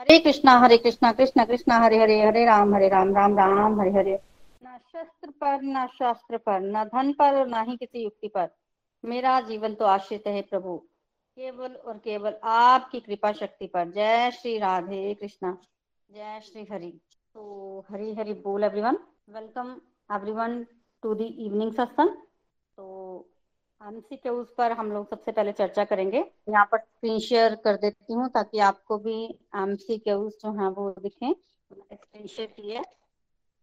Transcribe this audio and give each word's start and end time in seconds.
हरे 0.00 0.18
कृष्णा 0.18 0.58
हरे 0.58 0.78
कृष्णा 0.78 1.12
कृष्णा 1.12 1.44
कृष्णा, 1.44 1.78
हरे 1.78 1.98
हरे 1.98 2.24
हरे 2.24 2.44
राम 2.44 2.74
हरे 2.74 2.88
राम 2.88 3.14
राम 3.16 3.38
राम, 3.38 3.80
हरे 3.80 3.90
हरे। 3.90 4.20
न 4.64 4.78
शस्त्र 4.92 5.30
पर, 5.30 5.62
न 5.62 5.86
शास्त्र 5.86 6.36
पर, 6.36 6.60
न 6.60 6.84
धन 6.84 7.12
पर 7.12 7.36
और 7.36 7.48
न 7.48 7.64
ही 7.68 7.76
किसी 7.76 8.04
युक्ति 8.04 8.28
पर 8.28 8.48
मेरा 9.04 9.40
जीवन 9.40 9.74
तो 9.74 9.84
आश्रित 9.84 10.26
है 10.26 10.42
प्रभु। 10.42 10.76
केवल 11.36 11.72
और 11.72 11.98
केवल 11.98 12.34
आपकी 12.44 13.00
कृपा 13.00 13.32
शक्ति 13.32 13.66
पर। 13.66 13.90
जय 13.90 14.30
श्री 14.30 14.58
राधे 14.58 15.14
कृष्णा। 15.14 15.58
जय 16.10 16.40
श्री 16.44 16.66
हरि। 16.72 17.00
तो 17.34 17.84
हरी 17.90 18.14
हरि 18.14 18.32
बोल 18.32 18.64
everyone 18.64 18.98
welcome 19.30 19.80
everyone 20.12 20.66
to 21.02 21.14
the 21.14 21.20
evening 21.20 21.72
satsang 21.72 22.10
MC 23.80 24.16
के 24.16 24.28
उस 24.28 24.52
पर 24.58 24.72
हम 24.72 24.90
लोग 24.92 25.08
सबसे 25.10 25.32
पहले 25.32 25.52
चर्चा 25.52 25.84
करेंगे। 25.84 26.18
यहाँ 26.18 26.64
पर 26.72 26.78
स्क्रीन 26.78 27.18
शेयर 27.18 27.54
कर 27.64 27.76
देती 27.76 28.12
हूँ 28.12 28.28
ताकि 28.28 28.58
आपको 28.60 28.98
भी 28.98 29.24
एमसी 29.56 29.98
के 29.98 30.12
उस 30.12 30.38
जो 30.42 30.52
है 30.52 30.68
वो 30.70 30.90
दिखे। 31.00 31.32
स्क्रीन 31.72 32.26
शेयर 32.26 32.48
की 32.50 32.70
है। 32.70 32.82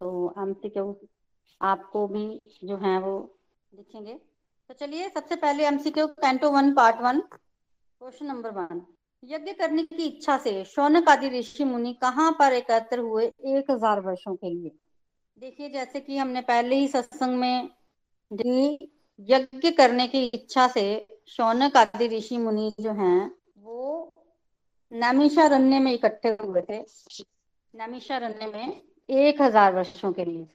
तो 0.01 0.33
एमसी 0.39 0.69
के 0.69 0.79
उस 0.79 0.97
आपको 1.61 2.07
भी 2.07 2.25
जो 2.63 2.77
है 2.77 2.97
वो 2.99 3.19
दिखेंगे। 3.73 4.13
तो 4.13 4.73
चलिए 4.73 5.09
सबसे 5.09 5.35
पहले 5.35 5.65
एमसी 5.67 5.91
के 5.91 6.05
canto 6.17 6.51
one 6.51 6.73
part 6.73 7.01
one 7.01 7.19
question 7.21 8.25
number 8.25 8.51
one 8.51 8.85
यज्ञ 9.23 9.53
करने 9.53 9.83
की 9.83 10.03
इच्छा 10.03 10.37
से 10.37 10.63
शौनक 10.65 11.09
आदि 11.09 11.29
ऋषि 11.29 11.63
मुनि 11.63 11.93
कहाँ 11.93 12.31
पर 12.39 12.53
एकत्र 12.53 12.99
हुए 12.99 13.25
एक 13.25 13.71
हज़ार 13.71 13.99
वर्षों 14.01 14.35
के 14.35 14.49
लिए? 14.49 14.71
देखिए, 15.37 15.69
जैसे 15.69 15.99
कि 15.99 16.17
हमने 16.17 16.41
पहले 16.43 16.75
ही 16.75 16.87
सत्संग 16.87 17.39
में 17.39 17.69
यज्ञ 19.19 19.71
करने 19.71 20.07
की 20.07 20.25
इच्छा 20.25 20.67
से 20.67 21.07
शौनक 21.27 21.77
आदि 21.77 22.07
ऋषि 22.07 22.37
मुनि 22.37 22.73
जो 22.79 22.91
हैं, 22.91 23.31
वो 23.57 24.13
नैमिषारण्य 24.91 25.79
में 25.79 25.91
इकट्ठे 25.91 26.29
हुए 26.29 26.61
थे। 26.61 26.79
नैमिषारण्य 27.75 28.45
में 28.45 28.81
एक 29.09 29.41
हज़ार 29.41 29.75
वर्षों 29.75 30.13
के 30.13 30.25
लिए। 30.25 30.47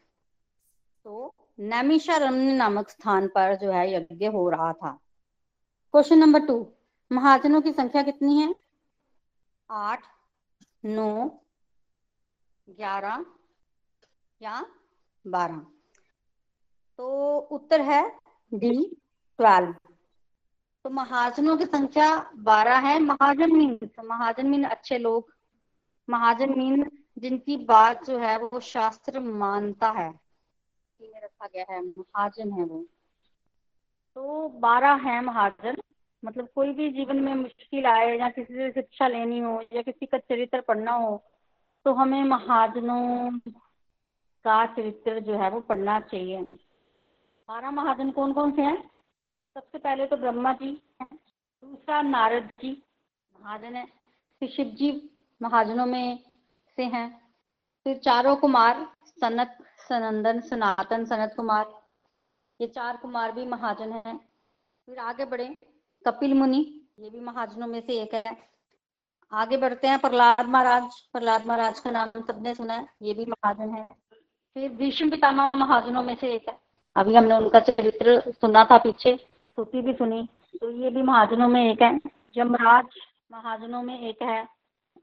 तो 1.04 1.34
नैमिषारण्य 1.60 2.53
नामक 2.53 2.88
स्थान 2.88 3.28
पर 3.28 3.54
जो 3.56 3.72
है 3.72 3.94
यज्ञ 3.94 4.26
हो 4.26 4.50
रहा 4.50 4.72
था। 4.72 4.98
क्वेश्चन 5.92 6.19
नंबर 6.19 6.41
टू, 6.41 6.72
महाजनों 7.12 7.60
की 7.60 7.72
संख्या 7.72 8.03
कितनी 8.03 8.41
है? 8.41 8.54
आठ, 9.70 10.03
नौ, 10.84 11.31
ग्यारह 12.69 13.25
या 14.42 14.66
बारह? 15.26 15.66
तो 16.98 17.38
उत्तर 17.38 17.81
है 17.81 18.22
डी 18.52 18.84
ट्वेल्व। 19.38 19.74
तो 20.84 20.90
महाजनों 20.90 21.56
की 21.56 21.64
संख्या 21.64 22.08
बारह 22.36 22.78
है। 22.78 22.98
महाजन 22.98 23.52
मीन 23.56 23.78
महाजन 24.04 24.46
मीन 24.46 24.64
अच्छे 24.64 24.98
लोग। 24.98 25.32
महाजन 26.08 26.58
मीन 26.58 26.90
जिनकी 27.18 27.56
बात 27.56 28.04
जो 28.04 28.18
है 28.18 28.36
वो 28.38 28.60
शास्त्र 28.60 29.20
मानता 29.20 29.90
है। 29.90 30.10
रखा 31.00 31.46
गया 31.46 31.64
है। 31.70 31.80
महाजन 31.82 32.52
है 32.52 32.64
वो। 32.64 32.84
तो 34.16 34.48
बारह 34.48 34.94
है 34.94 35.20
महाजन। 35.20 35.76
मतलब 36.24 36.48
कोई 36.54 36.72
भी 36.72 36.88
जीवन 36.88 37.16
में 37.16 37.34
मुश्किल 37.34 37.86
आए 37.86 38.19
या 38.19 38.28
किसी 38.30 38.54
से 38.54 38.70
शिक्षा 38.70 39.08
लेनी 39.08 39.38
हो 39.38 39.60
या 39.72 39.82
किसी 39.82 40.06
का 40.06 40.19
चरित्र 40.19 40.60
पढ़ना 40.60 40.92
हो 40.92 41.22
तो 41.84 41.92
हमें 41.92 42.22
महाजनों 42.24 43.38
का 44.44 44.64
चरित्र 44.66 45.20
जो 45.20 45.38
है 45.38 45.50
वो 45.50 45.60
पढ़ना 45.60 45.98
चाहिए। 46.00 46.46
बारह 47.52 47.70
महाजन 47.70 48.10
कौन 48.10 48.32
कौन 48.32 48.52
से 48.52 48.62
हैं? 48.62 48.76
सबसे 49.56 49.78
पहले 49.78 50.06
तो 50.06 50.16
ब्रह्मा 50.16 50.52
जी 50.52 50.68
हैं, 51.02 51.08
दूसरा 51.62 52.00
नारद 52.02 52.48
जी, 52.60 52.70
महाजन 53.40 53.76
है, 53.76 53.84
फिर 54.42 54.48
शिव 54.48 54.66
जी 54.66 55.10
महाजनों 55.40 55.86
में 55.86 56.18
से 56.78 56.84
हैं, 56.84 57.28
फिर 57.86 57.98
चारों 57.98 58.34
कुमार, 58.36 58.86
सनत, 59.20 59.58
सनंदन, 59.88 60.40
सनातन, 60.40 61.04
सनत 61.04 61.34
कुमार, 61.36 61.66
ये 62.60 62.66
चार 62.66 62.96
कुमार 62.96 63.32
भी 63.32 63.46
महाजन 63.46 63.92
हैं। 63.92 64.16
फिर 64.88 64.98
आगे 64.98 65.24
बढ़े, 65.24 65.54
कपिल 66.04 66.34
मुनि, 66.34 66.64
ये 67.00 67.10
भी 67.10 67.20
महाजनों 67.20 67.66
में 67.66 67.80
से 67.80 68.00
एक 68.02 68.14
है। 68.14 68.36
आगे 69.32 69.56
बढ़ते 69.56 69.88
हैं, 69.88 69.98
प्रहलाद 69.98 70.46
महाराज 70.46 71.00
प्रहलाद 71.12 71.46
महाराज 71.46 71.80
का 71.80 71.90
नाम 71.90 72.20
सबने 72.22 72.54
सुना 72.54 72.74
है, 72.74 72.88
ये 73.02 73.14
भी 73.14 73.26
महाजन 73.26 73.74
है। 73.74 73.88
फिर 74.56 74.72
भीष्म 74.72 75.10
पितामह 75.10 75.50
महाजनों 75.56 76.02
में 76.02 76.16
से 76.16 76.34
एक 76.34 76.48
है। 76.48 76.62
अभी 76.97 77.14
हमने 77.14 77.36
उनका 77.36 77.60
चरित्र 77.60 78.20
सुना 78.30 78.64
था 78.64 78.78
पीछे 78.78 79.16
स्तुति 79.16 79.82
भी 79.82 79.92
सुनी। 79.92 80.28
तो 80.60 80.70
ये 80.70 80.91
भी 80.91 81.03
महाजनों 81.03 81.48
में 81.48 81.72
एक 81.72 81.82
है। 81.82 82.00
यमराज 82.36 82.84
महाजनों 83.32 83.82
में 83.82 84.00
एक 84.00 84.22
है। 84.22 84.48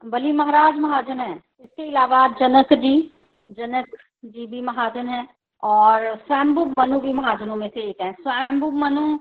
बलि 0.04 0.32
महाराज 0.32 0.74
महाजन 0.74 1.20
है। 1.20 1.34
इसके 1.60 1.88
अलावा 1.88 2.28
जनक 2.28 2.72
जी 2.72 3.12
जनक 3.50 3.86
जी 4.24 4.46
भी 4.46 4.60
महाजन 4.60 5.08
है 5.08 5.28
और 5.62 6.16
स्वयंभु 6.16 6.74
मनु 6.78 7.00
भी 7.00 7.12
महाजनों 7.12 7.56
में 7.56 7.68
से 7.68 7.80
एक 7.80 8.00
है। 8.00 8.12
स्वयंभु 8.12 8.70
मनु, 8.70 9.18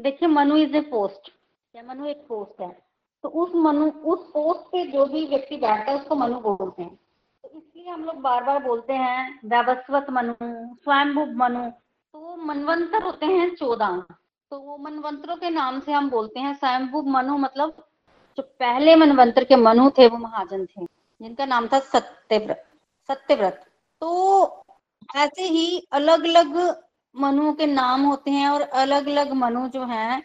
देखिए 0.00 0.28
मनु 0.28 0.56
इज़ 0.56 0.76
ए 0.76 0.80
पोस्ट 0.80 1.32
या 1.76 1.82
मनु 1.82 2.06
एक 2.06 2.26
पोस्ट 2.28 2.60
है। 2.60 2.82
तो 3.22 3.28
उस 3.28 3.52
मनु, 3.54 3.90
उस 3.90 4.30
पोस्ट 4.30 4.60
पे 4.60 4.84
जो 4.84 5.06
भी 5.06 5.26
व्यक्ति 5.26 5.56
बैठता 5.56 5.92
है, 5.92 6.00
उसको 6.00 6.14
मनु 6.14 6.40
बोलते 6.40 6.82
हैं। 6.82 6.94
तो 7.42 7.48
इसलिए 7.58 7.90
हम 7.90 8.04
लोग 8.04 8.16
बार 8.16 8.44
बार 8.44 8.62
बोलते 8.62 8.92
हैं, 8.92 9.40
वैवस्वत 9.44 10.06
मनु, 10.10 10.34
स्वयंभु 10.74 11.26
मनु। 11.36 11.70
तो 12.14 12.18
वो 12.20 12.36
मनवंतर 12.36 13.02
होते 13.02 13.26
हैं 13.26 13.54
चौदह। 13.56 13.96
तो 14.52 14.58
वो 14.58 14.76
मनवंतरों 14.78 15.36
के 15.36 15.50
नाम 15.50 15.80
से 15.80 15.92
हम 15.92 16.08
बोलते 16.10 16.40
हैं 16.40 16.54
स्वयंभू 16.54 17.02
मनु 17.02 17.36
मतलब 17.38 17.84
जो 18.38 18.42
पहले 18.42 18.94
मनवंतर 18.96 19.44
के 19.44 19.56
मनु 19.56 19.90
थे, 19.90 20.06
वो 20.08 20.18
महाजन 20.18 20.64
थे, 20.66 20.84
जिनका 21.20 21.46
नाम 21.46 21.66
था 21.68 21.78
सत्यव्रत 21.80 22.64
सत्यव्रत। 23.08 23.64
तो 24.02 24.64
ऐसे 25.16 25.42
ही 25.42 25.86
अलग 25.92 26.24
अलग 26.24 26.56
मनुओं 27.14 27.52
के 27.52 27.66
नाम 27.66 28.04
होते 28.04 28.30
हैं 28.30 28.48
और 28.48 28.62
अलग 28.62 29.08
अलग 29.08 29.32
मनु 29.34 29.66
जो 29.68 29.84
हैं, 29.84 30.22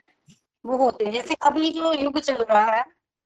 वो 0.65 0.77
होते 0.77 1.05
हैं। 1.05 1.11
जैसे 1.13 1.35
अभी 1.41 1.69
जो 1.71 1.93
युग 1.93 2.19
चल 2.19 2.43
रहा 2.43 2.65
है, 2.65 2.83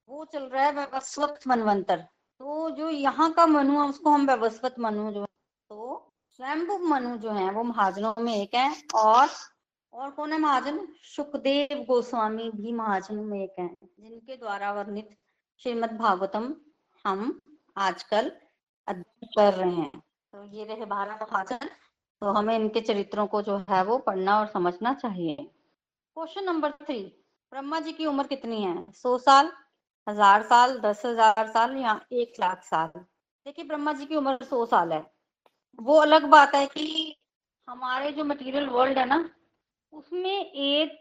वो 0.09 0.25
चल 0.25 0.44
रहा 0.44 0.65
है 0.65 0.71
व्यवस्वत 0.73 1.39
मनवंतर। 1.47 1.97
तो 1.97 2.69
जो 2.69 2.89
यहाँ 2.89 3.31
का 3.33 3.45
मनु 3.45 3.81
है, 3.81 3.88
उसको 3.89 4.09
हम 4.09 4.25
व्यवस्वत 4.27 4.75
मनु 4.79 5.12
जो 5.12 5.21
है 5.21 5.27
तो 5.69 6.08
स्वयंभु 6.39 6.77
मनु 6.80 7.15
जो 7.18 7.31
है, 7.31 7.50
वो 7.51 7.63
महाजनों 7.63 8.13
में 8.18 8.33
एक 8.33 8.53
है 8.56 8.75
और 8.97 9.27
और 9.94 10.12
कौन 10.12 10.33
है 10.33 10.38
महाजन? 10.39 10.77
सुखदेव 11.06 11.83
गोस्वामी 11.88 12.50
भी 12.51 12.71
महाजनों 12.74 13.24
में 13.24 13.41
एक 13.41 13.59
है, 13.59 13.68
जिनके 13.68 14.38
द्वारा 14.38 14.71
वर्णित 14.74 15.09
श्रीमद 15.62 15.97
भागवतम 15.97 16.53
हम 17.06 17.39
आजकल 17.77 18.31
अध्ययन 18.88 19.27
कर 19.36 19.53
रहे 19.56 19.71
हैं। 19.71 19.91
तो 20.33 20.45
ये 20.47 20.65
रहे 20.65 20.86
बारह 20.86 21.19
महाजन 21.24 21.68
तो 22.21 22.31
हमें 22.31 22.56
इनके 22.56 22.81
चरित्रों 22.81 23.27
को 23.27 23.41
जो 23.41 23.57
है 23.69 23.83
वो 23.83 23.97
पढ़ना 24.00 24.39
और 24.39 24.47
समझना 24.47 24.94
चाहिए। 24.95 25.36
Question 25.36 26.45
number 26.45 26.71
three, 26.80 27.01
Brahma 27.51 27.80
ji 27.80 27.94
की 27.94 28.06
उम्र 28.06 28.27
कितनी 28.27 28.63
है? 28.63 28.91
सौ 28.94 29.18
साल, 29.19 29.51
हज़ार 30.07 30.44
साल, 30.45 30.80
दस 30.80 31.06
हज़ार 31.06 31.47
साल 31.50 31.77
या 31.77 32.00
एक 32.13 32.39
लाख 32.39 32.63
साल? 32.63 33.00
देखिए, 33.45 33.65
ब्रह्मा 33.65 33.94
जी 33.94 34.06
की 34.06 34.15
उम्र 34.15 34.45
सौ 34.45 34.65
साल 34.68 34.94
है। 34.94 35.06
वो 35.79 35.95
अलग 35.97 36.25
बात 36.29 36.55
है 36.55 36.65
कि 36.67 37.15
हमारे 37.67 38.11
जो 38.11 38.23
मटेरियल 38.25 38.67
वर्ल्ड 38.69 38.97
है 38.97 39.05
ना, 39.05 39.29
उसमें 39.93 40.45
एक 40.45 40.99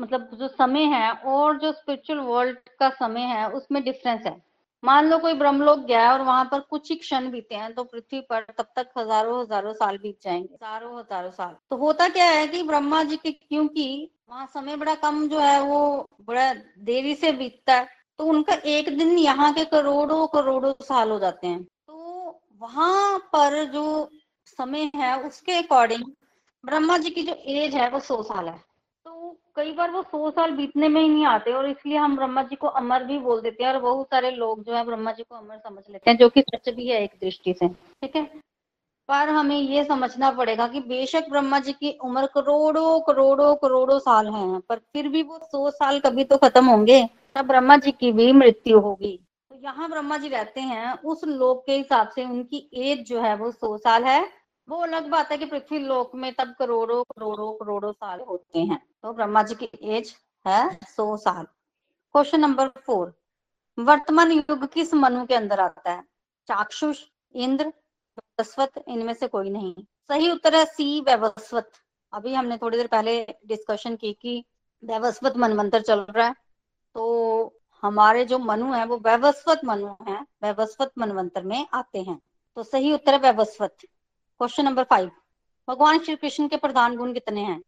मतलब 0.00 0.30
जो 0.34 0.48
समय 0.48 0.84
है 0.86 1.10
और 1.12 1.58
जो 1.58 1.72
स्पिरिचुअल 1.72 2.18
वर्ल्ड 2.20 2.58
का 2.78 2.88
समय 2.90 3.20
है, 3.22 3.48
उसमें 3.50 3.82
डिफरेंस 3.84 4.26
है। 4.26 4.36
मान 4.82 5.08
लो 5.08 5.18
कोई 5.18 5.34
ब्रह्मलोक 5.34 5.78
गया 5.78 6.02
है 6.02 6.12
और 6.12 6.20
वहाँ 6.22 6.44
पर 6.44 6.60
कुछ 6.60 6.90
ही 6.90 6.96
क्षण 6.96 7.30
बीते 7.30 7.54
हैं 7.54 7.72
तो 7.74 7.84
पृथ्वी 7.84 8.20
पर 8.20 8.44
तब 8.58 8.66
तक 8.76 8.90
हज़ारों 8.98 9.40
हज़ारों 9.40 9.72
साल 9.74 9.98
बीत 9.98 10.18
जाएँगे। 10.22 10.54
हज़ारों 10.54 10.98
हज़ारों 10.98 11.30
साल। 11.30 11.56
तो 11.70 11.76
होता 11.76 12.08
क्या 12.08 12.24
है 12.26 12.46
कि 12.46 12.62
ब्रह्मा 12.62 13.02
जी 13.04 13.16
के, 13.16 13.30
क्योंकि 13.30 14.10
वहाँ 14.30 14.46
समय 14.46 14.76
बड़ा 14.76 14.94
कम 14.96 15.26
जो 15.28 15.38
है, 15.38 15.60
वो 15.62 16.08
बड़ा 16.22 16.52
देरी 16.80 17.14
से 17.14 17.32
बीतता 17.32 17.74
है 17.74 17.88
तो 18.18 18.24
उनका 18.26 18.54
एक 18.66 18.96
दिन 18.98 19.18
यहाँ 19.18 19.52
के 19.54 19.64
करोड़ों 19.66 20.26
करोड़ों 20.28 20.72
साल 20.82 21.10
हो 21.10 21.18
जाते 21.18 21.46
हैं। 21.46 21.66
वहाँ 22.60 23.18
पर 23.32 23.64
जो 23.64 24.08
समय 24.46 24.90
है, 24.96 25.16
उसके 25.22 25.52
अकॉर्डिंग 25.54 26.04
ब्रह्मा 26.64 26.96
जी 26.98 27.10
की 27.10 27.22
जो 27.22 27.34
एज 27.34 27.74
है, 27.74 27.88
वो 27.90 27.98
सौ 28.00 28.22
साल 28.22 28.48
है। 28.48 28.56
तो 29.06 29.36
कई 29.56 29.72
बार 29.72 29.90
वो 29.90 30.02
सौ 30.02 30.30
साल 30.30 30.50
बीतने 30.50 30.88
में 30.88 31.00
ही 31.00 31.08
नहीं 31.08 31.26
आते 31.26 31.52
और 31.52 31.68
इसलिए 31.68 31.96
हम 31.96 32.16
ब्रह्मा 32.16 32.42
जी 32.42 32.56
को 32.56 32.66
अमर 32.80 33.04
भी 33.04 33.18
बोल 33.18 33.40
देते 33.40 33.64
हैं 33.64 33.72
और 33.72 33.80
बहुत 33.80 34.06
सारे 34.06 34.30
लोग 34.30 34.62
जो 34.64 34.74
है 34.74 34.84
ब्रह्मा 34.84 35.12
जी 35.12 35.22
को 35.22 35.36
अमर 35.36 35.58
समझ 35.58 35.82
लेते 35.90 36.10
हैं, 36.10 36.16
जो 36.18 36.28
कि 36.28 36.40
सच 36.42 36.68
भी 36.68 36.88
है 36.88 37.02
एक 37.04 37.10
दृष्टि 37.20 37.54
से, 37.54 37.68
ठीक 37.68 38.16
है? 38.16 38.24
पर 39.08 39.28
हमें 39.28 39.56
ये 39.56 39.84
समझना 39.84 40.30
पड़ेगा 40.30 40.66
कि 40.68 40.80
बेशक 40.80 41.28
ब्रह्मा 41.30 41.58
जी 41.58 41.72
की 41.72 41.90
उम्र 42.04 42.26
करोड़ों 42.26 43.00
करोड़ों 43.00 43.54
करोड़ों 43.56 43.98
साल 43.98 44.28
है, 44.28 44.58
पर 44.60 44.78
फिर 44.92 45.08
भी 45.08 45.22
वो 45.22 45.38
सौ 45.44 45.70
साल 45.70 46.00
कभी 46.00 46.24
तो 46.24 46.36
खत्म 46.36 46.66
होंगे, 46.66 47.04
तब 47.34 47.46
ब्रह्मा 47.46 47.76
जी 47.76 47.92
की 47.92 48.12
भी 48.12 48.30
मृत्यु 48.32 48.80
होगी। 48.80 49.18
यहाँ 49.62 49.88
ब्रह्मा 49.90 50.16
जी 50.16 50.28
रहते 50.28 50.60
हैं, 50.60 50.92
उस 50.92 51.24
लोक 51.24 51.64
के 51.66 51.76
हिसाब 51.76 52.08
से 52.08 52.24
उनकी 52.24 52.68
एज 52.74 53.06
जो 53.06 53.20
है 53.20 53.34
वो 53.36 53.50
सौ 53.50 53.76
साल 53.78 54.04
है। 54.04 54.20
वो 54.68 54.76
अलग 54.76 55.08
बात 55.10 55.30
है 55.32 55.38
कि 55.38 55.44
पृथ्वी 55.44 55.78
लोक 55.78 56.14
में 56.14 56.32
तब 56.34 56.54
करोड़ों 56.58 57.02
करोड़ों 57.04 57.52
करोड़ों 57.52 57.92
साल 57.92 58.20
होते 58.20 58.58
हैं। 58.58 58.78
तो 59.02 59.12
ब्रह्मा 59.12 59.42
जी 59.42 59.54
की 59.54 59.70
एज 59.82 60.14
है 60.46 60.78
सौ 60.88 61.16
साल। 61.16 61.44
क्वेश्चन 62.14 62.40
नंबर 62.40 62.68
फोर 62.68 63.12
वर्तमान 63.78 64.32
युग 64.32 64.66
किस 64.66 64.94
मनु 64.94 65.26
के 65.26 65.34
अंदर 65.34 65.60
आता 65.60 65.90
है? 65.90 66.02
चाक्षुष, 66.48 67.02
इंद्र 67.34 67.66
वैवस्वत 67.66 68.84
इनमें 68.88 69.14
से 69.14 69.28
कोई 69.28 69.50
नहीं। 69.50 69.74
सही 70.10 70.30
उत्तर 70.30 70.54
है 70.54 70.64
सी 70.64 71.00
वैवस्वत 71.00 71.70
अभी 72.12 72.34
हमने 72.34 72.56
थोड़ी 72.56 72.76
देर 72.78 72.86
पहले 72.86 73.20
डिस्कशन 73.46 73.96
की 73.96 74.12
कि 74.12 74.44
वैवस्वत 74.84 75.36
मनमंत्र 75.36 75.80
चल 75.80 76.06
रहा 76.10 76.26
है। 76.26 76.34
तो 76.94 77.57
हमारे 77.82 78.24
जो 78.24 78.38
मनु 78.38 78.72
है, 78.72 78.84
वो 78.86 78.96
वैवस्वत 78.98 79.60
मनु 79.64 79.94
है 80.08 80.20
वैवस्वत 80.42 80.92
मनवंतर 80.98 81.42
में 81.42 81.66
आते 81.74 82.02
हैं। 82.02 82.20
तो 82.56 82.62
सही 82.62 82.92
उत्तर 82.92 83.14
है 83.14 83.18
वैवस्वत 83.20 83.76
क्वेश्चन 83.82 84.64
नंबर 84.64 84.84
फाइव 84.84 85.10
भगवान 85.68 85.98
श्री 85.98 86.14
कृष्ण 86.16 86.48
के 86.48 86.56
प्रधान 86.56 86.96
गुण 86.96 87.12
कितने 87.12 87.40
हैं? 87.40 87.60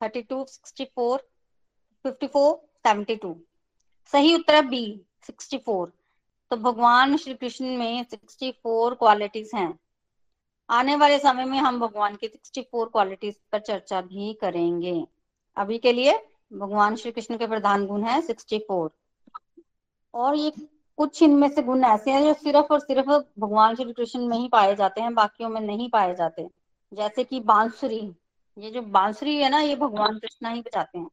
Thirty 0.00 0.22
two 0.22 0.44
sixty 0.44 0.84
four 0.84 1.18
fifty 2.04 2.26
four 2.26 2.54
seventy 2.78 3.16
two 3.16 3.36
सही 4.12 4.34
उत्तर 4.34 4.54
है 4.54 4.62
बी 4.68 4.84
सिक्सटी 5.26 5.58
फोर 5.58 5.92
तो 6.50 6.56
भगवान 6.58 7.16
श्री 7.16 7.34
कृष्ण 7.34 7.76
में 7.78 8.04
सिक्सटी 8.04 8.50
फोर 8.52 8.94
क्वालिटीज 8.94 9.50
हैं। 9.54 9.78
आने 10.68 10.96
वाले 10.96 11.18
समय 11.18 11.44
में 11.44 11.58
हम 11.58 11.80
भगवान 11.80 12.16
की 12.16 12.28
सिक्सटी 12.28 12.62
फोर 12.62 12.88
क्वालिटीज 12.88 13.36
पर 13.52 13.58
चर्चा 13.60 14.00
भी 14.02 14.32
करेंगे। 14.34 15.06
अभी 15.56 15.78
के 15.78 15.92
लिए 15.92 16.18
भगवान 16.52 16.96
श्री 16.96 17.12
कृष्ण 17.12 17.36
के 17.38 17.46
प्रधान 17.46 17.86
गुण 17.86 18.04
है 18.04 18.20
सिक्सटी 18.22 18.58
फोर 18.58 18.90
और 20.14 20.36
ये 20.36 20.52
कुछ 20.96 21.22
इनमें 21.22 21.48
से 21.48 21.62
गुण 21.62 21.84
ऐसे 21.84 22.10
हैं 22.10 22.22
जो 22.22 22.34
सिर्फ़ 22.34 22.72
और 22.72 22.80
सिर्फ़ 22.80 23.10
भगवान 23.40 23.74
श्री 23.74 23.92
कृष्ण 23.92 24.26
में 24.26 24.38
ही 24.38 24.48
पाए 24.48 24.74
जाते 24.74 25.00
हैं, 25.00 25.14
बाकियों 25.14 25.48
में 25.48 25.60
नहीं 25.60 25.90
पाए 25.90 26.14
जाते। 26.14 26.48
जैसे 26.92 27.24
कि 27.24 27.40
बांसुरी, 27.40 28.14
ये 28.58 28.70
जो 28.70 28.82
बांसुरी 28.82 29.36
है 29.36 29.48
ना, 29.48 29.60
ये 29.60 29.76
भगवान 29.76 30.18
कृष्णा 30.18 30.48
ही 30.48 30.60
बजाते 30.60 30.98
हैं। 30.98 31.10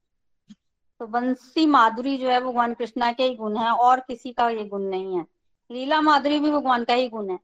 तो 0.99 1.07
बंसी 1.07 1.65
माधुरी 1.65 2.17
जो 2.17 2.29
है 2.29 2.41
भगवान 2.41 2.73
कृष्णा 2.73 3.11
के 3.11 3.23
ही 3.23 3.35
गुण 3.35 3.57
है 3.57 3.71
और 3.71 3.99
किसी 3.99 4.33
का 4.33 4.49
ये 4.49 4.65
गुण 4.65 4.81
नहीं 4.81 5.17
है। 5.17 5.25
लीला 5.71 6.01
माधुरी 6.01 6.39
भी 6.39 6.51
भगवान 6.51 6.83
का 6.83 6.93
ही 6.93 7.09
गुण 7.09 7.29
है। 7.29 7.39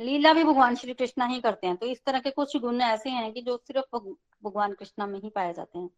लीला 0.00 0.32
भी 0.32 0.44
भगवान 0.44 0.74
श्री 0.74 0.94
कृष्णा 0.94 1.24
ही 1.24 1.40
करते 1.40 1.66
हैं। 1.66 1.76
तो 1.76 1.86
इस 1.86 2.04
तरह 2.04 2.18
के 2.18 2.30
कुछ 2.30 2.56
गुण 2.56 2.80
ऐसे 2.80 3.10
हैं 3.10 3.32
कि 3.32 3.40
जो 3.40 3.56
सिर्फ़ 3.56 3.96
भगवान 4.44 4.72
कृष्णा 4.72 5.06
में 5.06 5.20
ही 5.20 5.28
पाए 5.28 5.52
जाते 5.52 5.78
हैं। 5.78 5.90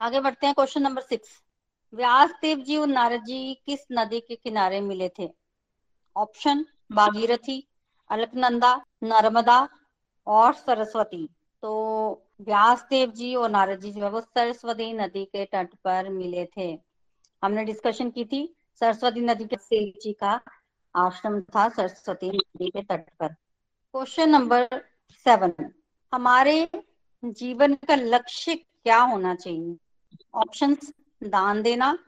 आगे 0.00 0.20
बढ़ते 0.20 0.46
हैं 0.46 0.54
question 0.54 0.82
number 0.82 1.02
six. 1.02 1.42
Vyas 1.94 2.30
Dev 2.42 2.58
ji 2.58 2.76
और 2.76 2.86
नारद 2.86 3.24
जी 3.24 3.54
किस 3.66 3.80
नदी 3.92 4.20
के 4.20 4.34
किनारे 4.34 4.80
मिले 4.80 5.08
थे? 5.18 5.30
ऑप्शन, 6.16 6.66
भागीरथी, 6.92 7.68
अलकनंदा, 8.10 8.84
नर्मदा 9.02 9.68
और 10.26 10.52
सरस्वती। 10.52 11.28
तो 11.62 11.72
व्यास 12.40 12.86
देव 12.90 13.10
जी 13.10 13.34
और 13.34 13.50
नारद 13.50 13.80
जी 13.80 13.92
जो 13.92 14.04
है 14.04 14.10
वो 14.10 14.20
सरस्वती 14.20 14.92
नदी 14.92 15.24
के 15.24 15.44
तट 15.44 15.74
पर 15.74 16.08
मिले 16.08 16.48
थे। 16.56 16.78
हमने 17.44 17.64
डिस्कशन 17.64 18.10
की 18.10 18.24
थी, 18.24 18.56
सरस्वती 18.80 19.20
नदी 19.20 19.44
के 19.44 19.56
सेव 19.56 20.00
जी 20.02 20.12
का 20.12 20.40
आश्रम 20.96 21.40
था 21.40 21.68
सरस्वती 21.68 22.30
नदी 22.30 22.70
के 22.70 22.82
तट 22.82 23.10
पर। 23.20 23.28
क्वेश्चन 23.28 24.30
नंबर 24.30 24.68
सेवन 25.10 25.72
हमारे 26.14 26.68
जीवन 27.24 27.74
का 27.74 27.94
लक्ष्य 27.94 28.54
क्या 28.54 29.00
होना 29.00 29.34
चाहिए? 29.34 29.76
ऑप्शंस 30.34 30.92
दान 31.22 31.62
देना, 31.62 31.98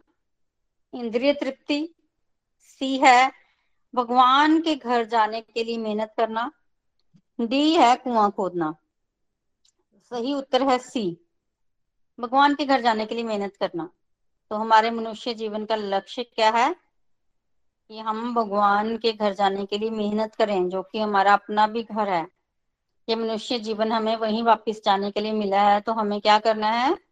इंद्रिय 0.95 1.33
तृप्ति, 1.33 1.95
सी 2.61 2.99
है 2.99 3.33
भगवान 3.95 4.61
के 4.61 4.75
घर 4.75 5.05
जाने 5.05 5.41
के 5.41 5.65
लिए 5.65 5.79
मेहनत 5.79 6.15
करना, 6.17 6.53
डी 7.41 7.75
है 7.75 7.97
कुआँ 7.97 8.31
खोदना। 8.31 8.75
सही 10.11 10.35
उत्तर 10.35 10.63
है 10.63 10.79
सी, 10.79 11.27
भगवान 12.21 12.55
के 12.55 12.65
घर 12.65 12.81
जाने 12.81 13.07
के 13.07 13.15
लिए 13.15 13.25
मेहनत 13.25 13.57
करना। 13.57 13.91
तो 14.51 14.57
हमारे 14.57 14.91
मनुष्य 14.91 15.35
जीवन 15.35 15.65
का 15.65 15.77
लक्ष्य 15.77 16.23
क्या 16.23 16.51
है? 16.51 16.77
कि 17.89 17.99
हम 17.99 18.35
भगवान 18.35 18.97
के 18.97 19.13
घर 19.13 19.35
जाने 19.35 19.67
के 19.67 19.79
लिए 19.79 19.91
मेहनत 19.91 20.35
करें, 20.35 20.69
जो 20.69 20.83
कि 20.83 20.99
हमारा 20.99 21.33
अपना 21.33 21.67
भी 21.67 21.83
घर 21.83 22.09
है। 22.09 22.29
ये 23.09 23.17
मनुष्य 23.17 23.59
जीवन 23.59 23.93
हमें 23.93 24.17
वहीं 24.17 24.43
वापस 24.43 24.81
जाने 24.85 25.11
के 25.11 25.21
लिए 25.21 25.33
मिला 25.33 25.71
है 25.71 25.81
तो 25.81 25.93
हमें 25.93 26.21
क्या 26.21 26.39
करना 26.39 26.71
है? 26.71 27.08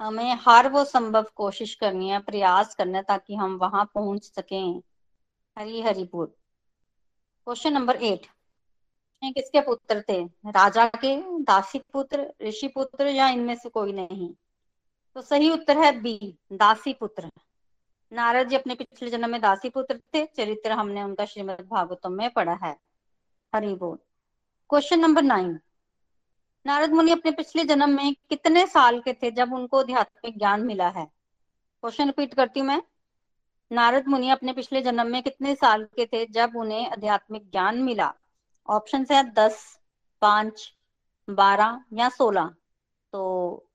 हमें 0.00 0.38
हर 0.40 0.68
वो 0.68 0.84
संभव 0.84 1.26
कोशिश 1.36 1.74
करनी 1.74 2.08
है, 2.08 2.18
प्रयास 2.18 2.74
करना 2.74 3.02
ताकि 3.02 3.34
हम 3.34 3.56
वहाँ 3.56 3.90
पहुँच 3.94 4.24
सकें। 4.24 4.82
हरी 5.58 5.82
हरी 5.82 6.04
बोल। 6.04 6.26
क्वेश्चन 7.44 7.72
नंबर 7.72 7.96
एट 7.96 8.26
किसके 9.24 9.60
पुत्र 9.60 10.04
थे? 10.08 10.24
राजा 10.46 10.86
के, 10.86 11.42
दासी 11.42 11.78
पुत्र, 11.78 12.34
ऋषि 12.42 12.68
पुत्र 12.68 13.06
या 13.06 13.28
इनमें 13.28 13.54
से 13.54 13.68
कोई 13.68 13.92
नहीं? 13.92 14.34
तो 15.14 15.22
सही 15.22 15.50
उत्तर 15.50 15.78
है 15.78 16.00
बी, 16.00 16.38
दासी 16.52 16.92
पुत्र। 16.92 17.30
नारद 18.12 18.48
जी 18.48 18.56
अपने 18.56 18.74
पिछले 18.74 19.10
जन्म 19.10 19.30
में 19.30 19.40
दासी 19.40 19.70
पुत्र 19.70 19.98
थे, 19.98 20.26
चरित्र 20.26 20.72
हमने 20.72 21.02
उनका 21.02 21.24
श्रीमद 21.24 21.60
भागवतम 21.60 22.12
में 22.12 22.30
पढ़ा 22.30 22.54
है। 22.54 22.76
हरी 23.54 23.74
बोल। 23.74 23.98
क्वेश्चन 24.70 25.00
नंबर 25.00 25.22
नाइन 25.22 25.60
नारद 26.68 26.90
मुनि 26.90 27.10
अपने 27.10 27.30
पिछले 27.30 27.64
जन्म 27.64 27.90
में 27.90 28.14
कितने 28.14 28.66
साल 28.66 29.00
के 29.00 29.12
थे 29.12 29.30
जब 29.30 29.52
उनको 29.52 29.78
आध्यात्मिक 29.78 30.38
ज्ञान 30.38 30.60
मिला 30.60 30.88
है? 30.88 31.04
क्वेश्चन 31.82 32.06
रिपीट 32.06 32.34
करती 32.34 32.60
हूँ 32.60 32.66
मैं। 32.68 32.82
नारद 33.72 34.06
मुनि 34.06 34.30
अपने 34.30 34.52
पिछले 34.52 34.82
जन्म 34.82 35.06
में 35.06 35.22
कितने 35.22 35.54
साल 35.54 35.84
के 35.84 36.06
थे 36.06 36.26
जब 36.26 36.56
उन्हें 36.56 36.90
आध्यात्मिक 36.90 37.50
ज्ञान 37.50 37.78
मिला? 37.82 38.14
ऑप्शन 38.68 39.06
है 39.12 39.22
दस, 39.32 39.80
पाँच, 40.22 40.74
बारह 41.30 41.80
या 41.92 42.08
सोलह। 42.08 42.54
तो 43.12 43.22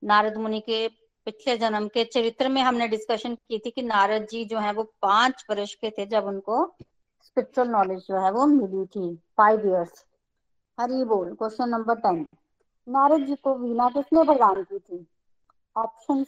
नारद 0.04 0.36
मुनि 0.36 0.60
के 0.60 0.88
पिछले 1.24 1.56
जन्म 1.56 1.88
के 1.88 2.04
चरित्र 2.04 2.48
में 2.48 2.62
हमने 2.62 2.88
डिस्कशन 2.88 3.34
की 3.34 3.58
थी 3.58 3.70
कि 3.70 3.82
नारद 3.82 4.26
जी 4.30 4.44
जो 4.44 4.58
है 4.58 4.72
वो 4.72 4.82
पाँच 5.02 5.44
वर्ष 5.50 5.74
के 5.74 5.90
थे 5.90 6.06
जब 6.06 6.24
उनको 6.24 6.76
स्पिरिचुअल 7.22 7.68
नॉलेज 7.68 7.98
जो 7.98 8.24
है 8.24 8.30
वो 8.30 8.46
मिली 8.46 8.86
थी। 8.86 9.14
फाइव 9.36 9.68
इयर्स 9.68 10.04
हरी 10.80 11.04
बोल। 11.04 11.34
Question 11.34 11.68
number 11.68 11.94
ten 11.94 12.26
Narad 12.88 13.26
ji 13.26 13.34
को 13.34 13.54
वीणा 13.54 13.88
किसने 13.88 14.24
प्रदान 14.24 14.62
की 14.62 14.78
थी? 14.78 15.06
ऑप्शन 15.76 16.24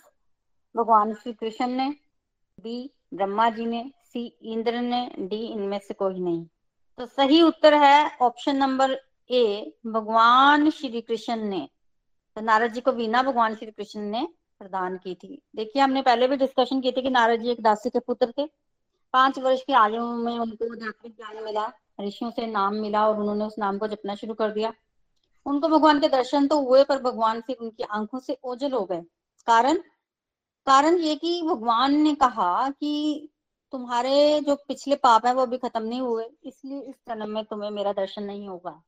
भगवान 0.76 1.14
श्री 1.14 1.32
कृष्ण 1.32 1.66
ने 1.66 1.88
बी 2.60 2.90
ब्रह्मा 3.14 3.50
जी 3.50 3.66
ने 3.66 3.92
सी 4.04 4.26
इंद्र 4.42 4.80
ने 4.80 5.10
डी 5.18 5.36
इनमें 5.36 5.78
से 5.78 5.94
कोई 5.94 6.20
नहीं। 6.20 6.46
तो 6.98 7.06
सही 7.06 7.42
उत्तर 7.42 7.75
है 7.75 8.18
ऑप्शन 8.22 8.56
नंबर 8.56 9.00
ए 9.30 9.72
भगवान 9.86 10.70
श्री 10.70 11.00
कृष्ण 11.00 11.36
ने। 11.36 11.68
तो 12.36 12.40
नारद 12.40 12.72
जी 12.72 12.80
को 12.80 12.92
वीणा 12.92 13.22
भगवान 13.22 13.54
श्री 13.54 13.70
कृष्ण 13.70 14.00
ने 14.00 14.28
प्रदान 14.58 14.96
की 14.96 15.14
थी। 15.14 15.42
देखिए, 15.56 15.82
हमने 15.82 16.02
पहले 16.02 16.28
भी 16.28 16.36
डिस्कशन 16.36 16.80
की 16.80 16.92
थी 16.92 17.02
कि 17.02 17.10
नारद 17.10 17.40
जी 17.40 17.50
एक 17.50 17.60
दासी 17.60 17.90
के 17.90 17.98
पुत्र 17.98 18.32
थे। 18.38 18.46
पाँच 19.12 19.38
वर्ष 19.38 19.62
की 19.62 19.72
आयु 19.72 20.04
में 20.04 20.38
उनको 20.38 20.75
ज्ञान 21.08 21.44
मिला, 21.44 21.72
ऋषियों 22.00 22.30
से 22.30 22.46
नाम 22.46 22.75
मिला 22.75 23.08
और 23.08 23.20
उन्होंने 23.20 23.44
उस 23.44 23.58
नाम 23.58 23.78
को 23.78 23.86
जपना 23.86 24.14
शुरू 24.14 24.34
कर 24.34 24.50
दिया। 24.50 24.72
उनको 25.47 25.69
भगवान 25.69 26.00
के 26.00 26.09
दर्शन 26.09 26.47
तो 26.47 26.61
हुए, 26.61 26.85
पर 26.85 27.03
भगवान 27.03 27.41
फिर 27.41 27.57
उनकी 27.61 27.83
आँखों 27.83 28.21
से 28.21 28.38
ओझल 28.45 28.73
हो 28.73 28.85
गए। 28.85 29.00
कारण? 29.47 29.79
कारण 30.67 30.97
ये 30.99 31.15
कि 31.17 31.43
भगवान 31.43 31.95
ने 31.95 32.15
कहा 32.15 32.71
कि 32.71 33.29
तुम्हारे 33.73 34.41
जो 34.41 34.55
पिछले 34.69 34.97
पाप 34.97 35.26
है, 35.26 35.35
वो 35.35 35.43
अभी 35.43 35.59
खत्म 35.59 35.83
नहीं 35.83 36.00
हुए, 36.00 36.25
इसलिए 36.45 36.81
इस 36.81 36.95
जन्म 37.09 37.31
में 37.31 37.45
तुम्हें 37.45 37.71
मेरा 37.71 37.93
दर्शन 37.93 38.23
नहीं 38.23 38.49
होगा। 38.49 38.83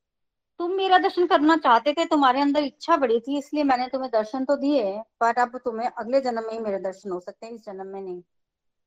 तुम 0.61 0.73
मेरा 0.73 0.99
दर्शन 0.99 1.27
करना 1.27 1.57
चाहते 1.57 1.93
थे, 1.93 2.05
तुम्हारे 2.05 2.41
अंदर 2.41 2.62
इच्छा 2.62 2.97
बड़ी 2.97 3.21
थी, 3.21 3.38
इसलिए 3.38 3.65
मैंने 3.65 3.87
तुम्हें 3.88 4.11
दर्शन 4.11 4.45
तो 4.45 4.57
दिए 4.57 5.03
पर 5.21 5.35
अब 5.35 5.57
तुम्हें 5.59 5.88
अगले 5.88 6.21
जन्म 6.21 6.43
में 6.43 6.53
ही 6.53 6.59
मेरे 6.59 6.79
दर्शन 6.79 7.11
हो 7.11 7.21
सकते 7.21 7.47
हैं, 7.47 7.53
इस 7.53 7.65
जन्म 7.67 7.87
में 7.87 8.00
नहीं। 8.03 8.21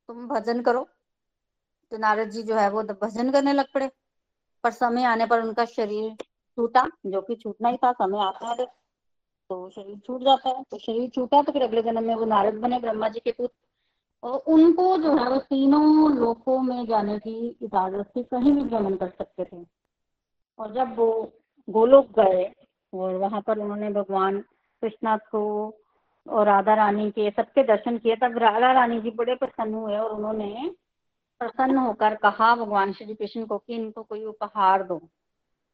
तुम 0.10 0.28
भजन 0.28 0.62
करो। 0.62 0.88
तो 1.92 1.98
नारद 1.98 2.30
जी 2.30 2.44
जो 2.44 2.56
है, 2.56 2.70
वो 2.70 2.84
भजन 2.84 3.32
करने 3.32 3.54
लग 3.54 3.66
पड़े, 3.74 3.90
पर 4.64 4.72
समय 4.72 5.04
आने 5.04 5.26
पर 5.26 5.42
उनका 5.42 5.66
शरीर 5.66 6.16
छूटा, 6.58 6.86
जो 7.06 7.22
कि 7.22 7.36
छूटना 7.36 7.70
ही 7.70 7.78
था, 7.78 7.92
समय 7.92 8.20
आता 8.20 8.48
है। 8.50 8.66
तो 9.50 9.70
शरीर 9.70 9.98
छूट 9.98 10.22
जाता 10.22 10.50
है 10.50 10.64
तो 10.64 10.78
शरीर 10.78 11.10
छूटा 11.10 11.42
तो 11.42 11.52
फिर 11.52 11.64
अगले 11.64 11.82
जन्म 11.82 12.04
में 12.04 12.16
वो 12.16 12.26
नारद 12.26 12.54
बने, 12.54 12.80
ब्रह्मा 12.80 13.08
जी 13.10 13.20
के 13.20 13.32
पुत्र। 13.32 13.54
और 14.24 14.44
उनको 14.48 14.98
जो 14.98 15.16
है, 15.18 15.30
वो 15.30 15.38
तीनों 15.40 16.16
लोकों 16.16 16.60
में 16.60 16.86
जाने 16.86 17.18
की 17.20 17.58
इजाज़त 17.62 18.12
थी 18.18 18.24
कहीं 18.24 18.52
भी 18.52 18.62
भ्रमण 18.62 18.96
कर 18.96 19.10
सकते 19.10 19.44
थे। 19.44 19.66
और 20.60 20.74
जब 20.74 20.96
वो 20.96 21.32
गोलोक 21.68 22.12
गए, 22.20 22.52
और 22.94 23.16
वहाँ 23.16 23.42
पर 23.42 23.60
उन्होंने 23.60 23.90
भगवान 23.90 24.40
कृष्णा 24.82 25.18
को 25.18 25.44
और 26.30 26.46
राधा 26.46 26.74
रानी 26.74 27.10
के 27.12 27.30
सबके 27.32 27.64
दर्शन 27.64 27.98
किए, 27.98 28.16
तब 28.16 28.38
राधा 28.38 28.72
रानी 28.72 29.00
जी 29.02 29.12
बड़े 29.12 29.36
प्रसन्न 29.36 29.74
हुए 29.74 29.98
और 29.98 30.12
उन्होंने 30.12 30.72
प्रसन्न 31.42 31.78
होकर 31.78 32.16
कहा 32.16 32.56
भगवान 32.56 32.94
श्री 32.94 33.16
कृष्ण 33.16 33.46
को 33.46 33.58
कि 33.58 33.76
इनको 33.76 34.04
कोई 34.04 34.24
उपहार 34.26 34.84
दो। 34.84 35.02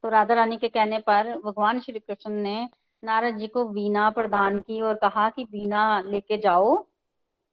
तो 0.08 0.12
राधा 0.12 0.34
रानी 0.34 0.56
के 0.58 0.68
कहने 0.68 0.98
पर 1.00 1.30
भगवान 1.46 1.80
श्री 1.80 2.00
कृष्ण 2.00 2.32
ने 2.34 2.68
नारद 3.04 3.38
जी 3.38 3.48
को 3.48 3.64
वीणा 3.70 4.10
प्रदान 4.10 4.60
की 4.60 4.80
और 4.82 4.94
कहा 4.96 5.28
कि 5.30 5.44
वीणा 5.44 5.82
लेके 6.02 6.38
जाओ 6.38 6.70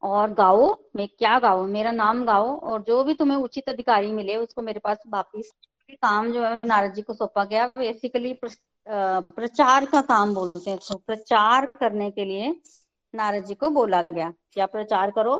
और 0.02 0.32
गाओ। 0.32 0.68
मैं 0.96 1.06
क्या 1.08 1.38
गाओ 1.38 1.64
मेरा 1.66 1.90
नाम 1.92 2.24
गाओ 2.24 2.54
और 2.56 2.82
जो 2.82 3.02
भी 3.04 3.14
तुम्हें 3.14 3.36
उचित 3.38 3.68
अधिकारी 3.68 4.12
मिले 4.12 4.36
उसको 4.36 4.62
मेरे 4.62 4.80
पास 4.84 5.02
वापिस। 5.12 5.50
काम 5.92 6.30
जो 6.32 6.44
है 6.44 6.58
नारद 6.64 6.94
जी 6.94 7.02
को 7.02 7.14
सौंपा 7.14 7.44
गया। 7.44 7.66
बेसिकली 7.78 8.32
प्रचार 8.42 9.86
का 9.86 10.00
काम 10.02 10.34
बोलते 10.34 10.70
हैं 10.70 10.78
तो 10.88 10.96
प्रचार 10.96 11.66
करने 11.80 12.10
के 12.10 12.24
लिए 12.24 12.54
नारद 13.14 13.44
जी 13.44 13.54
को 13.54 13.70
बोला 13.70 14.02
गया 14.12 14.32
क्या 14.52 14.66
प्रचार 14.68 15.10
करो। 15.10 15.34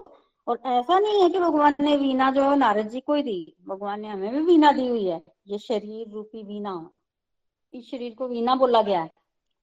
और 0.47 0.61
ऐसा 0.67 0.99
नहीं 0.99 1.23
है 1.23 1.29
कि 1.29 1.39
भगवान 1.39 1.75
ने 1.81 1.97
वीणा 1.97 2.31
जो 2.31 2.51
है 2.51 2.57
नारद 2.59 2.89
जी 2.89 3.01
को 3.01 3.15
ही 3.15 3.23
दी। 3.23 3.55
भगवान 3.69 4.01
ने 4.01 4.09
हमें 4.09 4.31
भी 4.33 4.41
वीणा 4.43 4.73
दी 4.73 4.89
हुई 4.89 5.07
है। 5.07 5.23
ये 5.49 5.59
शरीर 5.61 6.13
रूपी 6.13 6.43
वीणा। 6.43 6.77
इस 7.75 7.91
शरीर 7.91 8.15
को 8.15 8.29
वीणा 8.29 8.55
बोला 8.55 8.83
गया 8.83 9.01
है। 9.03 9.09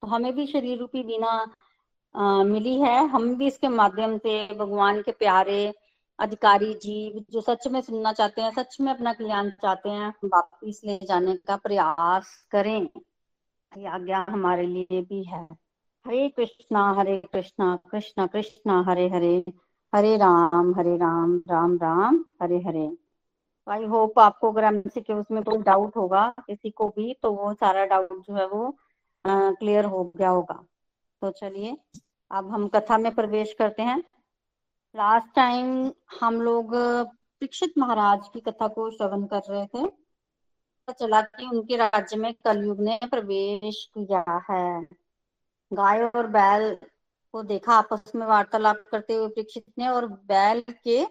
तो 0.01 0.07
हमें 0.07 0.33
भी 0.35 0.45
शरीर 0.47 0.77
रूपी 0.79 1.03
वीणा 1.03 2.43
मिली 2.43 2.79
है। 2.81 3.07
हम 3.07 3.35
भी 3.35 3.47
इसके 3.47 3.67
माध्यम 3.67 4.17
से 4.17 4.55
भगवान 4.55 5.01
के 5.01 5.11
प्यारे, 5.11 5.73
अधिकारी, 6.19 6.73
जीव, 6.73 7.25
जो 7.31 7.41
सच 7.41 7.67
में 7.67 7.81
सुनना 7.81 8.13
चाहते 8.13 8.41
हैं, 8.41 8.51
सच 8.51 8.77
में 8.81 8.93
अपना 8.93 9.13
कल्याण 9.13 9.49
चाहते 9.49 9.89
हैं 9.89 10.13
वापिस 10.25 10.83
ले 10.85 10.97
जाने 10.97 11.35
का 11.35 11.55
प्रयास 11.55 12.47
करें। 12.51 12.87
ये 13.77 13.85
आज्ञा 13.85 14.25
हमारे 14.29 14.65
लिए 14.67 15.01
भी 15.01 15.23
है। 15.23 15.47
हरे 16.07 16.29
कृष्णा 16.29 16.91
हरे 16.93 17.17
कृष्णा 17.33 17.79
कृष्णा 17.91 18.25
कृष्णा, 18.27 18.83
हरे 18.87 19.09
हरे 19.09 19.43
हरे 19.95 20.15
राम 20.17 20.73
हरे 20.75 20.95
राम 20.97 21.37
राम 21.37 21.75
राम, 21.75 22.25
हरे 22.41 22.57
हरे। 22.57 22.97
आई 23.67 23.85
होप 23.85 24.19
आपको 24.19 24.51
अगर 24.51 24.63
एमसीक्यू 24.63 25.17
उसमें 25.17 25.43
कोई 25.43 25.57
डाउट 25.57 25.95
होगा, 25.97 26.27
किसी 26.39 26.69
को 26.69 26.87
भी 26.89 27.13
तो 27.23 27.31
वो 27.31 27.53
सारा 27.53 27.85
डाउट 27.85 28.13
जो 28.27 28.35
है 28.35 28.47
वो 28.47 28.75
क्लियर 29.25 29.85
हो 29.85 30.03
गया 30.17 30.29
होगा। 30.29 30.63
तो 31.21 31.31
चलिए, 31.31 31.77
अब 32.31 32.49
हम 32.51 32.67
कथा 32.67 32.97
में 32.97 33.13
प्रवेश 33.15 33.53
करते 33.53 33.81
हैं। 33.81 33.97
लास्ट 34.95 35.33
टाइम 35.35 35.91
हम 36.21 36.41
लोग 36.41 36.75
परीक्षित 36.75 37.73
महाराज 37.77 38.27
की 38.33 38.39
कथा 38.39 38.67
को 38.67 38.89
श्रवण 38.91 39.25
कर 39.25 39.41
रहे 39.49 39.65
थे। 39.65 39.89
चला 40.99 41.21
कि 41.21 41.45
उनके 41.45 41.75
राज्य 41.77 42.17
में 42.17 42.33
कलयुग 42.45 42.79
ने 42.79 42.99
प्रवेश 43.05 43.85
किया 43.97 44.23
है। 44.49 44.83
गाय 45.71 46.03
और 46.05 46.27
बैल 46.27 46.75
को 47.33 47.43
देखा, 47.43 47.73
आपस 47.73 48.11
में 48.15 48.25
वार्तालाप 48.27 48.83
करते 48.91 49.13
हुए 49.13 49.27
परीक्षित 49.27 49.65
ने 49.77 49.87
और 49.87 50.07
बैल 50.07 50.63
के 50.83 51.03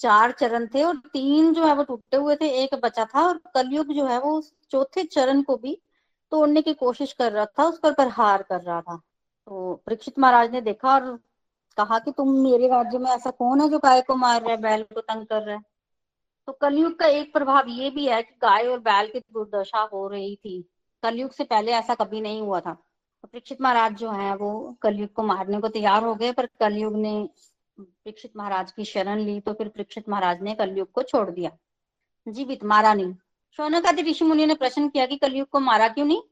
चार 0.00 0.32
चरण 0.32 0.66
थे 0.66 0.82
और 0.82 0.96
तीन 0.96 1.52
जो 1.54 1.66
है 1.66 1.74
वो 1.74 1.84
टूटे 1.84 2.16
हुए 2.16 2.36
थे, 2.36 2.48
एक 2.62 2.74
बचा 2.74 3.04
था 3.04 3.26
और 3.26 3.40
कलयुग 3.54 3.92
जो 3.92 4.06
है 4.06 4.20
वो 4.20 4.42
चौथे 4.70 5.04
चरण 5.04 5.42
को 5.42 5.56
भी 5.56 5.78
तोड़ने 6.32 6.62
की 6.62 6.74
कोशिश 6.74 7.12
कर 7.12 7.32
रहा 7.32 7.44
था, 7.46 7.64
उस 7.64 7.78
पर 7.78 7.92
प्रहार 7.92 8.42
कर 8.42 8.60
रहा 8.60 8.80
था। 8.80 8.96
तो 9.46 9.82
परीक्षित 9.86 10.18
महाराज 10.18 10.52
ने 10.52 10.60
देखा 10.60 10.94
और 10.94 11.18
कहा 11.76 11.98
कि 11.98 12.12
तुम 12.12 12.30
मेरे 12.40 12.68
राज्य 12.68 12.98
में 12.98 13.10
ऐसा 13.10 13.30
कौन 13.30 13.60
है 13.60 13.68
जो 13.68 13.78
गाय 13.78 14.00
को 14.00 14.16
मार 14.16 14.40
रहा 14.40 14.50
है, 14.50 14.56
बैल 14.56 14.82
को 14.82 15.00
तंग 15.00 15.26
कर 15.26 15.42
रहा 15.42 15.56
है? 15.56 15.62
तो 16.46 16.52
कलयुग 16.52 16.98
का 16.98 17.06
एक 17.06 17.32
प्रभाव 17.32 17.68
ये 17.68 17.90
भी 17.90 18.06
है 18.06 18.22
कि 18.22 18.34
गाय 18.42 18.66
और 18.66 18.78
बैल 18.78 19.08
की 19.08 19.18
दुर्दशा 19.20 19.82
हो 19.82 20.08
रही 20.08 20.36
थी। 20.36 20.70
कलयुग 21.02 21.30
से 21.30 21.44
पहले 21.44 21.72
ऐसा 21.72 21.94
कभी 21.94 22.20
नहीं 22.20 22.42
हुआ 22.42 22.60
था। 22.60 22.72
तो 22.72 23.28
परीक्षित 23.28 23.60
महाराज 23.60 23.92
जो 23.92 24.10
है 24.10 24.34
वो 24.36 24.76
कलयुग 24.82 25.12
को 25.12 25.22
मारने 25.22 25.60
को 25.60 25.68
तैयार 25.68 26.04
हो 26.04 26.14
गए, 26.14 26.32
पर 26.32 26.46
कलयुग 26.46 26.96
ने 26.96 27.28
परीक्षित 27.80 28.32
महाराज 28.36 28.72
की 28.72 28.84
शरण 28.84 29.18
ली 29.18 29.40
तो 29.40 29.52
फिर 29.52 29.68
परीक्षित 29.68 30.08
महाराज 30.08 30.42
ने 30.42 30.54
कलयुग 30.54 30.90
को 30.92 31.02
छोड़ 31.02 31.30
दिया। 31.30 31.50
जीवित 32.28 32.64
मारा 32.64 32.94
नहीं। 32.94 33.14
शौनक 33.56 33.86
आदि 33.86 34.02
ऋषि 34.02 34.24
मुनि 34.24 34.46
ने 34.46 34.54
प्रश्न 34.54 34.88
किया 34.88 35.06
कि 35.06 35.16
कलयुग 35.16 35.48
को 35.48 35.60
मारा 35.60 35.88
क्यों 35.88 36.06
नहीं? 36.06 36.22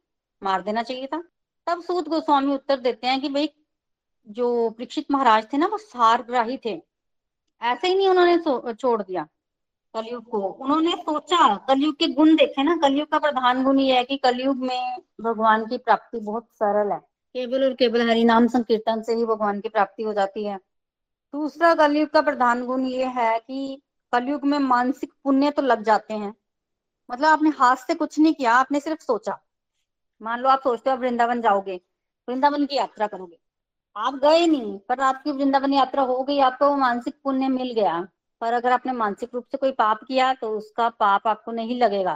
मार 0.42 0.62
देना 0.62 0.82
चाहिए 0.82 1.06
था। 1.06 1.22
तब 1.66 1.82
सूत 1.82 2.08
गोस्वामी 2.08 2.54
उत्तर 2.54 2.80
देते 2.80 3.06
हैं 3.06 3.20
कि 3.20 3.28
भाई, 3.28 3.50
जो 4.28 4.70
परीक्षित 4.70 5.10
महाराज 5.10 5.52
थे 5.52 5.56
ना, 5.56 5.66
वो 5.66 5.78
सारग्राही 5.78 6.56
थे। 6.64 6.80
ऐसे 7.62 7.88
ही 7.88 7.94
नहीं 7.94 8.08
उन्होंने 8.08 8.72
छोड़ 8.74 9.02
दिया 9.02 9.26
कलयुग 9.94 10.24
को। 10.24 10.38
उन्होंने 10.40 10.92
सोचा, 10.92 11.56
कलयुग 11.68 11.96
के 11.96 12.06
गुण 12.08 12.34
देखे 12.36 12.62
ना, 12.62 12.76
कलयुग 12.76 13.08
का 13.08 13.18
प्रधान 13.18 13.64
गुण 13.64 13.80
ये 13.80 13.96
है 13.96 14.04
कि 14.04 14.16
कलयुग 14.16 14.56
में 14.56 14.98
भगवान 15.20 15.66
की 15.66 15.78
प्राप्ति 15.78 16.20
बहुत 16.20 16.46
सरल 16.52 16.92
है। 16.92 16.98
केवल 17.34 17.64
और 17.64 17.74
केवल 17.74 18.08
हरि 18.10 18.24
नाम 18.24 18.46
संकीर्तन 18.46 19.02
से 19.02 19.14
ही 19.14 19.24
भगवान 19.24 19.60
की 19.60 19.68
प्राप्ति 19.68 20.02
हो 20.02 20.12
जाती 20.12 20.44
है। 20.44 20.58
दूसरा 21.34 21.74
कलयुग 21.74 22.08
का 22.08 22.20
प्रधान 22.20 22.64
गुण 22.66 22.84
ये 22.84 23.04
है 23.06 23.38
कि 23.38 23.80
कलयुग 24.12 24.44
में 24.44 24.58
मानसिक 24.58 25.12
पुण्य 25.24 25.50
तो 25.50 25.62
लग 25.62 25.82
जाते 25.82 26.14
हैं। 26.14 26.34
मतलब 27.08 27.26
आपने 27.26 27.50
हाथ 27.50 27.76
से 27.76 27.94
कुछ 27.94 28.18
नहीं 28.18 28.34
किया, 28.34 28.54
आपने 28.54 28.80
सिर्फ़ 28.80 29.02
सोचा। 29.02 29.38
मान 30.20 30.40
लो 30.40 30.48
आप 30.48 30.60
सोचते 30.60 30.90
हो 30.90 30.96
वृंदावन 30.96 31.40
जाओगे, 31.40 31.80
वृंदावन 32.28 32.66
की 32.66 32.76
यात्रा 32.76 33.06
करोगे। 33.06 33.38
आप 33.96 34.14
गए 34.14 34.46
नहीं, 34.46 34.78
पर 34.78 35.00
आपकी 35.00 35.32
वृंदावन 35.32 35.72
यात्रा 35.72 36.02
हो 36.02 36.22
गई, 36.22 36.38
आपको 36.40 36.76
मानसिक 36.76 37.14
पुण्य 37.24 37.48
मिल 37.48 37.72
गया। 37.72 38.00
पर 38.40 38.52
अगर 38.52 38.72
आपने 38.72 38.92
मानसिक 38.92 39.34
रूप 39.34 39.44
से 39.52 39.58
कोई 39.58 39.72
पाप 39.72 40.04
किया 40.04 40.32
तो 40.34 40.48
उसका 40.50 40.88
पाप 40.88 41.26
आपको 41.26 41.52
नहीं 41.52 41.78
लगेगा। 41.80 42.14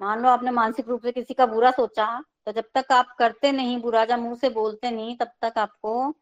मान 0.00 0.22
लो 0.22 0.28
आपने 0.28 0.50
मानसिक 0.50 0.88
रूप 0.88 1.02
से 1.02 1.12
किसी 1.12 1.34
का 1.34 1.46
बुरा 1.46 1.70
सोचा 1.70 2.06
तो 2.46 2.52
जब 2.52 2.64
तक 2.74 2.92
आप 2.92 3.14
करते 3.18 3.52
नहीं, 3.52 3.80
बुरा 3.80 4.04
जब 4.04 4.18
मुँह 4.18 4.34
से 4.34 4.50
बोलते 4.50 4.90
नहीं, 4.90 5.16
तब 5.16 5.30
तक 5.42 5.58
आपको 5.58 6.14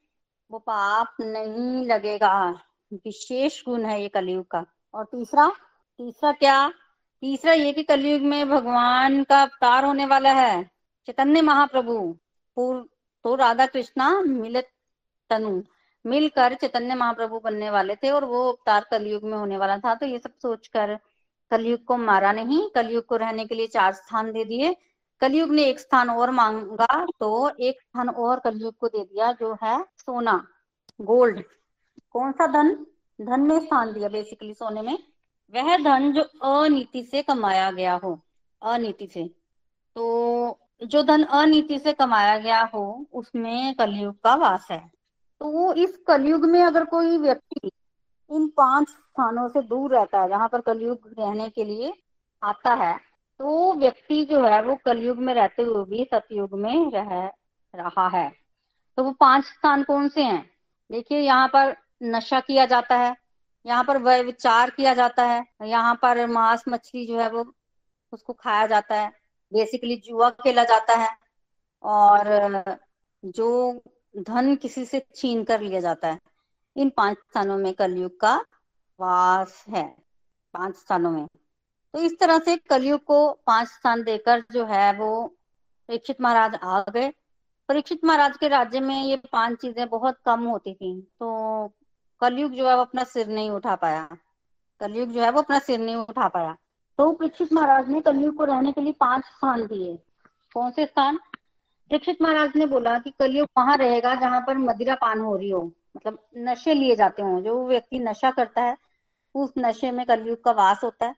वो 0.52 0.58
पाप 0.58 1.14
नहीं 1.20 1.86
लगेगा। 1.86 2.32
विशेष 2.94 3.64
गुण 3.64 3.84
है 3.84 4.00
ये 4.02 4.08
कलयुग 4.08 4.46
का। 4.46 4.64
और 4.94 5.04
तीसरा? 5.04 5.48
तीसरा 5.98 6.32
क्या? 6.32 6.68
तीसरा 7.22 7.52
ये 7.52 7.72
कि 7.72 7.82
कलयुग 7.82 8.22
में 8.22 8.48
भगवान 8.48 9.22
का 9.24 9.40
अवतार 9.42 9.84
होने 9.84 10.06
वाला 10.06 10.32
है। 10.32 10.70
चैतन्य 11.06 11.42
महाप्रभु। 11.42 11.98
पूर्व 12.56 12.84
तो 13.24 13.34
राधा 13.34 13.66
कृष्णा 13.66 14.10
मिलत 14.20 14.68
तनु। 15.30 15.62
मिलकर 16.06 16.54
चैतन्य 16.54 16.94
महाप्रभु 16.94 17.40
बनने 17.44 17.70
वाले 17.70 17.96
थे 17.96 18.10
और 18.10 18.24
वो 18.24 18.46
अवतार 18.48 18.86
कलयुग 18.90 19.24
में 19.24 19.36
होने 19.38 19.56
वाला 19.56 19.78
था। 19.78 19.94
तो 19.94 20.06
ये 20.06 20.18
सब 20.18 20.34
सोचकर 20.42 20.98
कलयुग 21.50 21.84
को 21.84 21.96
मारा 21.96 22.32
नहीं। 22.32 22.70
कलयुग 22.70 23.06
को 23.06 23.16
रहने 23.16 23.44
के 23.46 23.54
लिए 23.54 23.66
चार 23.66 23.92
स्थान 23.92 24.32
दे 24.32 24.44
दिए। 24.44 24.76
कलयुग 25.20 25.50
ने 25.50 25.64
एक 25.64 25.78
स्थान 25.78 26.10
और 26.10 26.30
मांगा 26.30 27.04
तो 27.20 27.50
एक 27.60 27.80
स्थान 27.80 28.08
और 28.08 28.40
कलयुग 28.40 28.76
को 28.76 28.88
दे 28.88 29.04
दिया, 29.04 29.32
जो 29.32 29.56
है 29.62 29.84
सोना, 30.02 30.32
गोल्ड, 31.00 31.42
कौन 32.12 32.32
सा 32.32 32.46
धन? 32.46 32.74
धन 33.18 33.40
में 33.40 33.58
स्थान 33.60 33.92
दिया 33.92 34.08
बेसिकली 34.08 34.54
सोने 34.54 34.82
में। 34.82 34.98
वह 35.54 35.76
धन 35.76 36.12
जो 36.12 36.22
अनीति 36.44 37.02
से 37.02 37.22
कमाया 37.22 37.70
गया 37.70 37.94
हो, 37.94 38.18
अनीति 38.62 39.06
से। 39.06 39.24
तो 39.96 40.58
जो 40.84 41.02
धन 41.02 41.22
अनीति 41.22 41.78
से 41.78 41.92
कमाया 41.92 42.38
गया 42.38 42.62
हो, 42.74 43.06
उसमें 43.12 43.74
कलयुग 43.74 44.14
का 44.14 44.34
वास 44.34 44.66
है। 44.70 44.80
तो 45.40 45.72
इस 45.74 45.96
कलयुग 46.06 46.44
में 46.44 46.62
अगर 46.62 46.84
कोई 46.84 47.18
व्यक्ति 47.18 47.70
इन 48.30 48.48
पाँच 48.48 48.88
स्थानों 48.88 49.48
से 49.48 49.62
दूर 49.62 49.94
रहता 49.94 50.22
है, 50.22 50.28
जहाँ 50.28 50.48
पर 50.48 50.60
कलयुग 50.60 51.10
रहने 51.18 51.48
के 51.50 51.64
लिए 51.64 51.92
आता 52.42 52.74
है 52.74 52.96
तो 53.40 53.72
व्यक्ति 53.74 54.24
जो 54.24 54.44
है, 54.44 54.62
वो 54.62 54.76
कलयुग 54.84 55.18
में 55.18 55.34
रहते 55.34 55.62
हुए 55.62 55.84
भी 55.84 56.04
सतयुग 56.04 56.54
में 56.54 56.90
रह 56.90 57.30
रहा 57.74 58.08
है। 58.08 58.41
तो 58.98 59.04
वो 59.04 59.12
पाँच 59.12 59.44
स्थान 59.44 59.82
कौन 59.82 60.08
से 60.08 60.22
हैं? 60.22 60.44
देखिए, 60.90 61.18
यहाँ 61.18 61.48
पर 61.48 61.74
नशा 62.04 62.40
किया 62.40 62.66
जाता 62.66 62.96
है, 62.96 63.14
यहाँ 63.64 63.84
पर 63.84 63.98
वह 63.98 64.20
विचार 64.22 64.70
किया 64.70 64.94
जाता 64.94 65.24
है, 65.24 65.44
यहाँ 65.62 65.94
पर 66.02 66.26
मांस 66.28 66.64
मछली 66.68 67.06
जो 67.06 67.18
है 67.20 67.28
वो 67.30 67.44
उसको 68.12 68.32
खाया 68.32 68.66
जाता 68.66 69.00
है। 69.00 69.10
बेसिकली 69.52 69.96
जुआ 70.06 70.28
खेला 70.32 70.64
जाता 70.64 70.94
है 70.96 71.08
और 71.84 72.76
जो 73.22 73.82
धन 74.18 74.54
किसी 74.56 74.84
से 74.84 75.04
छीन 75.16 75.42
कर 75.44 75.60
लिया 75.60 75.80
जाता 75.80 76.08
है। 76.08 76.18
इन 76.76 76.90
पाँच 76.90 77.16
स्थानों 77.18 77.56
में 77.58 77.72
कलयुग 77.74 78.18
का 78.20 78.34
वास 79.00 79.64
है, 79.68 79.84
पाँच 80.54 80.76
स्थानों 80.76 81.10
में। 81.10 81.26
तो 81.94 82.00
इस 82.00 82.18
तरह 82.20 82.38
से 82.38 82.56
कलयुग 82.58 83.04
को 83.04 83.32
पाँच 83.46 83.68
स्थान 83.68 84.02
देकर 84.02 84.44
जो 84.52 84.64
है 84.66 84.92
वो 84.98 85.26
परीक्षित 85.88 86.20
महाराज 86.20 86.54
आ 86.54 86.82
गए। 86.90 87.12
परीक्षित 87.72 88.04
महाराज 88.04 88.36
के 88.36 88.48
राज्य 88.48 88.80
में 88.80 89.04
ये 89.04 89.16
पाँच 89.16 89.60
चीज़ें 89.60 89.88
बहुत 89.88 90.16
कम 90.24 90.40
होती 90.40 90.74
थी 90.74 91.00
तो 91.20 91.72
कलयुग 92.20 92.52
जो 92.52 92.68
है 92.68 92.74
वो 92.76 92.80
अपना 92.80 93.04
सिर 93.04 93.28
नहीं 93.28 93.50
उठा 93.50 93.76
पाया। 93.76 94.08
कलयुग 94.80 95.08
जो 95.08 95.22
है 95.22 95.30
वो 95.30 95.42
अपना 95.42 95.58
सिर 95.58 95.78
नहीं 95.80 95.96
उठा 95.96 96.28
पाया। 96.28 96.56
तो 96.98 97.12
परीक्षित 97.12 97.52
महाराज 97.52 97.88
ने 97.88 98.00
कलयुग 98.00 98.36
को 98.36 98.44
रहने 98.44 98.72
के 98.72 98.80
लिए 98.80 98.92
पाँच 98.92 99.24
स्थान 99.24 99.66
दिए। 99.66 99.96
कौन 100.54 100.70
से 100.70 100.86
स्थान? 100.86 101.16
परीक्षित 101.16 102.22
महाराज 102.22 102.56
ने 102.56 102.66
बोला 102.66 102.98
कि 102.98 103.10
कलयुग 103.10 103.48
वहाँ 103.58 103.76
रहेगा 103.76 104.14
जहाँ 104.14 104.40
पर 104.40 104.58
मदिरा 104.58 104.94
पान 104.94 105.20
हो 105.20 105.36
रही 105.36 105.50
हो। 105.50 105.62
मतलब 105.96 106.18
नशे 106.38 106.74
लिए 106.74 106.96
जाते 106.96 107.22
हो, 107.22 107.40
जो 107.40 107.66
व्यक्ति 107.66 107.98
नशा 107.98 108.30
करता 108.30 108.62
है, 108.62 108.76
उस 109.34 109.52
नशे 109.58 109.90
में 109.90 110.06
कलयुग 110.06 110.44
का 110.44 110.50
वास 110.50 110.84
होता 110.84 111.06
है। 111.06 111.14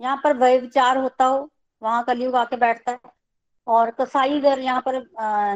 यहाँ 0.00 0.20
पर 0.24 0.36
वह 0.36 0.60
विचार 0.60 0.98
होता 0.98 1.24
हो, 1.24 1.50
वहाँ 1.82 2.04
कलयुग 2.04 2.36
आके 2.36 2.56
बैठता 2.56 2.92
है। 2.92 3.15
और 3.66 3.90
कसाई 3.90 4.40
घर 4.40 4.58
यहाँ 4.60 4.82
पर 4.88 4.98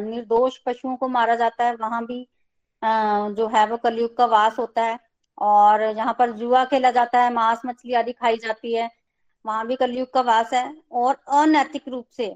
निर्दोष 0.02 0.56
पशुओं 0.58 0.96
को 0.96 1.08
मारा 1.08 1.34
जाता 1.36 1.64
है। 1.64 1.74
वहाँ 1.76 2.04
भी 2.06 2.26
जो 2.82 3.46
है 3.48 3.66
वो 3.66 3.76
कलयुग 3.78 4.16
का 4.16 4.24
वास 4.28 4.58
होता 4.58 4.82
है 4.82 4.98
और 5.38 5.92
जहाँ 5.94 6.14
पर 6.18 6.32
जुआ 6.32 6.64
खेला 6.64 6.90
जाता 6.90 7.22
है, 7.22 7.32
मांस 7.34 7.62
मछली 7.66 7.94
आदि 7.94 8.12
खाई 8.12 8.36
जाती 8.38 8.74
है। 8.74 8.88
वहाँ 9.44 9.66
भी 9.66 9.76
कलयुग 9.76 10.12
का 10.14 10.20
वास 10.22 10.52
है 10.54 10.64
और 10.92 11.14
अनैतिक 11.34 11.88
रूप 11.88 12.06
से 12.12 12.26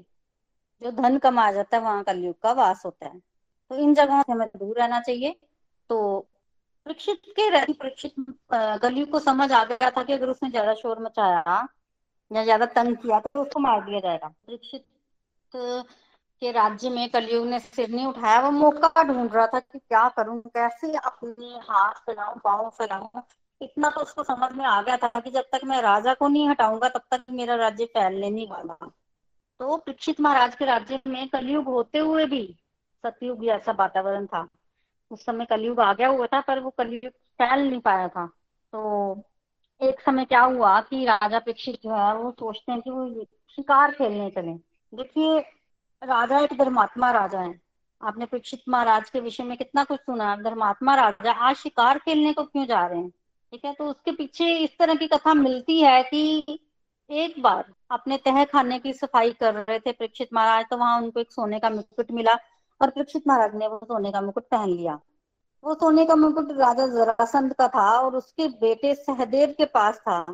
जो 0.81 0.91
धन 0.93 1.17
कमाया 1.17 1.51
जाता 1.53 1.77
है, 1.77 1.83
वहाँ 1.83 2.03
कलयुग 2.03 2.39
का 2.41 2.51
वास 2.53 2.81
होता 2.85 3.05
है। 3.07 3.19
तो 3.71 3.75
इन 3.75 3.93
जगहों 3.93 4.21
से 4.23 4.31
हमें 4.31 4.47
दूर 4.49 4.77
रहना 4.79 4.99
चाहिए। 5.01 5.35
तो 5.89 6.19
परीक्षित 6.85 7.21
के 7.29 7.49
रहती 7.49 7.73
कलयुग 8.81 9.09
को 9.11 9.19
समझ 9.19 9.51
आ 9.51 9.63
गया 9.65 9.89
था 9.91 10.03
कि 10.03 10.13
अगर 10.13 10.29
उसने 10.29 10.49
ज़्यादा 10.49 10.73
शोर 10.73 10.99
मचाया 11.03 11.67
या 12.31 12.43
ज़्यादा 12.43 12.65
तंग 12.73 12.95
किया 12.97 13.19
तो 13.21 13.41
उसको 13.41 13.59
मार 13.59 13.81
दिया 13.85 13.99
जाएगा। 13.99 14.27
परीक्षित 14.27 14.83
के 16.41 16.51
राज्य 16.51 16.89
में 16.89 17.09
कलयुग 17.09 17.47
ने 17.47 17.59
सिर 17.59 17.89
नहीं 17.89 18.05
उठाया, 18.05 18.39
वो 18.41 18.51
मौका 18.51 19.03
ढूंढ 19.03 19.33
रहा 19.33 19.47
था 19.47 19.59
कि 19.59 19.79
क्या 19.79 20.09
करूँ, 20.09 20.41
कैसे 20.41 20.95
अपने 20.97 21.47
हाथ 21.47 21.93
फैलाऊं, 21.93 22.39
पाँव 22.39 22.69
फैलाऊं। 22.69 23.21
इतना 23.61 23.89
तो 23.89 24.01
उसको 24.01 24.23
समझ 24.23 24.51
में 24.51 24.65
आ 24.65 24.81
गया 24.81 24.97
था 24.97 25.19
कि 25.19 25.31
जब 25.31 25.41
तक 25.41 25.61
मैं 25.65 25.81
राजा 25.81 26.13
को 26.13 26.27
नहीं 26.27 26.49
हटाऊँगा, 26.49 26.89
तब 26.89 27.01
तक 27.11 27.23
मेरा 27.29 27.55
राज्य 27.55 27.85
फैलने 27.85 28.29
नहीं 28.29 28.47
वाला। 28.47 28.91
तो 29.59 29.77
परीक्षित 29.77 30.21
महाराज 30.21 30.55
के 30.55 30.65
राज्य 30.65 31.01
में 31.07 31.29
कलयुग 31.29 31.65
होते 31.65 31.99
हुए 31.99 32.25
भी 32.25 32.55
सतयुग 33.05 33.45
जैसा 33.45 33.71
वातावरण 33.71 34.25
था। 34.25 34.47
उस 35.11 35.25
समय 35.25 35.45
कलयुग 35.45 35.79
आ 35.79 35.93
गया 35.93 36.07
हुआ 36.07 36.27
था, 36.27 36.41
पर 36.41 36.59
वो 36.59 36.69
कलयुग 36.69 37.11
फैल 37.11 37.69
नहीं 37.69 37.79
पाया 37.79 38.07
था। 38.07 38.27
तो 38.71 39.23
एक 39.81 40.01
समय 40.01 40.25
क्या 40.25 40.41
हुआ 40.41 40.81
कि 40.81 41.05
राजा 41.05 41.39
परीक्षित 41.39 41.75
जो 41.75 41.95
है, 41.95 42.15
वो 42.15 42.31
सोचते 42.31 42.71
हैं 42.71 42.81
कि 42.81 42.89
वो 42.89 43.23
शिकार 43.55 43.91
खेलने 43.91 44.29
चले। 44.29 44.74
देखिए, 44.95 45.39
राजा 46.01 46.39
एक 46.39 46.57
धर्मात्मा 46.57 47.09
राजा 47.11 47.39
है। 47.39 47.53
आपने 48.01 48.25
परीक्षित 48.25 48.61
महाराज 48.69 49.09
के 49.09 49.19
विषय 49.19 49.43
में 49.43 49.57
कितना 49.57 49.83
कुछ 49.83 49.99
सुना। 49.99 50.29
है 50.31 50.41
धर्मात्मा 50.43 50.95
राजा 50.95 51.31
आज 51.47 51.55
शिकार 51.55 51.97
खेलने 51.99 52.33
को 52.33 52.43
क्यों 52.43 52.65
जा 52.65 52.85
रहे 52.85 52.99
हैं? 52.99 53.09
ठीक 53.09 53.65
है 53.65 53.73
तो 53.73 53.85
उसके 53.85 54.11
पीछे 54.11 54.51
इस 54.57 54.77
तरह 54.79 54.95
की 54.95 55.07
कथा 55.07 55.33
मिलती 55.33 55.79
है 55.81 56.01
कि 56.03 56.59
एक 57.09 57.41
बार 57.43 57.65
अपने 57.91 58.17
तह 58.17 58.43
खाने 58.43 58.79
की 58.79 58.93
सफ़ाई 58.93 59.31
कर 59.33 59.53
रहे 59.55 59.79
थे 59.79 59.91
परीक्षित 59.91 60.29
महाराज 60.33 60.65
तो 60.69 60.77
वहाँ 60.77 61.01
उनको 61.01 61.19
एक 61.19 61.31
सोने 61.31 61.59
का 61.59 61.69
मुकुट 61.69 62.11
मिला 62.11 62.33
और 62.81 62.89
परीक्षित 62.89 63.27
महाराज 63.27 63.55
ने 63.55 63.67
वो 63.67 63.79
सोने 63.83 64.11
का 64.11 64.21
मुकुट 64.21 64.43
पहन 64.51 64.69
लिया। 64.69 64.99
वो 65.63 65.73
सोने 65.73 66.05
का 66.05 66.15
मुकुट 66.15 66.51
राजा 66.51 66.87
जरासंध 66.87 67.53
का 67.53 67.67
था 67.67 67.89
और 67.99 68.15
उसके 68.15 68.47
बेटे 68.59 68.93
सहदेव 68.95 69.53
के 69.57 69.65
पास 69.65 69.97
था। 69.99 70.25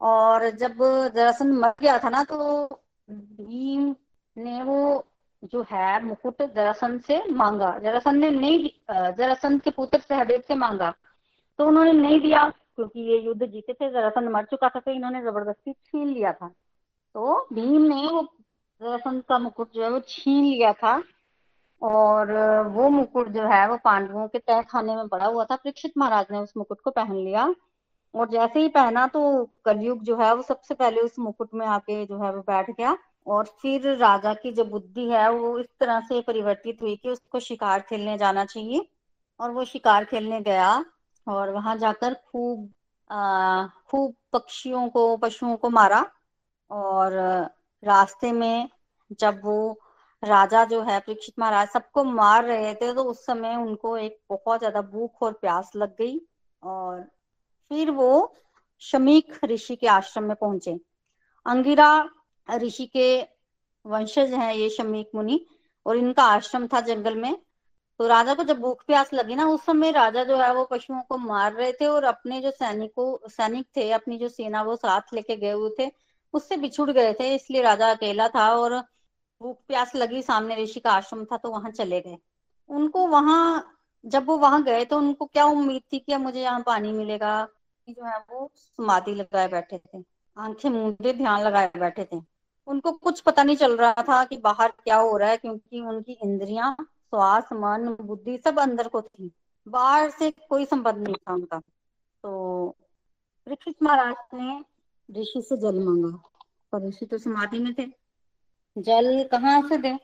और 0.00 0.48
जब 0.50 0.78
जरासंध 1.14 1.54
मर 1.54 1.72
गया 1.80 1.98
था 1.98 2.08
ना 2.10 2.22
तो 2.24 2.36
भीम 3.12 3.94
ने 4.36 4.62
वो 4.62 5.04
जो 5.44 5.62
है 5.70 6.04
मुकुट 6.04 6.42
जरासंध 6.44 7.00
से 7.00 7.22
मांगा। 7.30 7.78
जरासंध 7.78 8.20
ने 8.20 8.30
नहीं 8.30 8.68
जरासंध 9.12 9.60
के 9.62 9.70
पुत्र 9.70 9.98
सहदेव 9.98 10.42
से 10.48 10.54
मांगा। 10.54 10.92
तो 11.58 11.66
उन्होंने 11.66 11.92
नहीं 11.92 12.20
दिया, 12.20 12.48
क्योंकि 12.48 13.00
ये 13.02 13.18
युद्ध 13.18 13.42
जीते 13.42 13.72
थे, 13.72 13.90
जरासंध 13.90 14.28
मर 14.30 14.44
चुका 14.44 14.68
था 14.68 14.80
तो 14.80 14.90
इन्होंने 14.90 15.22
ज़बरदस्ती 15.22 15.72
छीन 15.72 16.08
लिया 16.08 16.32
था। 16.32 16.48
तो 17.14 17.46
भीम 17.52 17.82
ने 17.84 18.06
वो 18.06 18.22
जरासंध 18.80 19.22
का 19.22 19.38
मुकुट 19.38 19.72
जो 19.74 19.82
है, 19.82 19.90
वो 19.90 20.00
छीन 20.00 20.44
लिया 20.44 20.72
था। 20.72 21.02
और 21.82 22.32
वो 22.68 22.88
मुकुट 22.88 23.28
जो 23.28 23.42
है, 23.42 23.66
वो 23.68 23.76
पांडवों 23.76 24.26
के 24.28 24.38
तय 24.38 24.62
खाने 24.62 24.96
में 24.96 25.08
पड़ा 25.08 25.26
हुआ 25.26 25.44
था। 25.44 25.56
परीक्षित 25.56 25.92
महाराज 25.98 26.26
ने 26.30 26.38
उस 26.38 26.52
मुकुट 26.56 26.80
को 26.80 26.90
पहन 26.90 27.14
लिया। 27.14 27.54
और 28.14 28.28
जैसे 28.30 28.60
ही 28.60 28.68
पहना 28.68 29.06
तो 29.06 29.20
कलयुग 29.64 30.02
जो 30.04 30.16
है, 30.16 30.34
वो 30.34 30.42
सबसे 30.42 30.74
पहले 30.74 31.00
उस 31.00 31.18
मुकुट 31.18 31.54
में 31.54 31.66
आके 31.68 32.04
जो 32.06 32.22
है, 32.24 32.32
वो 32.32 32.40
बैठ 32.42 32.70
गया। 32.70 32.96
और 33.26 33.44
फिर 33.62 33.86
राजा 33.96 34.32
की 34.34 34.52
जो 34.52 34.64
बुद्धि 34.64 35.08
है, 35.10 35.28
वो 35.30 35.58
इस 35.58 35.66
तरह 35.80 36.00
से 36.00 36.20
परिवर्तित 36.22 36.82
हुई 36.82 36.96
कि 36.96 37.08
उसको 37.10 37.40
शिकार 37.40 37.80
खेलने 37.80 38.16
जाना 38.18 38.44
चाहिए। 38.44 38.86
और 39.40 39.50
वो 39.50 39.64
शिकार 39.64 40.04
खेलने 40.04 40.40
गया 40.42 40.84
और 41.26 41.50
वहाँ 41.50 41.76
जाकर 41.78 42.14
खूब 42.14 42.70
खूब 43.90 44.14
पक्षियों 44.32 44.88
को, 44.88 45.16
पशुओं 45.16 45.56
को 45.56 45.70
मारा। 45.70 46.04
और 46.70 47.12
रास्ते 47.82 48.30
में 48.32 48.68
जब 49.20 49.40
वो 49.44 49.78
राजा 50.22 50.64
जो 50.64 50.80
है, 50.82 50.98
परीक्षित 51.00 51.34
महाराज, 51.38 51.68
सबको 51.68 52.04
मार 52.04 52.44
रहे 52.44 52.74
थे 52.74 52.92
तो 52.94 53.04
उस 53.04 53.24
समय 53.26 53.56
उनको 53.56 53.96
एक 53.98 54.18
बहुत 54.30 54.58
ज़्यादा 54.58 54.80
भूख 54.82 55.22
और 55.22 55.32
प्यास 55.32 55.70
लग 55.76 55.96
गई। 55.98 56.20
और 56.62 57.04
फिर 57.72 57.90
वो 57.90 58.34
शमीक 58.82 59.38
ऋषि 59.44 59.76
के 59.76 59.86
आश्रम 59.86 60.24
में 60.24 60.36
पहुँचे। 60.36 60.72
अंगिरा 61.46 62.08
ऋषि 62.48 62.86
के 62.86 63.22
वंशज 63.84 64.32
हैं 64.32 64.52
ये 64.54 64.68
शमीक 64.70 65.10
मुनि, 65.14 65.46
और 65.86 65.96
इनका 65.96 66.22
आश्रम 66.22 66.66
था 66.66 66.80
जंगल 66.80 67.14
में। 67.14 67.36
तो 68.00 68.06
राजा 68.06 68.34
को 68.34 68.44
जब 68.44 68.60
भूख 68.60 68.84
प्यास 68.86 69.12
लगी 69.14 69.34
ना, 69.34 69.46
उस 69.46 69.64
समय 69.66 69.90
राजा 69.90 70.24
जो 70.24 70.36
है 70.36 70.52
वो 70.54 70.64
पशुओं 70.64 71.00
को 71.02 71.16
मार 71.16 71.52
रहे 71.52 71.72
थे, 71.72 71.86
और 71.86 72.04
अपने 72.04 72.40
जो 72.40 72.50
सैनिकों, 72.50 73.28
सैनिक 73.28 73.66
थे, 73.76 73.90
अपनी 73.90 74.18
जो 74.18 74.28
सेना 74.28 74.62
वो 74.62 74.76
साथ 74.76 75.14
लेके 75.14 75.36
गए 75.36 75.50
हुए 75.50 75.70
थे, 75.78 75.90
उससे 76.34 76.56
बिछुड़ 76.56 76.90
गए 76.90 77.12
थे, 77.12 77.34
इसलिए 77.34 77.62
राजा 77.62 77.90
अकेला 77.90 78.28
था, 78.28 78.48
और 78.54 78.78
भूख 79.40 79.58
प्यास 79.68 79.94
लगी 79.96 80.22
सामने 80.22 80.56
ऋषि 80.56 80.80
का 80.80 80.92
आश्रम 80.92 81.24
था 81.24 81.36
तो 81.36 81.50
वहाँ 81.50 81.70
चले 81.70 82.00
गए। 82.00 82.18
उनको 82.70 83.06
वहाँ, 83.06 83.78
जब 84.04 84.26
वो 84.26 84.36
वहाँ 84.38 84.62
गए 84.62 84.84
तो 84.84 84.98
उनको 84.98 85.26
क्या 85.26 85.44
उम्मीद 85.46 85.82
थी 85.92 85.98
कि 85.98 86.16
मुझे 86.16 86.40
यहाँ 86.42 86.62
पानी 86.66 86.92
मिलेगा? 86.92 87.48
जो 87.90 88.04
है 88.04 88.18
वो 88.18 88.50
समाधि 88.56 89.14
लगाए 89.14 89.48
बैठे 89.48 89.78
थे, 89.78 90.04
आँखें 90.38 90.70
मूंदे 90.70 91.12
ध्यान 91.12 91.40
लगाए 91.40 91.72
बैठे 91.78 92.04
थे। 92.04 92.22
उनको 92.66 92.92
कुछ 92.92 93.20
पता 93.20 93.42
नहीं 93.42 93.56
चल 93.56 93.76
रहा 93.76 93.92
था 93.92 94.24
कि 94.24 94.36
बाहर 94.36 94.68
क्या 94.70 94.96
हो 94.96 95.16
रहा 95.16 95.28
है, 95.28 95.36
क्योंकि 95.36 95.80
उनकी 95.80 96.12
इंद्रियाँ, 96.12 96.76
श्वास, 96.80 97.44
मन, 97.52 97.96
बुद्धि 98.00 98.38
सब 98.38 98.58
अंदर 98.58 98.88
को 98.88 99.02
थी। 99.02 99.32
बाहर 99.68 100.10
से 100.10 100.30
कोई 100.30 100.64
संबंध 100.64 100.96
नहीं 100.96 101.14
था 101.14 101.34
उनका। 101.34 101.58
तो 102.22 102.68
परीक्षित 103.46 103.76
महाराज 103.82 104.14
ने 104.34 104.64
ऋषि 105.20 105.42
से 105.42 105.56
जल 105.56 105.78
मांगा। 105.78 106.28
पर 106.72 106.88
ऋषि 106.88 107.06
तो 107.06 107.18
समाधि 107.18 107.58
में 107.58 107.74
थे। 107.74 107.86
जल 108.78 109.28
कहाँ 109.32 109.68
से 109.68 109.76
दे? 109.76 109.98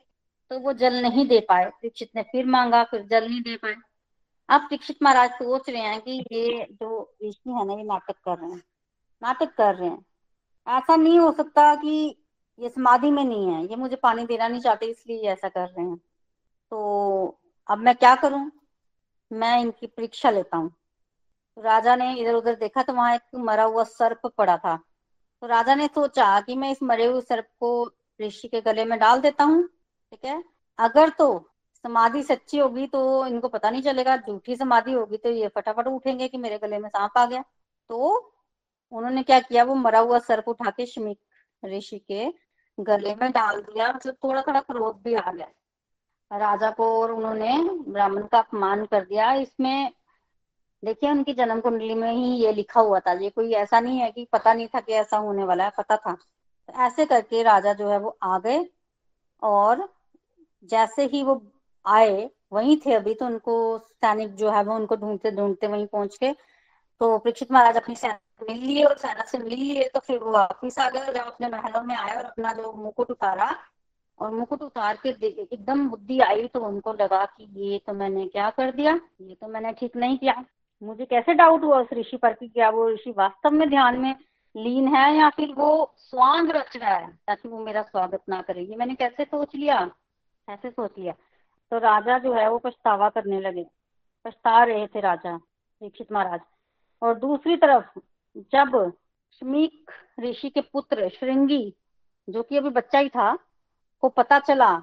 तो 0.49 0.59
वो 0.59 0.73
जल 0.73 1.01
नहीं 1.01 1.27
दे 1.27 1.39
पाए। 1.39 1.65
परीक्षित 1.65 2.09
ने 2.15 2.23
फिर 2.23 2.45
मांगा, 2.45 2.83
फिर 2.83 3.01
जल 3.01 3.29
नहीं 3.29 3.41
दे 3.41 3.55
पाए। 3.55 3.75
अब 4.49 4.61
परीक्षित 4.61 4.97
महाराज 5.03 5.31
सोच 5.31 5.69
रहे 5.69 5.81
हैं 5.81 6.01
कि 6.01 6.25
ये 6.31 6.67
जो 6.71 7.15
ऋषि 7.25 7.49
है 7.49 7.65
ना, 7.65 7.73
ये 7.73 7.83
नाटक 7.83 8.15
कर 8.25 8.37
रहे 8.37 8.51
हैं। 8.51 8.63
नाटक 9.23 9.53
कर 9.53 9.75
रहे 9.75 9.89
हैं। 9.89 10.05
ऐसा 10.67 10.95
नहीं 10.95 11.19
हो 11.19 11.31
सकता 11.31 11.75
कि 11.75 12.23
ये 12.59 12.69
समाधि 12.69 13.11
में 13.11 13.25
नहीं 13.25 13.53
है। 13.53 13.65
ये 13.65 13.75
मुझे 13.75 13.95
पानी 13.95 14.25
देना 14.25 14.47
नहीं 14.47 14.61
चाहते, 14.61 14.85
इसलिए 14.85 15.21
ऐसा 15.21 15.49
कर 15.49 15.67
रहे 15.67 15.85
हैं। 15.85 15.97
तो 16.71 17.39
अब 17.67 17.77
मैं 17.77 17.95
क्या 17.95 18.15
करूँ? 18.15 18.51
मैं 19.33 19.61
इनकी 19.61 19.87
परीक्षा 19.87 20.29
लेता 20.29 20.57
हूँ। 20.57 20.69
तो 21.55 21.61
राजा 21.61 21.95
ने 21.95 22.13
इधर 22.15 22.33
उधर 22.33 22.55
देखा 22.55 22.83
तो 22.83 22.93
वहाँ 22.93 23.15
एक 23.15 23.21
मरा 23.35 23.63
हुआ 23.63 23.83
सर्प 23.83 24.27
पड़ा 24.37 24.57
था। 24.57 24.77
तो 25.41 25.47
राजा 25.47 25.75
ने 25.75 25.87
सोचा 25.87 26.41
कि 26.41 26.55
मैं 26.55 26.71
इस 26.71 26.83
मरे 26.83 27.05
हुए 27.05 27.21
सर्प 27.21 27.47
को 27.59 27.91
ऋषि 28.21 28.47
के 28.47 28.61
गले 28.61 28.85
में 28.85 28.99
डाल 28.99 29.21
देता 29.21 29.43
हूँ, 29.43 29.67
ठीक 29.67 30.25
है? 30.25 30.43
अगर 30.79 31.09
तो 31.09 31.48
समाधि 31.85 32.23
सच्ची 32.23 32.57
होगी 32.57 32.85
तो 32.87 33.25
इनको 33.27 33.47
पता 33.47 33.69
नहीं 33.69 33.81
चलेगा। 33.81 34.15
झूठी 34.17 34.55
समाधि 34.55 34.93
होगी 34.93 35.17
तो 35.17 35.29
ये 35.29 35.47
फटाफट 35.47 35.87
उठेंगे 35.87 36.27
कि 36.27 36.37
मेरे 36.37 36.57
गले 36.57 36.77
में 36.79 36.89
सांप 36.89 37.17
आ 37.17 37.25
गया। 37.25 37.43
तो 37.89 38.33
उन्होंने 38.91 39.23
क्या 39.23 39.39
किया? 39.39 39.63
वो 39.63 39.75
मरा 39.75 39.99
हुआ 39.99 40.19
सर्प 40.19 40.47
उठा 40.47 40.69
के 40.69 40.85
शमिक 40.85 41.19
ऋषि 41.63 41.99
के 42.07 42.33
गले 42.77 43.15
में 43.15 43.31
डाल 43.31 43.61
दिया। 43.61 43.91
मतलब 43.93 44.15
थोड़ा 44.23 44.41
थोड़ा 44.41 44.59
क्रोध 44.61 45.01
भी 45.03 45.13
आ 45.13 45.31
गया। 45.31 45.47
राजा 46.31 46.69
को 46.71 46.85
और 47.01 47.11
उन्होंने 47.11 47.57
ब्राह्मण 47.87 48.27
का 48.27 48.39
अपमान 48.39 48.85
कर 48.85 49.05
दिया। 49.05 49.31
इसमें 49.33 49.91
देखिए, 50.83 51.09
उनकी 51.11 51.33
जन्म 51.33 51.59
कुंडली 51.59 51.93
में 51.93 52.11
ही 52.11 52.35
ये 52.35 52.51
लिखा 52.53 52.81
हुआ 52.81 52.99
था। 52.99 53.13
ये 53.13 53.29
कोई 53.29 53.53
ऐसा 53.53 53.79
नहीं 53.79 53.99
है 53.99 54.11
कि 54.11 54.27
पता 54.33 54.53
नहीं 54.53 54.67
था 54.67 54.79
कि 54.79 54.93
ऐसा 54.93 55.17
होने 55.17 55.43
वाला 55.43 55.63
है, 55.63 55.71
पता 55.77 55.97
था। 55.97 56.15
ऐसे 56.69 57.05
करके 57.05 57.43
राजा 57.43 57.73
जो 57.73 57.89
है 57.89 57.97
वो 57.99 58.17
आ 58.23 58.37
गए 58.39 58.65
और 59.41 59.87
जैसे 60.63 61.05
ही 61.05 61.23
वो 61.23 61.35
आए, 61.85 62.29
वहीं 62.53 62.77
थे 62.85 62.93
अभी 62.93 63.13
तो 63.13 63.25
उनको 63.25 63.55
सैनिक 63.79 64.35
जो 64.35 64.49
है 64.51 64.63
वो 64.63 64.75
उनको 64.75 64.95
ढूंढते 64.95 65.31
ढूंढते 65.31 65.67
वहीं 65.67 65.85
पहुँच 65.87 66.17
के 66.17 66.31
तो 67.01 67.17
परीक्षित 67.17 67.51
महाराज 67.51 67.77
अपनी 67.77 67.95
सेना 67.95 68.17
मिल 68.41 68.57
लिए 68.57 68.83
और 68.83 68.97
सेना 68.97 69.23
से 69.23 69.37
मिल 69.37 69.53
लिए 69.53 69.87
तो 69.93 69.99
फिर 69.99 70.17
वो 70.19 70.31
वापिस 70.31 70.79
आ 70.79 70.89
गए 70.89 71.13
जब 71.13 71.25
अपने 71.25 71.49
महलों 71.49 71.81
में 71.83 71.95
आए 71.95 72.15
और 72.15 72.23
अपना 72.23 72.53
जो 72.53 72.71
मुकुट 72.73 73.11
उतारा 73.11 73.49
और 74.19 74.31
मुकुट 74.31 74.61
उतार 74.61 74.97
के 75.05 75.09
एकदम 75.09 75.87
बुद्धि 75.89 76.19
आई 76.21 76.47
तो 76.47 76.59
उनको 76.67 76.93
लगा 76.93 77.23
कि 77.27 77.47
ये 77.61 77.77
तो 77.87 77.93
मैंने 77.93 78.25
क्या 78.27 78.49
कर 78.49 78.71
दिया, 78.71 78.99
ये 79.21 79.35
तो 79.35 79.47
मैंने 79.47 79.71
ठीक 79.73 79.95
नहीं 79.95 80.17
किया। 80.17 80.43
मुझे 80.81 81.05
कैसे 81.05 81.33
डाउट 81.33 81.63
हुआ 81.63 81.79
उस 81.81 81.93
ऋषि 81.93 82.17
पर 82.17 82.33
कि 82.33 82.47
क्या 82.47 82.69
वो 82.69 82.89
ऋषि 82.89 83.11
वास्तव 83.17 83.51
में 83.51 83.69
ध्यान 83.69 83.99
में 83.99 84.15
लीन 84.55 84.87
है 84.95 85.15
या 85.17 85.29
फिर 85.29 85.53
वो 85.53 85.93
स्वांग 85.99 86.51
रच 86.51 86.77
रहा 86.77 86.95
है, 86.95 87.07
ताकि 87.27 87.49
वो 87.49 87.59
मेरा 87.59 87.81
स्वागत 87.81 88.21
ना 88.29 88.41
करे। 88.41 88.61
ये 88.61 88.75
मैंने 88.75 88.95
कैसे 88.95 89.23
सोच 89.25 89.55
लिया? 89.55 89.89
ऐसे 90.47 90.69
सोच 90.69 90.97
लिया। 90.97 91.13
तो 91.71 91.77
राजा 91.77 92.17
जो 92.17 92.33
है 92.33 92.49
वो 92.49 92.57
पछतावा 92.57 93.09
करने 93.09 93.41
लगे। 93.41 93.65
पछता 94.25 94.63
रहे 94.63 94.87
थे 94.87 94.99
राजा, 94.99 95.37
दीक्षित 95.81 96.11
महाराज। 96.11 96.39
और 97.01 97.15
दूसरी 97.15 97.57
तरफ़, 97.57 97.99
जब 98.37 98.93
शमीक 99.39 99.91
ऋषि 100.19 100.49
के 100.49 100.61
पुत्र 100.61 101.09
श्रृंगी, 101.09 101.75
जो 102.29 102.43
कि 102.43 102.57
अभी 102.57 102.69
बच्चा 102.69 102.99
ही 102.99 103.09
था, 103.09 103.35
को 104.01 104.09
पता 104.09 104.39
चला, 104.39 104.73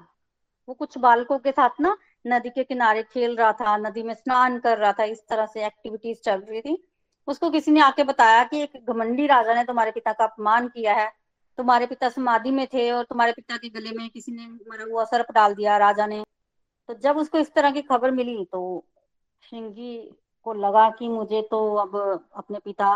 वो 0.69 0.73
कुछ 0.73 0.97
बालकों 0.97 1.39
के 1.39 1.51
साथ 1.51 1.69
ना 1.81 1.97
नदी 2.27 2.49
के 2.49 2.63
किनारे 2.63 3.03
खेल 3.03 3.35
रहा 3.35 3.51
था, 3.51 3.77
नदी 3.77 4.03
में 4.03 4.13
स्नान 4.13 4.59
कर 4.59 4.77
रहा 4.77 4.93
था, 4.93 5.03
इस 5.03 5.27
तरह 5.27 5.45
से 5.45 5.65
एक्टिविटीज़ 5.65 6.21
चल 6.21 6.41
रही 6.41 6.61
थी। 6.61 6.87
उसको 7.27 7.49
किसी 7.49 7.71
ने 7.71 7.79
आके 7.79 8.03
बताया 8.03 8.43
कि 8.43 8.61
एक 8.61 8.85
घमंडी 8.89 9.27
राजा 9.27 9.53
ने 9.53 9.63
तुम्हारे 9.63 9.91
पिता 9.91 10.13
का 10.13 10.23
अपमान 10.23 10.67
किया 10.67 10.93
है। 10.93 11.11
तुम्हारे 11.57 11.85
पिता 11.85 12.09
समाधि 12.09 12.51
में 12.51 12.67
थे 12.67 12.91
और 12.91 13.03
तुम्हारे 13.03 13.31
पिता 13.31 13.57
के 13.57 13.69
गले 13.69 13.91
में 13.91 14.09
किसी 14.09 14.31
ने 14.31 14.47
मरा 14.47 14.83
हुआ 14.91 15.03
सर्प 15.03 15.31
डाल 15.31 15.55
दिया, 15.55 15.77
राजा 15.77 16.05
ने 16.05 16.23
तो 16.89 16.93
जब 16.93 17.17
उसको 17.17 17.37
इस 17.37 17.53
तरह 17.53 17.71
की 17.71 17.81
खबर 17.81 18.11
मिली 18.11 18.43
तो 18.45 18.83
श्रृंगी 19.43 19.97
को 20.43 20.53
लगा 20.53 20.89
कि 20.89 21.07
मुझे 21.07 21.41
तो 21.41 21.75
अब 21.75 21.95
अपने 22.35 22.59
पिता 22.59 22.95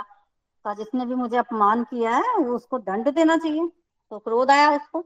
का 0.65 0.73
जिसने 0.73 1.05
भी 1.05 1.15
मुझे 1.15 1.37
अपमान 1.37 1.83
किया 1.83 2.15
है 2.17 2.35
उसको 2.35 2.79
दंड 2.79 3.09
देना 3.09 3.37
चाहिए। 3.37 3.67
तो 4.11 4.19
क्रोध 4.19 4.51
आया 4.51 4.69
उसको। 4.75 4.99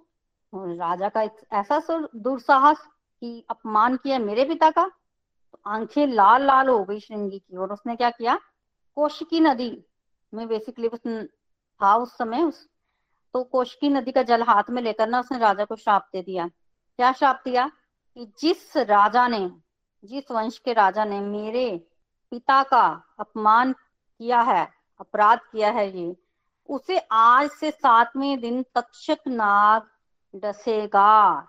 राजा 0.53 1.09
का 1.09 1.21
एक 1.21 1.37
ऐसा 1.53 1.81
दुर्साहस 2.15 2.77
कि 3.21 3.45
अपमान 3.49 3.95
किया 3.97 4.19
मेरे 4.19 4.45
पिता 4.45 4.69
का। 4.69 4.85
तो 4.85 5.59
आँखें 5.67 6.05
लाल 6.07 6.45
लाल 6.45 6.69
हो 6.69 6.83
गई 6.83 6.99
श्रृंगी 6.99 7.39
की 7.39 7.57
और 7.57 7.73
उसने 7.73 7.95
क्या 7.95 8.09
किया? 8.09 8.39
कोशिकी 8.97 9.39
नदी 9.39 9.85
में 10.33 10.47
बेसिकली 10.47 10.87
उस 10.87 10.99
था 11.81 11.95
उस 11.95 12.17
समय 12.17 12.43
उस 12.43 12.67
तो 13.33 13.43
कोशिकी 13.43 13.89
नदी 13.89 14.11
का 14.11 14.23
जल 14.23 14.43
हाथ 14.43 14.69
में 14.69 14.81
लेकर 14.81 15.09
ना 15.09 15.19
उसने 15.19 15.37
राजा 15.39 15.65
को 15.65 15.75
श्राप 15.75 16.09
दे 16.13 16.21
दिया। 16.21 16.47
क्या 16.99 17.11
श्राप 17.11 17.41
दिया? 17.45 17.71
कि 18.17 18.33
जिस 18.39 18.77
राजा 18.77 19.27
ने, 19.27 19.51
जिस 20.05 20.31
वंश 20.31 20.57
के 20.57 20.73
राजा 20.73 21.05
ने 21.05 21.19
मेरे 21.19 21.87
पिता 22.31 22.63
का 22.63 23.03
अपमान 23.19 23.73
किया 24.19 24.41
है, 24.41 24.69
अपराध 24.99 25.39
किया 25.39 25.71
है 25.71 25.97
ये, 25.97 26.15
उसे 26.69 26.97
आज 27.11 27.49
से 27.49 27.71
सातवें 27.71 28.39
दिन 28.39 28.65
तक्षक 28.75 29.17
नाग 29.27 29.87
डसेगा 30.35 31.47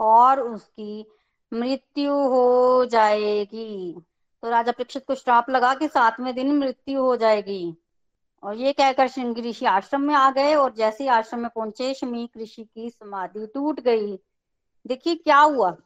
और 0.00 0.40
उसकी 0.40 1.06
मृत्यु 1.54 2.12
हो 2.12 2.84
जाएगी। 2.84 3.96
तो 4.42 4.50
राजा 4.50 4.72
परीक्षित 4.72 5.04
को 5.06 5.14
श्राप 5.14 5.50
लगा 5.50 5.74
कि 5.74 5.88
सातवें 5.88 6.34
दिन 6.34 6.58
मृत्यु 6.58 7.02
हो 7.02 7.16
जाएगी। 7.16 7.74
और 8.42 8.56
ये 8.56 8.72
कहकर 8.72 9.08
श्रृंगी 9.08 9.40
ऋषि 9.40 9.66
आश्रम 9.66 10.00
में 10.00 10.14
आ 10.14 10.30
गए 10.30 10.54
और 10.54 10.72
जैसे 10.72 11.04
ही 11.04 11.10
आश्रम 11.10 11.40
में 11.40 11.50
पहुँचे 11.54 11.94
शमीक 11.94 12.30
ऋषि 12.36 12.64
की 12.64 12.90
समाधि 12.90 13.46
टूट 13.46 13.80
गई। 13.80 14.16
देखिए 14.86 15.14
क्या 15.14 15.38
हुआ। 15.38 15.76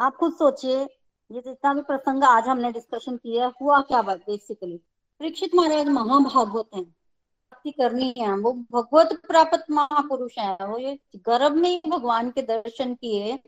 आप 0.00 0.16
खुद 0.16 0.32
सोचिए, 0.32 0.82
ये 1.30 1.40
जितना 1.40 1.74
भी 1.74 1.80
प्रसंग 1.80 2.24
आज 2.24 2.48
हमने 2.48 2.72
डिस्कशन 2.72 3.16
किया, 3.16 3.52
हुआ 3.62 3.80
क्या 3.80 4.02
बात 4.02 4.18
बेसिकली 4.18 4.76
परीक्षित 5.20 5.54
महाराज 5.54 5.88
महाभागवत 5.88 6.68
हैं। 6.74 6.84
भक्ति 6.84 7.70
करनी 7.70 8.14
है 8.18 8.36
वो 8.38 8.52
भगवत 8.52 9.20
प्राप्त 9.28 9.66
महापुरुष 9.70 10.38
है। 10.38 10.56
वो 10.66 10.78
ये 10.78 10.98
गर्भ 11.16 11.52
में 11.52 11.80
भगवान 11.88 12.30
के 12.30 12.42
दर्शन 12.42 12.94
किए 12.94 13.38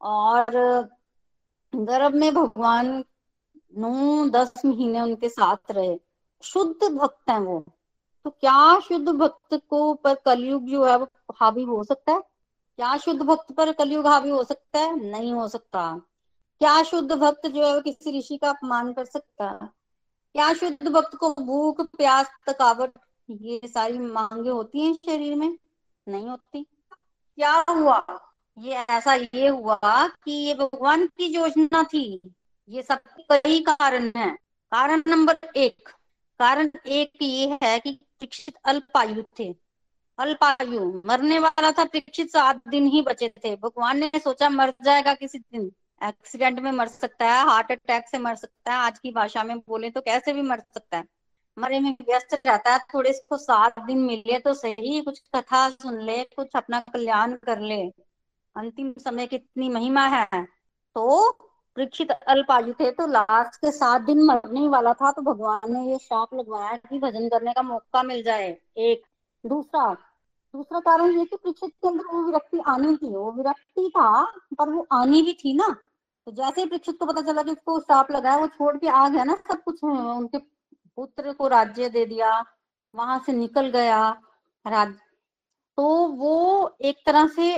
और 0.00 0.44
गर्भ 1.74 2.14
में 2.14 2.34
भगवान 2.34 3.04
नौ, 3.76 4.28
दस 4.28 4.52
महीने 4.64 5.00
उनके 5.00 5.28
साथ 5.28 5.70
रहे। 5.70 5.98
शुद्ध 6.42 6.88
भक्त 6.88 7.30
हैं 7.30 7.38
वो। 7.38 7.64
तो 8.24 8.30
क्या 8.30 8.80
शुद्ध 8.80 9.08
भक्त 9.08 9.62
को 9.70 9.94
पर 9.94 10.14
कलयुग 10.14 10.64
जो 10.64 10.84
है 10.84 10.98
वो 10.98 11.08
हावी 11.34 11.62
हो 11.62 11.84
सकता 11.84 12.12
है? 12.12 12.22
क्या 12.76 12.96
शुद्ध 12.96 13.22
भक्त 13.22 13.52
पर 13.52 13.72
कलयुग 13.72 14.06
हावी 14.06 14.30
हो 14.30 14.44
सकता 14.44 14.78
है? 14.78 15.00
नहीं 15.00 15.32
हो 15.32 15.48
सकता। 15.48 15.98
क्या 16.58 16.82
शुद्ध 16.82 17.12
भक्त 17.12 17.46
जो 17.46 17.74
है 17.74 17.80
किसी 17.80 18.18
ऋषि 18.18 18.36
का 18.36 18.50
अपमान 18.50 18.92
कर 18.92 19.04
सकता? 19.04 19.52
क्या 20.32 20.54
शुद्ध 20.54 20.88
भक्त 20.88 21.16
को 21.16 21.34
भूख, 21.34 21.80
प्यास, 21.80 22.30
थकावट, 22.48 22.92
ये 23.30 23.60
सारी 23.64 23.98
मांगे 23.98 24.50
होती 24.50 24.80
हैं 24.80 24.94
शरीर 24.94 25.36
में? 25.36 25.58
नहीं 26.08 26.28
होती। 26.28 26.62
क्या 27.36 27.64
हुआ? 27.70 28.06
ये 28.58 28.72
ऐसा 28.72 29.14
ये 29.14 29.48
हुआ 29.48 30.08
कि 30.08 30.32
ये 30.32 30.54
भगवान 30.54 31.06
की 31.06 31.26
योजना 31.26 31.82
थी। 31.82 32.20
ये 32.68 32.82
सब 32.82 32.98
कई 33.18 33.60
कारण 33.60 34.12
है। 34.16 34.34
कारण 34.72 35.02
नंबर 35.06 35.38
एक। 35.56 35.88
कारण 36.38 36.70
एक 36.86 37.12
ये 37.22 37.58
है 37.62 37.78
कि 37.78 37.92
परीक्षित 37.92 38.56
अल्पायु 38.64 39.22
थे। 39.22 39.63
अल्पायु 40.18 41.02
मरने 41.06 41.38
वाला 41.38 41.70
था 41.72 41.84
परीक्षित 41.84 42.30
सात 42.30 42.60
दिन 42.68 42.86
ही 42.86 43.00
बचे 43.02 43.28
थे। 43.38 43.54
भगवान 43.56 43.98
ने 43.98 44.10
सोचा, 44.16 44.48
मर 44.48 44.72
जाएगा 44.82 45.14
किसी 45.14 45.38
दिन। 45.38 45.70
एक्सीडेंट 46.00 46.58
में 46.60 46.70
मर 46.72 46.88
सकता 46.88 47.26
है 47.26 47.44
हार्ट 47.46 47.72
अटैक 47.72 48.08
से 48.08 48.18
मर 48.18 48.34
सकता 48.34 48.72
है। 48.72 48.78
आज 48.78 48.98
की 48.98 49.10
भाषा 49.10 49.44
में 49.44 49.58
बोले 49.58 49.90
तो 49.90 50.00
कैसे 50.00 50.32
भी 50.32 50.42
मर 50.42 50.60
सकता 50.74 50.96
है। 50.96 51.04
मरे 51.56 51.78
में 51.80 51.90
व्यस्त 52.02 52.34
रहता 52.46 52.72
है, 52.72 52.78
थोड़े 52.94 53.10
इसको 53.10 53.36
सात 53.36 53.78
दिन 53.78 53.98
मिले 53.98 54.38
तो 54.38 54.54
सही। 54.54 55.00
कुछ 55.00 55.18
कथा 55.36 55.68
सुन 55.70 56.00
ले, 56.00 56.22
कुछ 56.24 56.56
अपना 56.56 56.80
कल्याण 56.92 57.32
कर 57.36 57.60
ले। 57.60 57.80
अंतिम 58.56 58.92
समय 58.98 59.26
कितनी 59.26 59.68
महिमा 59.68 60.06
है। 60.06 60.44
तो 60.96 61.30
परीक्षित 61.76 62.10
अल्पायु 62.10 62.72
थे 62.72 62.90
तो 62.90 63.06
लास्ट 63.06 63.56
के 63.56 63.70
सात 63.72 64.02
दिन 64.02 64.22
मरने 64.22 64.68
वाला 64.68 64.92
था। 64.92 65.10
तो 65.10 65.22
भगवान 65.22 65.72
ने 65.72 65.90
ये 65.90 65.98
शाप 65.98 66.34
लगवाया 66.34 66.76
कि 66.78 66.98
भजन 66.98 67.28
करने 67.28 67.52
का 67.52 67.62
मौका 67.62 68.02
मिल 68.02 68.22
जाए। 68.22 68.48
एक 68.76 69.02
दूसरा 69.44 69.92
दूसरा 70.54 70.80
कारण 70.80 71.16
ये 71.18 71.24
कि 71.24 71.36
परीक्षित 71.36 71.70
के 71.72 71.88
अंदर 71.88 72.04
वो 72.06 72.22
विरक्ति 72.22 72.58
आनी 72.68 72.96
थी, 72.96 73.08
वो 73.08 73.30
विरक्ति 73.32 73.88
था, 73.96 74.24
पर 74.58 74.68
वो 74.70 74.86
आनी 74.92 75.22
भी 75.22 75.32
थी 75.34 75.54
ना। 75.54 75.68
तो 76.26 76.32
जैसे 76.32 76.60
ही 76.60 76.66
परीक्षित 76.66 76.98
को 76.98 77.06
पता 77.06 77.22
चला 77.22 77.42
कि 77.42 77.50
उसको 77.50 77.78
शाप 77.80 78.10
लगाया 78.10 78.36
वो 78.36 78.46
छोड़ 78.48 78.76
के 78.76 78.88
आ 78.88 79.08
गया 79.08 79.24
ना, 79.24 79.34
सब 79.48 79.62
कुछ 79.62 79.82
उनके 79.84 80.38
पुत्र 80.38 81.32
को 81.32 81.48
राज्य 81.48 81.88
दे 81.88 82.04
दिया, 82.06 82.44
वहाँ 82.94 83.18
से 83.26 83.32
निकल 83.32 83.68
गया, 83.70 84.10
राज 84.64 84.94
तो 85.78 85.84
वो 86.08 86.76
एक 86.80 87.02
तरह 87.06 87.26
से 87.28 87.56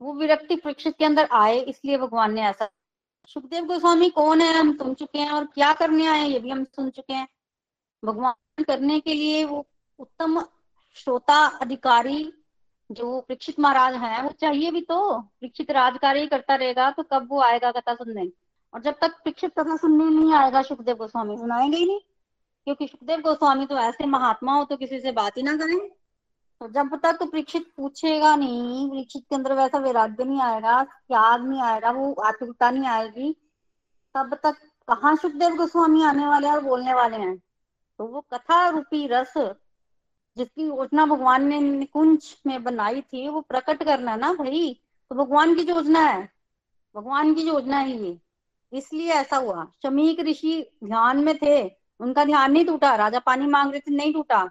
वो 0.00 0.12
विरक्ति 0.14 0.56
परीक्षित 0.56 0.96
के 0.98 1.04
अंदर 1.04 1.28
आए, 1.32 1.58
इसलिए 1.58 1.98
भगवान 1.98 2.32
ने 2.34 2.42
ऐसा 2.42 2.68
सुखदेव 3.28 3.64
गोस्वामी 3.64 4.08
कौन 4.10 4.40
है, 4.40 4.52
हम 4.54 4.72
सुन 4.76 4.94
चुके 4.94 5.18
हैं, 5.18 5.30
और 5.30 5.44
क्या 5.44 5.72
करने 5.72 6.06
आए 6.06 6.26
ये 6.28 6.38
भी 6.38 6.50
हम 6.50 6.64
सुन 6.66 6.90
चुके 6.90 7.12
हैं। 7.12 7.28
भगवान 8.02 8.64
करने 8.64 8.98
के 9.00 9.14
लिए 9.14 9.44
वो 9.44 9.64
उत्तम 9.98 10.40
श्रोता 10.94 11.46
अधिकारी 11.46 12.32
जो 12.90 13.20
परीक्षित 13.20 13.60
महाराज 13.60 13.94
हैं, 13.94 14.22
वो 14.22 14.30
चाहिए 14.40 14.70
भी 14.70 14.80
तो। 14.80 15.20
परीक्षित 15.20 15.70
राजकारी 15.70 16.26
करता 16.26 16.54
रहेगा 16.54 16.90
तो 16.90 17.02
कब 17.02 17.28
वो 17.30 17.40
आएगा 17.40 17.70
कथा 17.70 17.94
सुनने? 17.94 18.28
और 18.74 18.82
जब 18.82 18.94
तक 19.00 19.10
परीक्षित 19.10 19.52
कथा 19.58 19.76
सुनने 19.76 20.04
नहीं 20.04 20.34
आएगा 20.34 20.62
सुखदेव 20.62 20.96
गोस्वामी 20.96 21.36
सुनाएँगे 21.36 21.76
ही 21.76 21.86
नहीं। 21.86 22.00
क्योंकि 22.64 22.86
सुखदेव 22.86 23.20
गोस्वामी 23.20 23.66
तो 23.66 23.78
ऐसे 23.78 24.06
महात्मा 24.06 24.54
हो 24.54 24.64
तो 24.64 24.76
किसी 24.76 25.00
से 25.00 25.12
बात 25.12 25.36
ही 25.36 25.42
ना 25.42 25.56
करें। 25.56 25.88
तो 26.60 26.68
जब 26.68 26.96
तक 26.96 27.12
तो 27.12 27.26
परीक्षित 27.26 27.72
पूछेगा 27.76 28.36
नहीं, 28.36 28.90
परीक्षित 28.90 29.22
के 29.22 29.36
अंदर 29.36 29.52
वैसा 29.52 29.78
वैराग्य 29.78 30.24
नहीं 30.24 30.40
आएगा, 30.40 30.82
त्याग 30.84 31.48
नहीं 31.48 31.62
आएगा, 31.62 31.90
वो 31.90 32.12
आतुरता 32.12 32.70
नहीं 32.70 32.86
आएगी, 32.86 33.36
तब 34.14 34.34
तक 34.34 34.54
कहाँ 34.88 35.16
सुखदेव 35.16 35.54
गोस्वामी 35.56 36.02
आने 36.02 36.26
वाले 36.26 36.48
हैं 36.48 36.54
और 36.54 36.62
बोलने 36.64 36.94
वाले 36.94 37.16
हैं? 37.16 37.38
तो 37.98 38.06
वो 38.06 38.20
कथा 38.20 38.68
रूपी 38.68 39.06
रस 39.06 39.34
जिसकी 40.36 40.66
योजना 40.66 41.06
भगवान 41.06 41.44
ने 41.44 41.60
निकुंज 41.60 42.36
में 42.46 42.64
बनाई 42.64 43.00
थी, 43.00 43.28
वो 43.28 43.40
प्रकट 43.40 43.84
करना 43.84 44.16
ना 44.16 44.32
भाई। 44.32 44.80
तो 45.10 45.16
भगवान 45.16 45.54
की 45.54 45.62
योजना 45.62 46.00
है। 46.00 46.32
भगवान 46.96 47.34
की 47.34 47.42
योजना 47.42 47.76
है 47.76 48.02
ये। 48.02 48.18
इसलिए 48.72 49.10
ऐसा 49.10 49.36
हुआ। 49.36 49.72
शमीक 49.82 50.20
ऋषि 50.20 50.70
ध्यान 50.84 51.24
में 51.24 51.38
थे। 51.38 51.70
उनका 52.00 52.24
ध्यान 52.24 52.52
नहीं 52.52 52.64
टूटा। 52.64 52.96
राजा 52.96 53.18
पानी 53.18 53.46
मांग 53.46 53.70
रहे 53.70 53.80
थे, 53.80 53.94
नहीं 53.94 54.12
टूटा। 54.12 54.50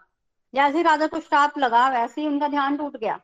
जैसे 0.55 0.81
राजा 0.81 1.07
को 1.07 1.19
श्राप 1.19 1.57
लगा, 1.57 1.89
वैसे 1.89 2.21
ही 2.21 2.27
उनका 2.27 2.47
ध्यान 2.47 2.77
टूट 2.77 2.97
गया। 2.97 3.19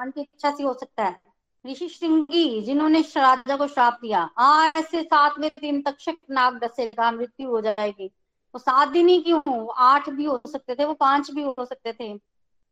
मन 0.00 0.10
की 0.10 0.20
इच्छा 0.20 0.50
से 0.50 0.62
हो 0.62 0.74
सकता 0.74 1.04
है। 1.04 1.20
ऋषि 1.66 1.88
श्रृंगी, 1.88 2.62
जिन्होंने 2.62 3.00
राजा 3.00 3.56
को 3.56 3.66
श्राप 3.66 3.98
दिया, 4.02 4.30
आज 4.38 4.84
से 4.84 5.02
सातवें 5.02 5.50
दिन 5.60 5.82
तक्षक 5.82 6.14
नाग 6.30 6.58
डसेगा 6.58 7.12
मृत्यु 7.12 7.50
हो 7.50 7.60
जाएगी। 7.60 8.10
सात 8.58 8.88
दिन 8.88 9.08
ही 9.08 9.22
क्यों? 9.22 9.74
आठ 9.76 10.10
भी 10.10 10.24
हो 10.24 10.40
सकते 10.46 10.74
थे, 10.74 10.84
वो 10.84 10.94
पाँच 10.94 11.30
भी 11.30 11.42
हो 11.42 11.54
सकते 11.60 11.92
थे। 11.92 12.20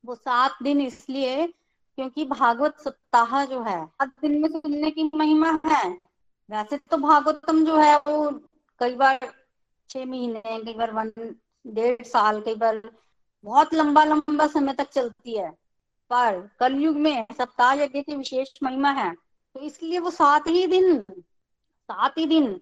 वो 0.05 0.15
सात 0.15 0.59
दिन 0.63 0.81
इसलिए 0.81 1.47
क्योंकि 1.97 2.25
भागवत 2.25 2.81
सप्ताह 2.81 3.45
जो 3.45 3.63
है, 3.63 3.87
सात 3.87 4.09
दिन 4.09 4.43
में 4.43 4.49
सुनने 4.49 4.91
की 4.91 5.11
महिमा 5.15 5.59
है। 5.67 5.91
वैसे 6.51 6.77
तो 6.77 6.97
भागवतम 6.97 7.65
जो 7.65 7.77
है, 7.77 7.97
वो 7.97 8.41
कई 8.79 8.95
बार 8.95 9.19
छह 9.91 10.07
महीने, 10.07 10.43
कई 10.47 10.75
बार 10.75 10.93
वन, 10.93 11.13
डेढ़ 11.67 12.03
साल, 12.03 12.41
कई 12.41 12.55
बार 12.55 12.83
बहुत 13.45 13.75
लंबा 13.75 14.05
लंबा 14.05 14.47
समय 14.47 14.73
तक 14.73 14.91
चलती 14.91 15.39
है। 15.39 15.51
पर 16.11 16.51
कलयुग 16.61 16.97
में 16.97 17.27
सप्ताह 17.39 17.73
यज्ञ 17.73 18.03
की 18.03 18.17
विशेष 18.17 18.49
महिमा 18.63 18.91
है। 18.91 19.15
तो 19.55 19.61
इसलिए 19.61 19.99
वो 19.99 20.11
सात 20.11 20.47
ही 20.47 20.67
दिन, 20.67 21.01
सात 21.83 22.19
ही 22.19 22.27
दिन। 22.27 22.61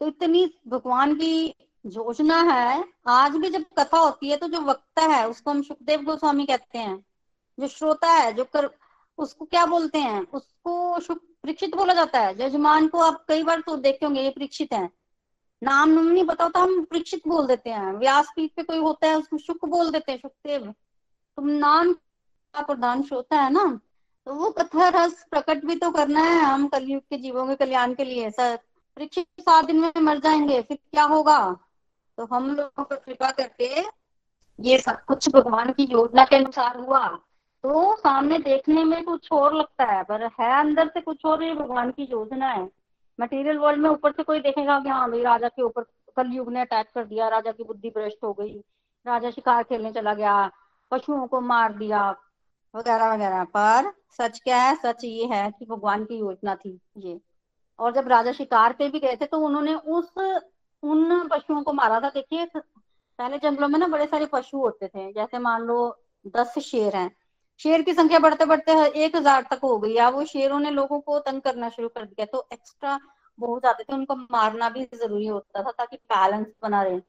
तो 0.00 0.06
इतनी 0.06 0.54
भगवान 0.68 1.14
की 1.14 1.54
योजना 1.86 2.40
है। 2.42 2.84
आज 3.06 3.36
भी 3.36 3.50
जब 3.50 3.64
कथा 3.78 3.98
होती 3.98 4.30
है 4.30 4.36
तो 4.36 4.48
जो 4.48 4.60
वक्ता 4.60 5.02
है, 5.02 5.28
उसको 5.28 5.50
हम 5.50 5.62
सुखदेव 5.62 6.02
गोस्वामी 6.02 6.46
कहते 6.46 6.78
हैं। 6.78 7.04
जो 7.60 7.68
श्रोता 7.68 8.10
है, 8.10 8.32
जो 8.32 8.44
कर, 8.44 8.70
उसको 9.18 9.44
क्या 9.44 9.66
बोलते 9.66 9.98
हैं? 9.98 10.26
उसको 10.32 10.98
परीक्षित 11.10 11.74
बोला 11.74 11.94
जाता 11.94 12.20
है। 12.20 12.34
जजमान 12.34 12.88
को 12.88 12.98
आप 12.98 13.24
कई 13.28 13.42
बार 13.42 13.60
तो 13.60 13.76
देखे 13.76 14.06
होंगे, 14.06 14.22
ये 14.22 14.30
परीक्षित 14.30 14.72
है। 14.72 14.90
नाम 15.62 15.88
नुम 15.88 16.04
नहीं 16.04 16.24
बताओ 16.24 16.48
तो 16.48 16.60
हम 16.60 16.84
परीक्षित 16.84 17.28
बोल 17.28 17.46
देते 17.46 17.70
हैं। 17.70 17.92
व्यास 17.92 18.32
पीठ 18.36 18.50
पे 18.56 18.62
कोई 18.62 18.78
होता 18.78 19.06
है, 19.06 19.18
उसको 19.18 19.38
सुख 19.38 19.64
बोल 19.64 19.90
देते 19.90 20.12
हैं, 20.12 20.18
सुखदेव। 20.18 20.66
तुम 21.36 21.48
नाम 21.48 21.92
प्रधान 22.54 23.02
श्रोता 23.02 23.40
है 23.42 23.50
ना? 23.50 23.80
तो 24.26 24.34
वो 24.34 24.50
कथा 24.50 24.88
रस 24.88 25.26
प्रकट 25.30 25.64
भी 25.64 25.76
तो 25.76 25.90
करना 25.90 26.20
है 26.20 26.40
हम 26.40 26.66
कलयुग 26.68 27.02
के 27.02 27.16
जीवों 27.16 27.46
के 27.46 27.54
कल्याण 27.54 27.94
के 27.94 28.04
लिए। 28.04 28.30
सर, 28.30 28.56
परीक्षित 28.96 29.26
सात 29.40 29.64
दिन 29.64 29.80
में 29.80 29.92
मर 29.98 30.18
जाएँगे, 30.18 30.62
फिर 30.62 30.76
क्या 30.76 31.04
होगा? 31.04 31.56
तो 32.18 32.24
हम 32.26 32.50
लोगों 32.56 32.84
को 32.84 32.96
कृपा 32.96 33.30
करके 33.30 33.68
ये 34.58 34.78
सब 34.78 35.04
कुछ 35.04 35.28
भगवान 35.28 35.72
की 35.72 35.84
योजना 35.84 36.24
के 36.24 36.36
अनुसार 36.36 36.76
हुआ। 36.76 37.06
तो 37.64 37.96
सामने 37.96 38.38
देखने 38.38 38.84
में 38.84 39.04
कुछ 39.04 39.28
और 39.32 39.54
लगता 39.54 39.84
है, 39.84 40.02
पर 40.02 40.22
है 40.40 40.52
अंदर 40.60 40.88
से 40.88 41.00
कुछ 41.00 41.24
और 41.24 41.54
भगवान 41.54 41.90
की 41.90 42.04
योजना 42.04 42.48
है। 42.48 42.68
मटेरियल 43.18 43.58
वर्ल्ड 43.58 43.80
में 43.80 43.88
ऊपर 43.90 44.12
से 44.12 44.22
कोई 44.22 44.40
देखेगा 44.40 44.78
कि 44.80 44.88
हाँ 44.88 45.10
भाई 45.10 45.22
राजा 45.22 45.48
के 45.48 45.62
ऊपर 45.62 45.82
कल 46.16 46.30
युग 46.32 46.52
ने 46.52 46.60
अटैक 46.60 46.86
कर 46.94 47.04
दिया, 47.04 47.28
राजा 47.28 47.52
की 47.52 47.64
बुद्धि 47.64 47.88
भ्रष्ट 47.88 48.24
हो 48.24 48.32
गई, 48.32 48.58
राजा 49.06 49.30
शिकार 49.30 49.62
खेलने 49.62 49.92
चला 49.92 50.14
गया, 50.14 50.50
पशुओं 50.90 51.26
को 51.26 51.40
मार 51.40 51.72
दिया, 51.72 52.10
वगैरह 52.74 53.12
वगैरह। 53.14 53.44
पर 53.46 53.92
सच 54.10 54.40
क्या 54.40 54.62
है, 54.62 54.74
सच 54.76 55.04
ये 55.04 55.26
है 55.26 55.50
कि 55.50 55.66
भगवान 55.66 56.04
की 56.04 56.18
योजना 56.18 56.54
थी 56.54 56.78
ये। 56.96 57.20
और 57.78 57.92
जब 57.92 58.08
राजा 58.08 58.32
शिकार 58.32 58.72
पे 58.72 58.88
भी 58.88 59.00
गए 59.00 59.16
थे 59.16 59.26
तो 59.26 59.38
उन्होंने 59.38 59.74
उस 59.74 60.12
उन 60.84 61.28
पशुओं 61.28 61.62
को 61.62 61.72
मारा 61.72 62.00
था। 62.00 62.08
देखिए 62.10 62.44
पहले 62.54 63.38
जंगलों 63.40 63.68
में 63.68 63.78
ना 63.78 63.86
बड़े 63.88 64.06
सारे 64.06 64.26
पशु 64.26 64.58
होते 64.58 64.88
थे, 64.88 65.12
जैसे 65.12 65.38
मान 65.40 65.62
लो 65.62 65.96
दस 66.34 66.58
शेर 66.60 66.96
हैं। 66.96 67.10
शेर 67.60 67.82
की 67.82 67.92
संख्या 67.94 68.18
बढ़ते 68.18 68.44
बढ़ते 68.44 68.72
एक 68.98 69.16
हज़ार 69.16 69.42
तक 69.50 69.60
हो 69.64 69.78
गई 69.78 69.92
या 69.94 70.08
वो 70.10 70.24
शेरों 70.26 70.58
ने 70.60 70.70
लोगों 70.72 71.00
को 71.00 71.18
तंग 71.20 71.40
करना 71.42 71.68
शुरू 71.70 71.88
कर 71.88 72.04
दिया। 72.04 72.26
तो 72.26 72.46
एक्स्ट्रा 72.52 72.98
बहुत 73.38 73.62
जाते 73.62 73.82
थे, 73.82 73.94
उनको 73.94 74.14
मारना 74.16 74.68
भी 74.70 74.84
ज़रूरी 74.94 75.26
होता 75.26 75.62
था 75.62 75.70
ताकि 75.72 75.96
बैलेंस 75.96 76.46
बना 76.62 76.82
रहे। 76.82 77.00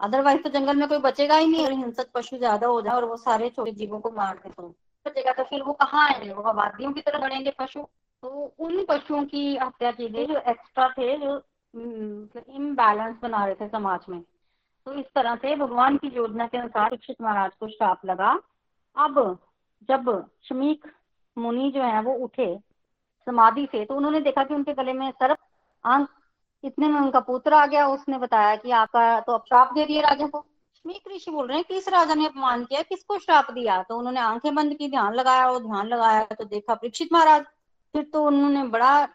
अदरवाइज़ 0.00 0.42
तो 0.42 0.50
जंगल 0.50 0.76
में 0.76 0.88
कोई 0.88 0.98
बचेगा 1.00 1.36
ही 1.36 1.46
नहीं, 1.46 1.64
और 1.64 1.72
हिंसक 1.74 2.10
पशु 2.14 2.36
ज़्यादा 2.38 2.66
हो 2.66 2.80
जाए 2.82 2.94
और 2.94 3.04
वो 3.04 3.16
सारे 3.18 3.48
छोटे 3.50 3.72
जीवों 3.72 4.00
को 4.00 4.10
मार 4.12 4.34
दे 4.36 4.50
तो 4.50 4.68
बचेगा 5.06 5.32
तो 5.32 5.44
फिर 5.44 5.62
वो 5.62 5.72
कहाँ 5.74 6.06
आएँगे? 6.08 6.32
वो 6.32 6.42
आबादियों 6.44 6.92
की 6.92 7.00
तरह 7.00 7.18
बढ़ेंगे 7.18 7.52
पशु। 7.58 7.82
तो 8.22 8.28
उन 8.58 8.84
पशुओं 8.84 9.24
की 9.26 9.56
हत्या 9.56 9.90
की 9.92 10.08
गई 10.08 10.26
जो 10.26 10.38
एक्स्ट्रा 10.40 10.88
थे, 10.88 11.16
जो 11.16 11.36
इम्बैलेंस 11.74 13.06
हम्म, 13.06 13.18
बना 13.22 13.44
रहे 13.44 13.54
थे 13.54 13.68
समाज 13.68 14.00
में। 14.08 14.20
तो 14.86 14.92
इस 14.92 15.06
तरह 15.14 15.34
से 15.36 15.54
भगवान 15.56 15.96
की 15.96 16.08
योजना 16.08 16.46
के 16.46 16.58
अनुसार 16.58 16.88
परीक्षित 16.88 17.16
महाराज 17.22 17.50
को 17.60 17.68
श्राप 17.68 18.06
लगा। 18.06 18.38
अब 18.96 19.38
जब 19.88 20.28
शमीक 20.48 20.86
मुनि 21.36 21.70
जो 21.74 21.82
है 21.82 22.02
वो 22.02 22.14
उठे 22.14 22.58
समाधि 23.26 23.66
से 23.72 23.84
तो 23.84 23.94
उन्होंने 23.94 24.20
देखा 24.20 24.44
कि 24.44 24.54
उनके 24.54 24.72
गले 24.74 24.92
में 24.92 25.10
सर्प 25.10 25.38
अंक 25.84 26.08
इतने 26.64 26.88
में 26.88 27.00
उनका 27.00 27.20
पुत्र 27.20 27.54
आ 27.54 27.66
गया। 27.66 27.86
उसने 27.88 28.18
बताया 28.18 28.56
कि 28.56 28.70
आपका 28.70 29.20
तो 29.20 29.32
अब 29.32 29.44
श्राप 29.48 29.72
दे 29.74 29.84
दिए 29.86 30.00
राजा 30.00 30.26
को। 30.26 30.44
शमीक 30.76 31.08
ऋषि 31.14 31.30
बोल 31.30 31.46
रहे 31.48 31.56
हैं 31.56 31.64
किस 31.68 31.88
राजा 31.88 32.14
ने 32.14 32.26
अपमान 32.26 32.64
किया? 32.64 32.82
किसको 32.82 33.18
श्राप 33.18 33.50
दिया? 33.50 33.82
तो 33.82 33.98
उन्होंने 33.98 34.20
आँखें 34.20 34.54
बंद 34.54 34.74
की 34.74 34.88
ध्यान 34.88 35.14
लगाया 35.14 35.46
और 35.46 35.62
ध्यान 35.62 35.86
लगाया 35.86 36.24
तो 36.24 36.44
देखा 36.44 36.74
परीक्षित 36.74 37.08
महाराज। 37.12 37.44
फिर 37.94 38.02
तो 38.12 38.24
उन्होंने 38.24 38.62
बड़ा 38.68 39.08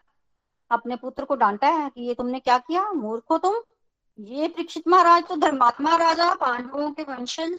अपने 0.70 0.96
पुत्र 0.96 1.24
को 1.24 1.34
डांटा 1.36 1.68
है 1.68 1.88
कि 1.90 2.02
ये 2.02 2.14
तुमने 2.14 2.40
क्या 2.40 2.58
किया? 2.58 2.90
मूर्ख 2.92 3.24
हो 3.30 3.38
तुम। 3.38 3.54
ये 4.18 4.48
परीक्षित 4.48 4.88
महाराज 4.88 5.26
तो 5.28 5.36
धर्मात्मा 5.36 5.96
राजा 5.96 6.32
पांडवों 6.34 6.90
के 6.92 7.02
वंशज 7.02 7.58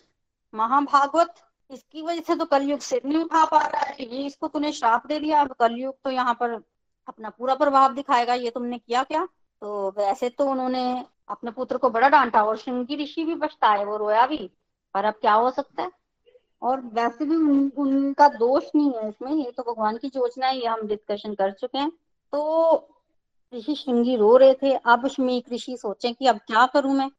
महाभागवत। 0.54 1.34
इसकी 1.70 2.02
वजह 2.02 2.22
से 2.22 2.36
तो 2.36 2.46
कलयुग 2.46 2.80
सिर 2.80 3.02
नहीं 3.06 3.18
उठा 3.18 3.44
पा 3.46 3.58
रहा 3.58 3.82
है। 3.82 3.96
ये 4.02 4.26
इसको 4.26 4.48
तूने 4.48 4.72
श्राप 4.72 5.08
दे 5.08 5.20
दिया। 5.20 5.41
अब 5.41 5.54
कलयुग 5.60 5.96
तो 6.04 6.12
यहाँ 6.12 6.34
पर 6.34 6.54
अपना 7.08 7.30
पूरा 7.30 7.56
प्रभाव 7.56 7.94
दिखाएगा। 7.94 8.34
ये 8.34 8.50
तुमने 8.50 8.78
किया 8.78 9.04
क्या? 9.04 9.26
तो 9.62 9.89
वैसे 9.98 10.30
तो 10.30 10.46
उन्होंने 10.46 11.06
अपने 11.30 11.52
पुत्र 11.52 11.78
को 11.78 11.89
बड़ा 11.89 12.10
डांटा 12.10 12.44
और 12.44 12.58
श्रृंगी 12.58 12.96
ऋषि 13.04 13.26
भी 13.26 13.36
पछताए 13.36 13.86
वो 13.86 13.98
रोया 13.98 14.26
भी। 14.28 14.50
पर 14.96 15.06
अब 15.06 15.13
क्या 15.13 15.34
हो 15.34 15.50
सकता 15.52 15.84
है? 15.84 15.91
और 16.62 16.82
वैसे 16.94 17.26
भी 17.26 17.36
उन, 17.36 17.72
उनका 17.78 18.28
दोष 18.30 18.63
नहीं 18.76 18.94
है 18.94 19.08
इसमें। 19.10 19.32
ये 19.34 19.52
तो 19.52 19.63
भगवान 19.63 19.98
की 19.98 20.12
योजना 20.15 20.48
है 20.48 20.58
ये 20.58 20.68
हम 20.68 20.88
डिस्कशन 20.88 21.34
कर 21.34 21.52
चुके 21.52 21.78
हैं। 21.78 21.89
तो 22.34 22.94
ऋषि 23.53 23.75
श्रृंगी 23.75 24.15
रो 24.15 24.38
रहे 24.38 24.53
थे। 24.53 24.73
अब 24.73 25.08
श्मीक 25.08 25.53
ऋषि 25.53 25.77
सोचे 25.77 26.12
कि 26.12 26.27
अब 26.27 26.38
क्या 26.38 26.65
करूँ 26.65 26.93
मैं? 26.93 27.10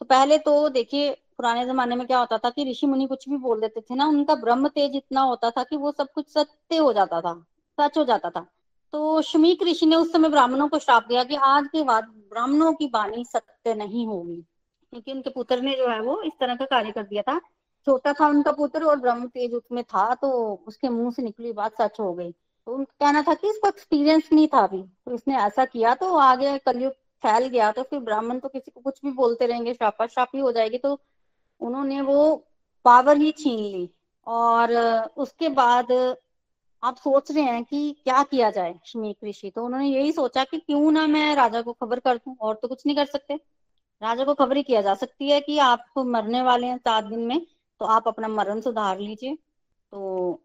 तो 0.00 0.04
पहले 0.04 0.38
तो 0.38 0.68
देखिए, 0.68 1.10
पुराने 1.10 1.64
जमाने 1.66 1.96
में 1.96 2.06
क्या 2.06 2.18
होता 2.18 2.38
था 2.38 2.50
कि 2.50 2.70
ऋषि 2.70 2.86
मुनि 2.86 3.06
कुछ 3.06 3.28
भी 3.28 3.36
बोल 3.36 3.60
देते 3.60 3.80
थे 3.80 3.94
ना, 3.94 4.06
उनका 4.06 4.34
ब्रह्म 4.34 4.68
तेज 4.68 4.96
इतना 4.96 5.20
होता 5.20 5.50
था 5.50 5.62
कि 5.62 5.76
वो 5.76 5.92
सब 5.92 6.12
कुछ 6.14 6.28
सत्य 6.28 6.76
हो 6.76 6.92
जाता 6.92 7.20
था, 7.20 7.46
सच 7.80 7.98
हो 7.98 8.04
जाता 8.04 8.30
था। 8.30 8.46
तो 8.92 9.22
शमीक 9.22 9.62
ऋषि 9.62 9.86
ने 9.86 9.96
उस 9.96 10.12
समय 10.12 10.28
ब्राह्मणों 10.28 10.68
को 10.68 10.78
श्राप 10.78 11.06
दिया 11.08 11.24
कि 11.24 11.34
आज 11.34 11.66
के 11.66 11.82
बाद 11.84 12.04
ब्राह्मणों 12.04 12.72
की 12.72 12.86
वाणी 12.86 13.24
सत्य 13.24 13.74
नहीं 13.74 14.06
होगी। 14.06 14.36
क्योंकि 14.90 15.12
उनके 15.12 15.30
पुत्र 15.30 15.60
ने 15.60 15.76
जो 15.76 15.88
है 15.88 16.00
वो 16.00 16.22
इस 16.22 16.32
तरह 16.40 16.54
का 16.54 16.64
कार्य 16.64 16.92
कर 16.92 17.02
दिया 17.02 17.22
था। 17.22 17.38
छोटा 17.86 18.12
था 18.12 18.26
उनका 18.26 18.52
पुत्र 18.52 18.84
और 18.84 18.96
ब्रह्म 18.96 19.26
तेज 19.26 19.54
उसमें 19.54 19.84
था 19.84 20.14
तो 20.14 20.54
उसके 20.68 20.88
मुँह 20.88 21.10
से 21.10 21.22
निकली 21.22 21.52
बात 21.52 21.82
सच 21.82 22.00
हो 22.00 22.12
गई। 22.14 22.34
तो 22.66 22.84
कहना 22.84 23.22
था 23.22 23.34
कि 23.34 23.48
इसको 23.48 23.68
एक्सपीरियंस 23.68 24.28
नहीं 24.32 24.46
था 24.48 24.58
अभी। 24.58 24.82
तो 24.82 25.14
इसने 25.14 25.36
ऐसा 25.38 25.64
किया 25.64 25.94
तो 25.94 26.14
आगे 26.18 26.56
कलयुग 26.58 26.92
फैल 27.22 27.46
गया 27.48 27.70
तो 27.72 27.82
फिर 27.82 27.98
ब्राह्मण 28.00 28.38
तो 28.38 28.48
किसी 28.48 28.70
को 28.70 28.80
कुछ 28.80 29.00
भी 29.04 29.10
बोलते 29.12 29.46
रहेंगे 29.46 29.74
श्रापा 29.74 30.06
श्रापी 30.06 30.38
हो 30.38 30.52
जाएगी 30.52 30.78
तो 30.78 30.98
उन्होंने 31.60 32.00
वो 32.02 32.34
पावर 32.84 33.16
ही 33.16 33.30
छीन 33.32 33.58
ली। 33.62 33.88
और 34.26 34.72
उसके 35.16 35.48
बाद 35.50 35.92
आप 36.82 36.96
सोच 36.96 37.30
रहे 37.32 37.42
हैं 37.44 37.62
कि 37.64 37.90
क्या 38.04 38.22
किया 38.22 38.50
जाए 38.50 38.74
शमीक 38.86 39.24
ऋषि 39.24 39.50
तो 39.50 39.64
उन्होंने 39.64 39.86
यही 39.86 40.12
सोचा 40.12 40.44
कि 40.44 40.58
क्यों 40.58 40.90
ना 40.92 41.06
मैं 41.06 41.34
राजा 41.36 41.62
को 41.62 41.72
खबर 41.72 41.98
कर 42.00 42.16
दूँ, 42.16 42.36
और 42.40 42.54
तो 42.54 42.68
कुछ 42.68 42.86
नहीं 42.86 42.96
कर 42.96 43.06
सकते। 43.06 43.34
राजा 44.02 44.24
को 44.24 44.34
खबर 44.34 44.56
ही 44.56 44.62
किया 44.62 44.80
जा 44.82 44.94
सकती 44.94 45.30
है 45.30 45.40
कि 45.40 45.58
आप 45.60 45.84
मरने 45.98 46.42
वाले 46.42 46.66
हैं 46.66 46.76
सात 46.78 47.04
दिन 47.04 47.20
में 47.20 47.40
तो 47.80 47.84
आप 47.86 48.08
अपना 48.08 48.28
मरण 48.28 48.60
सुधार 48.60 48.98
लीजिए। 48.98 49.34
तो 49.34 50.40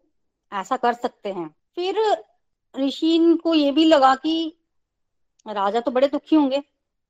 ऐसा 0.52 0.76
कर 0.76 0.92
सकते 0.94 1.32
हैं। 1.32 1.48
फिर 1.76 1.98
ऋषि 2.74 3.38
को 3.44 3.54
ये 3.54 3.70
भी 3.72 3.84
लगा 3.84 4.14
कि 4.14 4.34
राजा 5.46 5.80
तो 5.80 5.90
बड़े 5.90 6.08
दुखी 6.08 6.36
होंगे। 6.36 6.62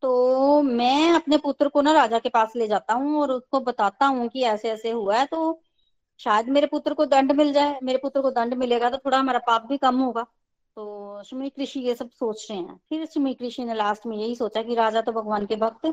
तो 0.03 0.63
मैं 0.63 1.13
अपने 1.13 1.39
पुत्र 1.39 1.69
को 1.69 1.81
ना 1.83 1.93
राजा 1.93 2.19
के 2.19 2.29
पास 2.29 2.53
ले 2.57 2.69
जाता 2.69 2.95
हूँ 2.95 3.21
और 3.23 3.33
उसको 3.33 3.61
बताता 3.61 4.07
हूँ 4.07 4.29
कि 4.29 4.43
ऐसे 4.45 4.71
ऐसे 4.71 4.91
हुआ 4.91 5.17
है 5.19 5.27
तो 5.27 5.61
शायद 6.21 6.49
मेरे 6.49 6.67
पुत्र 6.67 6.95
को 6.95 7.07
दंड 7.07 7.33
मिल 7.33 7.53
जाए। 7.53 7.79
मेरे 7.83 7.99
पुत्र 7.99 8.21
को 8.23 8.31
दंड 8.31 8.55
मिलेगा 8.55 8.91
तो 8.91 8.99
थोड़ा 8.99 9.19
हमारा 9.19 9.39
पाप 9.39 9.67
भी 9.67 9.77
कम 9.79 9.99
होगा। 9.99 10.23
तो 10.77 11.23
सुमी 11.25 11.51
ऋषि 11.61 11.81
ये 11.81 11.95
सब 11.95 12.11
सोच 12.11 12.47
रहे 12.51 12.59
हैं। 12.59 12.77
फिर 12.89 13.05
सुमी 13.07 13.37
ऋषि 13.43 13.65
ने 13.65 13.75
लास्ट 13.75 14.07
में 14.07 14.17
यही 14.17 14.35
सोचा 14.37 14.63
कि 14.63 14.75
राजा 14.75 15.01
तो 15.01 15.13
भगवान 15.13 15.47
के 15.47 15.57
भक्त, 15.57 15.87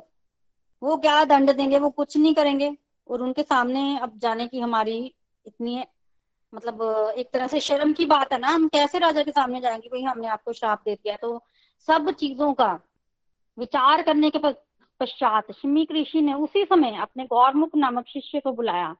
वो 0.82 0.97
क्या 0.97 1.23
दंड 1.25 1.56
देंगे, 1.56 1.80
वो 1.80 1.89
कुछ 1.89 2.17
नहीं 2.17 2.34
करेंगे। 2.36 2.75
और 3.10 3.21
उनके 3.21 3.43
सामने 3.43 3.97
अब 3.99 4.17
जाने 4.19 4.47
की 4.47 4.60
हमारी 4.60 4.97
इतनी 5.45 5.84
मतलब 6.54 7.14
एक 7.18 7.30
तरह 7.34 7.48
से 7.48 7.60
शर्म 7.60 7.94
की 7.94 8.06
बात 8.06 8.34
है 8.34 8.40
ना, 8.40 8.48
हम 8.48 8.68
कैसे 8.68 9.00
राजा 9.00 9.24
के 9.24 9.32
सामने 9.32 9.62
जाएँगे, 9.62 9.90
भाई 9.90 10.02
हमने 10.04 10.28
आपको 10.28 10.54
श्राप 10.54 10.82
दे 10.86 10.96
दिया 10.96 11.16
तो 11.16 11.42
सब 11.88 12.12
चीज़ों 12.12 12.54
का 12.54 12.72
विचार 13.58 14.02
करने 14.02 14.30
के 14.30 14.40
पश्चात 15.00 15.52
शमीक 15.52 15.92
ऋषि 15.92 16.22
ने 16.22 16.34
उसी 16.36 16.64
समय 16.66 16.98
अपने 17.02 17.26
गौरमुख 17.26 17.76
नामक 17.76 18.08
शिष्य 18.08 18.40
को 18.40 18.52
बुलाया, 18.52 18.94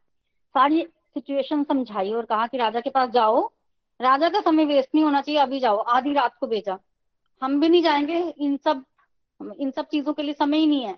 सारी 0.56 0.82
सिचुएशन 1.14 1.64
समझाई 1.64 2.12
और 2.14 2.26
कहा 2.26 2.48
कि 2.48 2.58
राजा 2.58 2.80
के 2.80 2.90
पास 2.90 3.10
जाओ, 3.10 3.42
राजा 4.00 4.30
का 4.30 4.40
समय 4.42 4.66
वेस्ट 4.66 4.90
नहीं 4.96 5.04
होना 5.06 5.22
चाहिए, 5.22 5.40
अभी 5.42 5.60
जाओ, 5.60 5.78
आधी 5.78 6.14
रात 6.14 6.36
को 6.40 6.48
भेजा। 6.48 6.78
हम 7.42 7.60
भी 7.60 7.70
नहीं 7.70 7.82
जाएँगे, 7.84 8.20
इन 8.30 8.58
सब 8.58 8.84
इन 9.40 9.72
सब 9.72 9.86
चीज़ों 9.88 10.14
के 10.14 10.24
लिए 10.24 10.34
समय 10.34 10.58
ही 10.58 10.68
नहीं 10.68 10.84
है। 10.84 10.94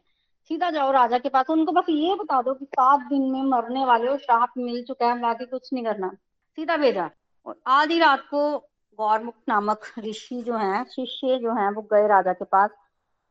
सीधा 0.51 0.69
जाओ 0.71 0.91
राजा 0.91 1.17
के 1.17 1.29
पास, 1.29 1.49
उनको 1.49 1.71
बस 1.71 1.85
ये 1.89 2.15
बता 2.15 2.41
दो 2.41 2.53
कि 2.53 2.65
सात 2.65 2.99
दिन 3.09 3.21
में 3.31 3.41
मरने 3.43 3.85
वाले 3.85 4.07
हो 4.07 4.17
श्राप 4.17 4.53
मिल 4.57 4.83
चुका 4.83 5.07
है 5.07 5.19
बाकी 5.21 5.45
कुछ 5.45 5.69
नहीं 5.73 5.83
करना। 5.85 6.11
सीधा 6.59 6.75
भेजा 6.77 7.09
और 7.45 7.55
आधी 7.67 7.99
रात 7.99 8.21
को 8.31 8.39
गौरमुख 8.99 9.35
नामक 9.49 9.85
ऋषि 9.99 10.41
जो 10.41 10.57
है, 10.57 10.83
शिष्य 10.85 11.37
जो 11.39 11.53
है, 11.55 11.69
वो 11.71 11.81
गए 11.81 12.07
राजा 12.07 12.33
के 12.33 12.45
पास 12.45 12.69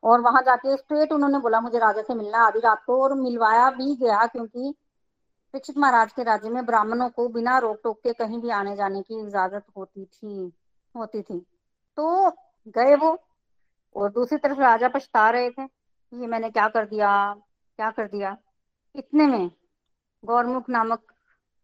और 0.03 0.21
वहाँ 0.21 0.43
जाके 0.43 0.77
स्ट्रेट 0.77 1.13
उन्होंने 1.13 1.39
बोला, 1.39 1.61
मुझे 1.61 1.79
राजा 1.79 2.03
से 2.03 2.15
मिलना 2.15 2.39
आधी 2.39 2.59
रात 2.59 2.83
को। 2.87 3.03
और 3.03 3.15
मिलवाया 3.15 3.69
भी 3.71 3.95
गया 3.97 4.27
क्योंकि 4.27 4.73
दीक्षित 5.55 5.79
महाराज 5.79 6.13
के 6.13 6.23
राज्य 6.23 6.51
में 6.51 6.65
ब्राह्मणों 6.67 7.09
को 7.09 7.29
बिना 7.29 7.59
रोक 7.59 7.81
टोक 7.85 8.01
के 8.05 8.13
कहीं 8.13 8.41
भी 8.41 8.51
आने 8.51 8.75
जाने 8.77 9.03
की 9.03 9.21
इजाज़त 9.27 9.65
होती 9.77 10.05
थी 10.05 10.53
होती 10.95 11.23
थी। 11.23 11.39
तो 11.99 12.31
गए 12.69 12.95
वो 12.97 13.17
और 13.97 14.11
दूसरी 14.13 14.39
तरफ़ 14.39 14.61
राजा 14.61 14.89
पछता 14.89 15.29
रहे 15.31 15.51
थे 15.51 15.63
ये 15.63 16.27
मैंने 16.27 16.51
क्या 16.51 16.69
कर 16.69 16.87
दिया, 16.87 17.13
क्या 17.79 17.91
कर 17.91 18.09
दिया। 18.09 18.37
इतने 18.95 19.27
में 19.27 19.51
गौरमुख 20.25 20.71
नामक 20.71 21.13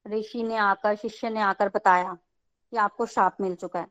ऋषि 0.06 0.42
ने 0.42 0.56
आकर, 0.56 0.94
शिष्य 0.94 1.30
ने 1.30 1.40
आकर 1.40 1.68
बताया 1.68 2.18
कि 2.70 2.76
आपको 2.76 3.06
श्राप 3.06 3.36
मिल 3.40 3.54
चुका 3.54 3.80
है। 3.80 3.86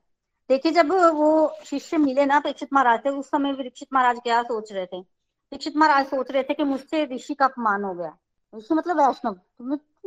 देखिए, 0.50 0.72
जब 0.72 0.92
वो 0.92 1.54
शिष्य 1.64 1.98
मिले 1.98 2.26
ना 2.26 2.40
परीक्षित 2.40 2.70
महाराज 2.74 3.06
थे, 3.06 3.10
उस 3.10 3.28
समय 3.28 3.54
परीक्षित 3.54 3.88
महाराज 3.94 4.20
क्या 4.24 4.44
सोच 4.44 4.72
रहे 4.72 4.86
थे? 4.86 5.02
परीक्षित 5.02 5.76
महाराज 5.76 6.06
सोच 6.06 6.32
रहे 6.32 6.44
थे 6.44 6.54
कि 6.54 6.64
मुझसे 6.64 7.06
ऋषि 7.06 7.34
का 7.34 7.46
अपमान 7.46 7.84
हो 7.84 7.94
गया। 7.94 8.18
ऋषि 8.58 8.74
मतलब 8.74 9.00
वैष्णव। 9.02 9.34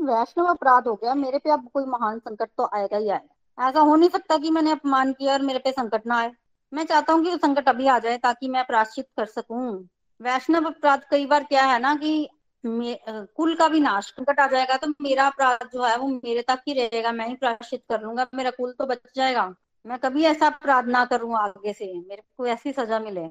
वैष्णव 0.02 0.46
अपराध 0.46 0.88
हो 0.88 0.94
गया, 0.94 1.14
मेरे 1.14 1.38
पे 1.38 1.50
अब 1.50 1.68
कोई 1.74 1.84
महान 1.84 2.18
संकट 2.18 2.50
तो 2.56 2.70
आएगा 2.74 2.96
ही 2.96 3.08
आएगा। 3.08 3.68
ऐसा 3.68 3.80
हो 3.80 3.96
नहीं 3.96 4.08
सकता 4.08 4.38
कि 4.38 4.50
मैंने 4.50 4.70
अपमान 4.70 5.12
किया 5.12 5.32
और 5.32 5.42
मेरे 5.42 5.58
पे 5.58 5.72
संकट 5.72 6.06
ना 6.06 6.16
आए। 6.16 6.32
मैं 6.72 6.84
चाहता 6.84 7.12
हूँ 7.12 7.24
कि 7.24 7.30
वो 7.30 7.36
संकट 7.36 7.68
अभी 7.68 7.86
आ 7.86 7.98
जाए 7.98 8.18
ताकि 8.18 8.48
मैं 8.48 8.64
प्राश्चित 8.66 9.06
कर 9.16 9.26
सकूँ। 9.26 9.88
वैष्णव 10.20 10.66
अपराध 10.66 11.04
कई 11.10 11.26
बार 11.26 11.44
क्या 11.44 11.64
है 11.64 11.78
ना 11.78 11.94
कि 11.94 12.28
कुल 12.66 13.54
का 13.54 13.68
भी 13.68 13.80
नाश 13.80 14.06
संकट 14.08 14.40
आ 14.40 14.46
जाएगा 14.46 14.76
तो 14.76 14.88
मेरा 15.00 15.26
अपराध 15.26 15.68
जो 15.72 15.82
है 15.82 15.96
वो 15.98 16.08
मेरे 16.08 16.42
तक 16.42 16.62
ही 16.68 16.74
रहेगा, 16.74 17.12
मैं 17.12 17.28
ही 17.28 17.34
प्राश्चित 17.34 17.82
कर 17.88 18.00
लूँगा, 18.02 18.26
मेरा 18.34 18.50
कुल 18.50 18.72
तो 18.72 18.86
बच 18.86 19.00
जाएगा। 19.16 19.54
मैं 19.84 19.98
कभी 19.98 20.24
ऐसा 20.24 20.46
अपराध 20.46 20.86
ना 20.88 21.04
करूँ 21.04 21.36
आगे 21.38 21.72
से, 21.72 21.92
मेरे 21.98 22.22
को 22.38 22.46
ऐसी 22.46 22.72
सजा 22.72 22.98
मिले। 23.00 23.28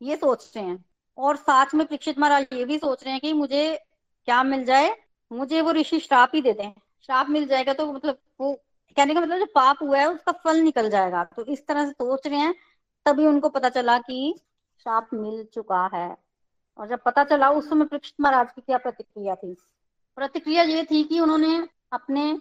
ये 0.00 0.16
सोच 0.16 0.52
रहे 0.56 0.64
हैं। 0.64 0.84
और 1.18 1.36
साथ 1.36 1.74
में 1.74 1.86
परीक्षित 1.86 2.18
महाराज 2.18 2.46
ये 2.52 2.64
भी 2.64 2.78
सोच 2.78 3.04
रहे 3.04 3.12
हैं 3.12 3.20
कि 3.20 3.32
मुझे 3.32 3.76
क्या 4.28 4.42
मिल 4.42 4.64
जाए, 4.64 4.96
मुझे 5.30 5.60
वो 5.60 5.72
ऋषि 5.72 6.00
श्राप 6.00 6.30
ही 6.34 6.40
दे 6.42 6.52
दें। 6.52 6.70
श्राप 7.06 7.28
मिल 7.28 7.46
जाएगा 7.46 7.72
तो 7.72 7.92
मतलब 7.92 8.18
वो, 8.40 8.52
कहने 8.96 9.14
का 9.14 9.20
मतलब 9.20 9.38
जो 9.38 9.46
पाप 9.46 9.82
हुआ 9.82 9.98
है, 9.98 10.08
उसका 10.10 10.32
फल 10.44 10.56
निकल 10.56 10.90
जाएगा। 10.90 11.24
तो 11.26 11.44
इस 11.44 11.66
तरह 11.66 11.86
से 11.86 11.92
सोच 11.92 12.26
रहे 12.26 12.38
हैं, 12.38 12.54
तभी 13.06 13.26
उनको 13.26 13.48
पता 13.48 13.68
चला 13.68 13.98
कि 13.98 14.34
श्राप 14.82 15.08
मिल 15.14 15.44
चुका 15.44 15.88
है। 15.94 16.16
और 16.78 16.88
जब 16.88 17.02
पता 17.04 17.24
चला 17.24 17.50
उस 17.50 17.68
समय 17.70 17.84
परीक्षित 17.84 18.14
महाराज 18.20 18.52
की 18.52 18.60
क्या 18.60 18.78
प्रतिक्रिया 18.78 19.34
थी, 19.34 19.54
प्रतिक्रिया 20.18 20.62
ये 20.62 20.84
थी 20.84 21.02
कि 21.04 21.20
उन्होंने 21.20 21.56
अपने 21.92 22.32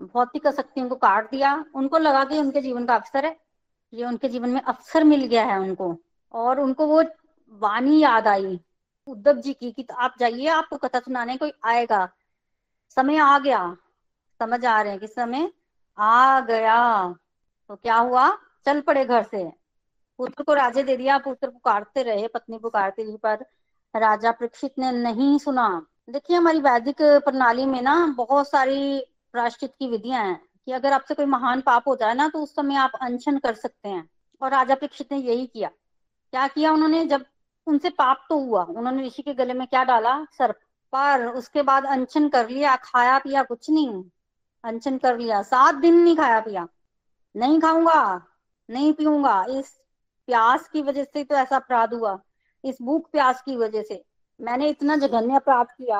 भौतिक 0.00 0.46
शक्तियों 0.48 0.88
को 0.88 0.94
काट 0.96 1.30
दिया, 1.30 1.54
उनको 1.74 1.98
लगा 1.98 2.24
कि 2.24 2.38
उनके 2.38 2.60
जीवन 2.60 2.86
का 2.86 2.94
अवसर 2.94 3.26
है, 3.26 3.36
ये 3.92 4.04
उनके 4.04 4.28
जीवन 4.28 4.50
में 4.50 4.60
अवसर 4.60 5.04
मिल 5.04 5.24
गया 5.26 5.44
है 5.44 5.58
उनको, 5.58 5.96
और 6.34 6.60
उनको 6.60 6.86
वो 6.86 7.02
वाणी 7.52 7.98
याद 8.02 8.28
आई, 8.28 8.58
उद्धव 9.08 9.40
जी 9.40 9.52
की 9.52 9.70
कि 9.72 9.86
आप 9.92 10.14
जाइए, 10.20 10.46
आपको 10.46 10.76
कथा 10.76 11.00
सुनाने 11.00 11.36
कोई 11.36 11.52
आएगा, 11.64 12.08
समय 12.96 13.16
आ 13.16 13.38
गया, 13.38 13.76
समझ 14.40 14.64
आ 14.66 14.80
रहे 14.82 14.92
हैं 14.92 15.00
कि 15.00 15.06
समय 15.06 15.50
आ 15.98 16.40
गया 16.40 17.08
तो 17.70 17.76
क्या 17.76 17.96
हुआ, 17.96 18.28
चल 18.66 18.80
पड़े 18.80 19.04
घर 19.04 19.22
से, 19.22 19.44
पुत्र 20.18 20.42
को 20.42 20.54
राजे 20.54 20.82
दे 20.82 20.96
दिया, 20.96 21.18
पुत्र 21.18 21.48
पुकारते 21.50 22.02
रहे, 22.02 22.28
पत्नी 22.28 22.58
पुकारती 22.58 23.02
रही, 23.02 23.16
पर 23.16 23.44
राजा 23.96 24.30
परीक्षित 24.30 24.74
ने 24.78 24.92
नहीं 24.92 25.38
सुना। 25.38 25.86
देखिए, 26.10 26.36
हमारी 26.36 26.60
वैदिक 26.60 26.96
प्रणाली 27.02 27.66
में 27.66 27.82
ना 27.82 28.06
बहुत 28.06 28.50
सारी 28.50 29.06
प्राश्चित 29.32 29.72
की 29.78 29.88
विधियाँ 29.88 30.24
हैं 30.24 30.42
कि 30.66 30.72
अगर 30.72 30.92
आपसे 30.92 31.14
कोई 31.14 31.26
महान 31.26 31.60
पाप 31.60 31.88
हो 31.88 31.96
जाए 31.96 32.14
ना 32.14 32.28
तो 32.28 32.38
उस 32.42 32.56
समय 32.56 32.74
आप 32.74 32.92
अनशन 33.00 33.38
कर 33.38 33.54
सकते 33.54 33.88
हैं। 33.88 34.10
और 34.42 34.50
राजा 34.50 34.74
परीक्षित 34.74 35.12
ने 35.12 35.18
यही 35.18 35.46
किया। 35.46 35.68
क्या 36.30 36.48
किया 36.48 36.72
उन्होंने? 36.72 37.04
जब 37.06 37.24
उनसे 37.66 37.90
पाप 37.90 38.26
तो 38.28 38.38
हुआ, 38.38 38.64
उन्होंने 38.64 39.06
ऋषि 39.06 39.22
के 39.22 39.34
गले 39.34 39.54
में 39.54 39.66
क्या 39.66 39.84
डाला? 39.84 40.24
सर्प। 40.24 40.58
पर 40.92 41.26
उसके 41.26 41.62
बाद 41.62 41.86
अनशन 41.86 42.28
कर 42.28 42.48
लिया, 42.48 42.76
खाया 42.76 43.18
पिया 43.18 43.42
कुछ 43.42 43.70
नहीं। 43.70 44.04
अनशन 44.64 44.98
कर 44.98 45.18
लिया, 45.18 45.42
सात 45.42 45.74
दिन 45.74 45.94
नहीं 45.94 46.16
खाया 46.16 46.40
पिया। 46.40 46.68
नहीं 47.36 47.60
खाऊँगा, 47.60 48.26
नहीं 48.70 48.92
पीऊँगा। 48.92 49.44
इस 49.44 49.80
प्यास 50.26 50.68
की 50.68 50.82
वजह 50.82 51.04
से 51.04 51.24
तो 51.24 51.34
ऐसा 51.34 51.56
अपराध 51.56 51.94
हुआ। 51.94 52.18
इस 52.64 52.78
भूख 52.82 53.10
प्यास 53.10 53.42
की 53.42 53.56
वजह 53.56 53.82
से। 53.82 54.02
मैंने 54.40 54.68
इतना 54.68 54.96
जघन्य 54.96 55.36
अपराध 55.36 55.66
किया, 55.66 55.98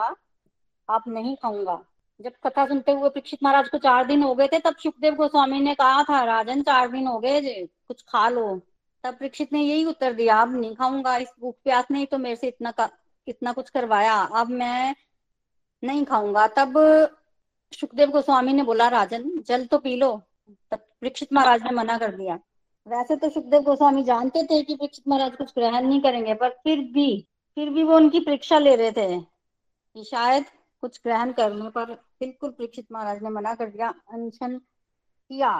आप 0.88 1.04
नहीं 1.08 1.36
खाऊँगा। 1.36 1.80
जब 2.20 2.32
कथा 2.46 2.66
सुनते 2.66 2.92
हुए 2.92 3.08
परीक्षित 3.08 3.42
महाराज 3.42 3.68
को 3.68 3.78
चार 3.78 4.06
दिन 4.06 4.22
हो 4.22 4.34
गए 4.34 4.48
थे, 4.48 4.58
तब 4.58 4.76
सुखदेव 4.76 5.14
गोस्वामी 5.14 5.60
ने 5.60 5.74
कहा 5.74 6.02
था, 6.02 6.22
राजन, 6.24 6.62
चार 6.62 6.88
दिन 6.88 7.06
हो 7.06 7.18
गए 7.18 7.64
कुछ 7.88 8.02
खा 8.02 8.28
लो। 8.28 8.60
तब 9.04 9.14
परीक्षित 9.14 9.52
ने 9.52 9.62
यही 9.62 9.84
उत्तर 9.84 10.12
दिया, 10.12 10.40
अब 10.42 10.54
नहीं 10.56 10.74
खाऊँगा, 10.74 11.16
इस 11.16 11.32
भूख 11.40 11.56
प्यास 11.64 11.90
ने 11.90 12.04
तो 12.06 12.18
मेरे 12.18 12.36
से 12.36 12.48
इतना 12.48 12.88
इतना 13.26 13.52
कुछ 13.52 13.70
करवाया। 13.70 14.14
अब 14.14 14.48
मैं 14.50 14.94
नहीं 15.82 16.04
खाऊँगा। 16.04 16.46
तब 16.48 16.74
सुखदेव 17.72 18.10
गोस्वामी 18.10 18.52
ने 18.52 18.62
बोला, 18.62 18.88
राजन, 18.88 19.30
जल 19.46 19.66
तो 19.66 19.78
पी 19.78 19.96
लो। 19.96 20.10
तब 20.70 20.78
परीक्षित 20.78 21.32
महाराज 21.32 21.62
ने 21.62 21.70
मना 21.70 21.98
कर 21.98 22.16
दिया। 22.16 22.38
वैसे 22.86 23.16
तो 23.16 23.28
सुखदेव 23.30 23.62
गोस्वामी 23.62 24.02
जानते 24.04 24.42
थे 24.42 24.62
कि 24.62 24.74
परीक्षित 24.74 25.08
महाराज 25.08 25.36
कुछ 25.36 25.50
ग्रहण 25.50 25.86
नहीं 25.86 26.00
करेंगे, 26.00 26.34
पर 26.34 26.48
फिर 26.64 26.80
भी 26.92 27.28
फिर 27.56 27.70
भी 27.70 27.82
वो 27.82 27.96
उनकी 27.96 28.20
परीक्षा 28.20 28.58
ले 28.58 28.74
रहे 28.76 28.92
थे 28.92 29.20
कि 29.20 30.04
शायद 30.04 30.44
कुछ 30.82 31.00
ग्रहण 31.04 31.32
करने 31.32 31.68
पर 31.70 31.92
बिल्कुल 32.20 32.50
परीक्षित 32.50 32.86
महाराज 32.92 33.22
ने 33.22 33.30
मना 33.30 33.54
कर 33.54 33.66
दिया, 33.66 33.88
अनशन 34.12 34.56
किया 34.56 35.52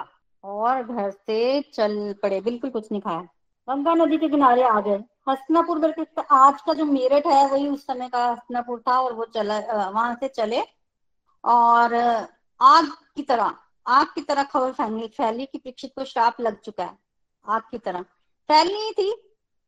और 0.43 0.83
घर 0.83 1.11
से 1.11 1.61
चल 1.63 2.13
पड़े, 2.23 2.41
बिल्कुल 2.41 2.69
कुछ 2.69 2.91
नहीं 2.91 3.01
खाया। 3.01 3.21
गंगा 3.67 3.93
नदी 3.95 4.17
के 4.17 4.29
किनारे 4.29 4.63
आ 4.63 4.79
गए। 4.81 4.97
हसनापुर 5.29 5.79
बल्कि 5.79 6.05
आज 6.31 6.61
का 6.61 6.73
जो 6.73 6.85
मेरठ 6.85 7.27
है, 7.27 7.47
वही 7.47 7.67
उस 7.67 7.85
समय 7.87 8.09
का 8.09 8.25
हसनापुर 8.25 8.81
था 8.87 8.99
और 9.01 9.13
वो 9.13 9.25
चला 9.25 9.59
वहाँ 9.89 10.15
से 10.15 10.27
चले। 10.29 10.61
और 11.43 11.93
आग 12.59 12.91
की 13.15 13.21
तरह, 13.21 13.53
आग 13.87 14.07
की 14.15 14.21
तरह 14.21 14.43
खबर 14.43 14.71
फैली 14.73 15.07
फैली 15.07 15.45
कि 15.45 15.57
परीक्षित 15.57 15.91
को 15.97 16.05
श्राप 16.05 16.41
लग 16.41 16.59
चुका 16.61 16.83
है। 16.83 16.97
आग 17.47 17.61
की 17.71 17.77
तरह। 17.77 18.01
फैलनी 18.47 18.91
थी, 18.91 19.15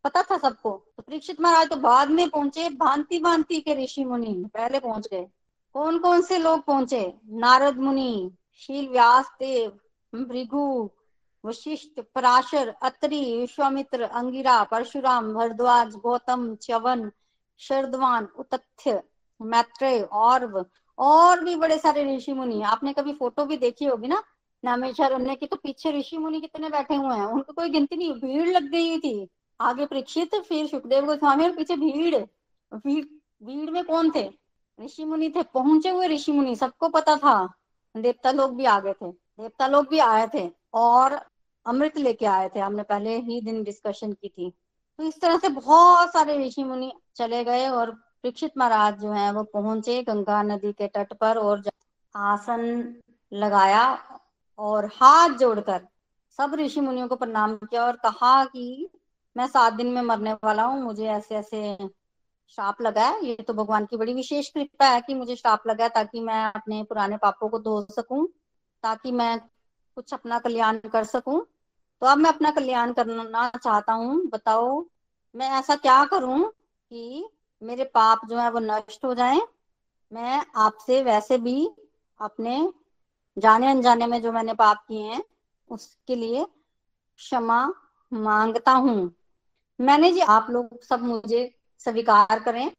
पता 0.03 0.21
था 0.21 0.37
सबको। 0.37 0.69
तो 0.97 1.03
परीक्षित 1.03 1.41
महाराज 1.41 1.69
तो 1.69 1.75
बाद 1.75 2.09
में 2.09 2.29
पहुँचे, 2.29 2.69
भांति 2.69 3.19
भांति 3.19 3.61
के 3.61 3.83
ऋषि 3.83 4.05
मुनि 4.05 4.45
पहले 4.53 4.79
पहुँच 4.79 5.07
गए। 5.07 5.27
कौन 5.73 5.99
कौन 5.99 6.21
से 6.21 6.37
लोग 6.37 6.65
पहुँचे? 6.65 7.13
नारद 7.29 7.77
मुनि, 7.77 8.31
शील 8.53 8.89
व्यास 8.89 9.25
देव, 9.39 9.79
भृगु, 10.15 10.91
वशिष्ठ, 11.45 12.01
पराशर, 12.15 12.75
अत्रि, 12.81 13.37
विश्वामित्र, 13.37 14.01
अंगिरा, 14.01 14.63
परशुराम, 14.63 15.33
भरद्वाज, 15.33 15.95
गौतम, 15.95 16.55
च्यवन, 16.55 17.11
शरदवान, 17.57 18.27
उतथ्य, 18.39 19.03
मैत्रेय 19.41 20.01
और 20.01 20.69
और 20.97 21.43
भी 21.43 21.55
बड़े 21.55 21.77
सारे 21.77 22.17
ऋषि 22.17 22.33
मुनि। 22.33 22.61
आपने 22.61 22.93
कभी 22.93 23.13
फ़ोटो 23.13 23.45
भी 23.45 23.57
देखी 23.57 23.85
होगी 23.85 24.07
ना? 24.07 24.23
नामेश्वर 24.65 25.35
की 25.35 25.45
तो 25.45 25.55
पीछे 25.55 25.91
ऋषि 25.91 26.17
मुनि 26.17 26.41
कितने 26.41 26.69
बैठे 26.69 26.95
हुए 26.95 27.15
हैं? 27.15 27.25
उनको 27.25 27.53
कोई 27.53 27.69
गिनती 27.69 27.97
नहीं, 27.97 28.13
भीड़ 28.13 28.49
लग 28.49 28.63
गई 28.63 28.99
थी। 28.99 29.27
आगे 29.61 29.85
परीक्षित, 29.85 30.35
फिर 30.35 30.67
सुखदेव 30.67 31.05
गोस्वामी 31.05 31.43
और 31.43 31.55
पीछे 31.55 31.75
भीड़। 31.75 32.15
भीड़ 32.73 33.05
भीड़ 33.43 33.69
में 33.71 33.83
कौन 33.85 34.11
थे? 34.15 34.29
ऋषि 34.79 35.05
मुनि 35.05 35.29
थे। 35.29 35.43
पहुँचे 35.43 35.89
हुए 35.89 36.07
ऋषि 36.07 36.31
मुनि, 36.31 36.55
सबको 36.55 36.89
पता 36.89 37.15
था। 37.17 37.53
देवता 37.97 38.31
लोग 38.31 38.55
भी 38.55 38.65
आ 38.65 38.79
गए 38.79 38.93
थे। 38.93 39.11
देवता 39.11 39.67
लोग 39.67 39.87
भी 39.89 39.99
आए 39.99 40.27
थे 40.33 40.51
और 40.73 41.19
अमृत 41.65 41.97
लेके 41.97 42.25
आए 42.25 42.49
थे। 42.55 42.59
हमने 42.59 42.83
पहले 42.83 43.17
ही 43.17 43.41
दिन 43.41 43.63
डिस्कशन 43.63 44.13
की 44.13 44.29
थी। 44.29 44.53
तो 44.97 45.03
इस 45.03 45.21
तरह 45.21 45.37
से 45.37 45.49
बहुत 45.49 46.13
सारे 46.13 46.37
ऋषि 46.47 46.63
मुनि 46.63 46.91
चले 47.15 47.43
गए 47.43 47.67
और 47.67 47.91
परीक्षित 47.91 48.51
महाराज 48.57 48.99
जो 49.01 49.11
है, 49.11 49.31
वो 49.33 49.43
पहुँचे, 49.43 50.03
गंगा 50.03 50.41
नदी 50.43 50.71
के 50.73 50.87
तट 50.87 51.13
पर 51.13 51.37
और 51.37 51.63
आसन 52.15 52.95
लगाया 53.33 53.97
और 54.59 54.85
हाथ 54.95 55.29
जोड़कर 55.29 55.87
सब 56.39 56.53
ऋषि 56.55 56.81
मुनियों 56.81 57.07
को 57.07 57.15
प्रणाम 57.15 57.55
किया 57.57 57.85
और 57.85 57.95
कहा 57.95 58.43
कि 58.45 58.89
मैं 59.35 59.47
सात 59.47 59.73
दिन 59.73 59.87
में 59.87 60.01
मरने 60.01 60.33
वाला 60.33 60.63
हूँ, 60.63 60.81
मुझे 60.83 61.07
ऐसे 61.07 61.35
ऐसे 61.35 61.77
श्राप 62.49 62.81
लगा 62.81 63.07
है। 63.09 63.25
ये 63.25 63.35
तो 63.35 63.53
भगवान 63.53 63.85
की 63.85 63.97
बड़ी 63.97 64.13
विशेष 64.13 64.49
कृपा 64.49 64.87
है 64.87 65.01
कि 65.01 65.13
मुझे 65.13 65.35
श्राप 65.35 65.67
लगा 65.67 65.83
है 65.83 65.89
ताकि 65.89 66.19
मैं 66.19 66.43
अपने 66.45 66.83
पुराने 66.83 67.17
पापों 67.17 67.49
को 67.49 67.59
धो 67.59 67.85
सकूँ, 67.91 68.27
ताकि 68.83 69.11
मैं 69.11 69.39
कुछ 69.97 70.13
अपना 70.13 70.39
कल्याण 70.39 70.77
कर 70.93 71.03
सकूँ। 71.03 71.45
तो 72.01 72.07
अब 72.07 72.17
मैं 72.17 72.29
अपना 72.29 72.51
कल्याण 72.51 72.93
करना 72.93 73.49
चाहता 73.49 73.93
हूँ। 73.93 74.21
बताओ, 74.29 74.85
मैं 75.35 75.49
ऐसा 75.49 75.75
क्या 75.75 76.03
करूँ 76.05 76.43
कि 76.91 77.29
मेरे 77.61 77.83
पाप 77.83 78.21
जो 78.29 78.37
है 78.37 78.49
वो 78.51 78.59
नष्ट 78.59 79.05
हो 79.05 79.13
जाए? 79.13 79.41
मैं 80.11 80.45
आपसे 80.55 81.01
वैसे 81.03 81.37
भी 81.37 81.69
अपने 82.19 82.59
जाने 83.37 83.67
अनजाने 83.67 84.07
में 84.07 84.21
जो 84.21 84.31
मैंने 84.31 84.53
पाप 84.53 84.85
किए 84.87 85.03
हैं, 85.03 85.23
उसके 85.69 86.15
लिए 86.15 86.45
क्षमा 87.17 87.73
माँगता 88.13 88.71
हूँ। 88.71 89.15
मैंने 89.81 90.11
जी, 90.11 90.19
आप 90.19 90.47
लोग 90.49 90.83
सब 90.83 91.01
मुझे 91.01 91.55
स्वीकार 91.77 92.39
करें। 92.39 92.71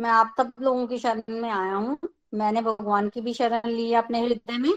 मैं 0.00 0.10
आप 0.10 0.34
सब 0.36 0.52
लोगों 0.60 0.86
की 0.86 0.98
शरण 0.98 1.22
में 1.28 1.50
आया 1.50 1.74
हूँ। 1.74 1.98
मैंने 2.34 2.62
भगवान 2.62 3.08
की 3.08 3.20
भी 3.20 3.34
शरण 3.34 3.68
ली 3.68 3.90
है 3.90 3.98
अपने 3.98 4.20
हृदय 4.20 4.58
में। 4.58 4.72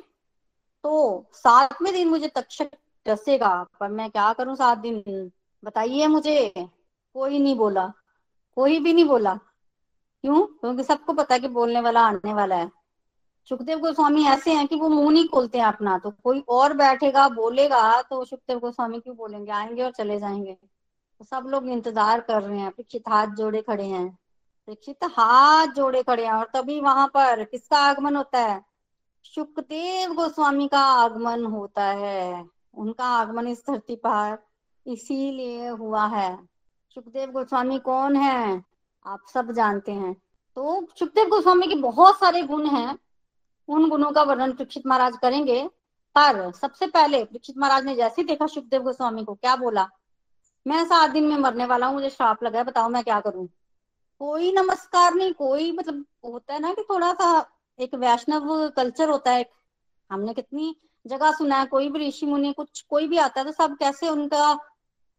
तो 0.84 1.26
सातवें 1.34 1.94
दिन 1.94 2.08
मुझे 2.08 2.28
तक्षक 2.28 2.70
डसेगा, 3.08 3.68
पर 3.80 3.88
मैं 3.88 4.12
क्या 4.12 4.34
करूँ 4.34 4.56
सात 4.56 4.78
दिन? 4.78 5.32
बताइए 5.64 6.08
मुझे। 6.08 6.54
कोई 7.14 7.40
नहीं 7.40 7.56
बोला। 7.56 7.94
कोई 8.56 8.80
भी 8.80 8.94
नहीं 8.94 9.06
बोला। 9.06 9.36
क्यों? 10.22 10.46
क्योंकि 10.46 10.84
सबको 10.84 11.14
पता 11.14 11.34
है 11.36 11.40
कि 11.40 11.48
बोलने 11.48 11.82
वाला 11.82 12.02
आने 12.02 12.34
वाला 12.34 12.56
है। 12.56 12.72
सुखदेव 13.50 13.80
गोस्वामी 13.80 14.24
ऐसे 14.26 14.54
हैं 14.54 14.68
कि 14.68 14.76
वो 14.76 14.90
मुँह 14.90 15.12
नहीं 15.12 15.28
खोलते 15.28 15.58
हैं 15.58 15.66
अपना 15.66 15.98
तो 15.98 16.12
कोई 16.24 16.44
और 16.50 16.74
बैठेगा, 16.74 17.28
बोलेगा 17.30 18.02
तो 18.02 18.24
सुखदेव 18.26 18.60
गोस्वामी 18.60 19.00
क्यों 19.00 19.16
बोलेंगे? 19.18 19.52
आएँगे 19.52 19.84
और 19.84 19.92
चले 19.92 20.20
जाएँगे। 20.20 20.54
तो 20.54 21.26
सब 21.26 21.48
लोग 21.48 21.68
इंतज़ार 21.68 22.22
कर 22.22 22.42
रहे 22.42 22.60
हैं, 22.60 22.72
परीक्षित 22.72 23.04
हाथ 23.08 23.28
जोड़े 23.28 23.62
खड़े 23.62 23.84
हैं। 23.84 24.08
परीक्षित 24.68 25.04
हाथ 25.04 25.68
जोड़े 25.68 26.04
खड़े 26.04 26.26
हैं 26.26 26.34
और 26.34 26.50
तभी 26.54 26.80
वहाँ 26.80 27.08
पर 27.08 27.44
किसका 27.44 27.78
आगमन 27.80 28.16
होता 28.16 28.40
है? 28.40 28.62
सुखदेव 29.24 30.14
गोस्वामी 30.14 30.68
का 30.68 30.80
आगमन 30.80 31.46
होता 31.46 31.84
है। 31.84 32.46
उनका 32.74 33.06
आगमन 33.06 33.48
इस 33.48 33.64
धरती 33.70 33.96
पर 33.96 34.38
इसीलिए 34.88 35.68
हुआ 35.68 36.06
है। 36.06 36.36
सुखदेव 36.96 37.32
गोस्वामी 37.32 37.80
कौन 37.80 38.16
है? 38.16 38.64
आप 39.06 39.26
सब 39.34 39.52
जानते 39.52 39.92
हैं। 39.92 40.14
तो 40.56 40.88
सुखदेव 41.00 41.26
गोस्वामी 41.26 41.68
के 41.68 41.76
बहुत 41.76 42.20
सारे 42.20 42.42
गुण 42.42 42.66
हैं। 42.66 42.98
उन 43.70 43.90
गुणों 43.90 44.12
का 44.12 44.24
वर्णन 44.24 44.52
परीक्षित 44.52 44.86
महाराज 44.88 45.18
करेंगे। 45.18 45.62
पर 46.16 46.52
सबसे 46.52 46.88
पहले 46.88 47.24
परीक्षित 47.26 47.58
महाराज 47.58 47.86
ने 47.86 47.96
जैसे 47.96 48.24
देखा 48.24 48.48
सुखदेव 48.48 48.84
गोस्वामी 48.84 49.24
को 49.24 49.34
क्या 49.34 49.56
बोला? 49.56 49.88
मैं 50.66 50.84
सात 50.86 51.12
दिन 51.12 51.24
में 51.24 51.38
मरने 51.38 51.66
वाला 51.66 51.88
हूँ 51.88 51.96
मुझे 51.96 52.10
श्राप 52.10 52.44
लगा 52.44 52.60
है 52.60 52.66
बताओ 52.66 52.90
मैं 52.90 53.04
क्या 53.04 53.20
करूँ? 53.20 53.48
कोई 54.22 54.52
नमस्कार 54.52 55.14
नहीं 55.14 55.34
कोई 55.34 55.72
मतलब 55.72 56.06
होता 56.26 56.54
है 56.54 56.60
ना 56.60 56.74
कि 56.74 56.82
थोड़ा 56.90 57.12
सा 57.14 57.28
एक 57.80 57.96
वैष्णव 57.96 58.70
कल्चर 58.78 59.10
होता 59.10 59.32
है। 59.32 59.46
हमने 60.10 60.34
कितनी 60.34 60.76
जगह 61.06 61.32
सुना 61.32 61.58
है 61.58 61.66
कोई 61.66 61.90
भी 61.90 62.08
ऋषि 62.08 62.26
मुनि 62.26 62.54
कुछ 62.54 62.82
कोई 62.90 63.08
भी 63.08 63.18
आता 63.18 63.40
है 63.40 63.46
तो 63.46 63.52
सब 63.54 63.76
कैसे 63.78 64.10
उनका 64.10 64.46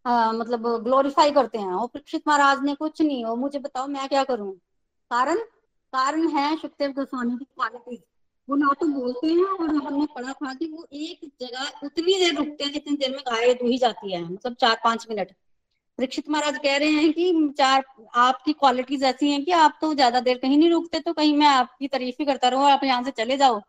आ, 0.05 0.33
मतलब 0.33 0.67
ग्लोरीफाई 0.85 1.33
करते 1.33 1.59
हैं। 1.59 1.73
और 1.73 1.87
परीक्षित 1.87 2.23
महाराज 2.29 2.63
ने 2.63 2.75
कुछ 2.75 3.03
नहीं 3.03 3.25
हो 3.25 3.35
मुझे 3.37 3.59
बताओ 3.59 3.87
मैं 3.87 4.09
क्या 4.09 4.25
करूँ? 4.25 4.53
कारण 5.11 5.39
कारण 5.93 6.29
है 6.29 6.57
सुखदेव 6.57 6.93
गोस्वामी 6.93 7.37
की 7.37 7.45
क्वालिटी। 7.45 8.03
वो 8.49 8.57
ना 8.57 8.73
तो 8.81 8.87
बोलते 8.89 9.27
हैं 9.27 9.45
और 9.45 9.75
हमने 9.77 10.07
पढ़ा 10.15 10.33
था 10.33 10.53
कि 10.55 10.67
वो 10.67 10.87
एक 10.95 11.31
जगह 11.41 11.87
उतनी 11.87 12.15
देर 12.15 12.35
रुकते 12.35 12.65
हैं 12.65 12.73
जितनी 12.73 12.97
देर 12.97 13.11
में 13.11 13.21
गाय 13.21 13.53
दुही 13.55 13.79
जाती 13.79 14.13
है 14.13 14.23
मतलब 14.25 14.55
चार 14.55 14.81
पाँच 14.85 15.07
मिनट। 15.11 15.33
परीक्षित 15.99 16.29
महाराज 16.31 16.59
कह 16.59 16.77
रहे 16.77 16.89
हैं 16.91 17.13
कि 17.13 17.55
चार, 17.59 17.85
आपकी 18.15 18.53
क्वालिटीज 18.53 19.03
ऐसी 19.05 19.31
हैं 19.31 19.45
कि 19.45 19.53
आप 19.53 19.79
तो 19.81 19.93
ज़्यादा 19.95 20.21
देर 20.21 20.39
कहीं 20.39 20.59
नहीं 20.59 20.71
रुकते 20.71 21.01
तो 21.01 21.13
कहीं 21.13 21.37
मैं 21.37 21.47
आपकी 21.47 21.89
तारीफ़ 21.89 22.17
ही 22.21 22.27
करता 22.27 22.49
रहूँ 22.49 22.71
आप 22.71 22.85
यहाँ 22.85 23.03
से 23.05 23.11
चले 23.13 23.37
जाओ। 23.37 23.61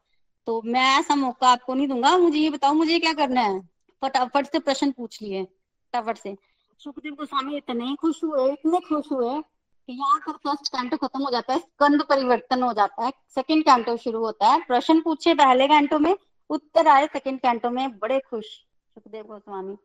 तो 0.48 0.62
मैं 0.66 0.86
ऐसा 1.00 1.16
मौका 1.16 1.48
आपको 1.48 1.74
नहीं 1.74 1.88
दूँगा, 1.88 2.18
मुझे 2.18 2.40
ये 2.40 2.50
बताओ, 2.50 2.74
मुझे 2.74 3.00
क्या 3.00 3.14
करना 3.14 3.42
है? 3.42 3.60
फटाफट 4.02 4.48
से 4.48 4.60
प्रश्न 4.60 4.92
पूछ 4.92 5.22
लिए, 5.22 5.44
फटाफट 5.44 6.18
से। 6.18 6.36
सुखदेव 6.82 7.14
गोस्वामी 7.14 7.58
इतने 7.58 7.96
खुश 7.96 8.24
हुए, 8.24 8.52
इतने 8.52 8.80
खुश 8.80 9.12
हुए 9.12 9.42
यहाँ 9.90 10.20
पर 10.20 10.32
फ़र्स्ट 10.32 10.68
कैंटो 10.68 10.98
खत्म 10.98 11.24
हो 11.24 11.32
जाता 11.32 11.54
है, 11.54 11.60
स्कंद 11.60 12.04
परिवर्तन 12.04 12.64
हो 12.64 12.74
जाता 12.74 13.06
है 13.06 13.12
सेकंड 13.36 13.64
कैंटो 13.64 13.98
शुरू 13.98 14.20
होता 14.20 14.48
है। 14.48 14.62
प्रश्न 14.68 15.02
पूछे 15.02 15.34
पहले 15.34 15.68
कैंटो 15.68 16.00
में, 16.00 16.18
उत्तर 16.50 16.88
आए 16.88 17.08
सेकंड 17.08 17.40
कैंटो 17.40 17.70
में, 17.70 18.00
बड़े 18.00 18.20
खुश, 18.20 18.46
सुखदेव 18.94 19.24
गोस्वामी। 19.24 19.78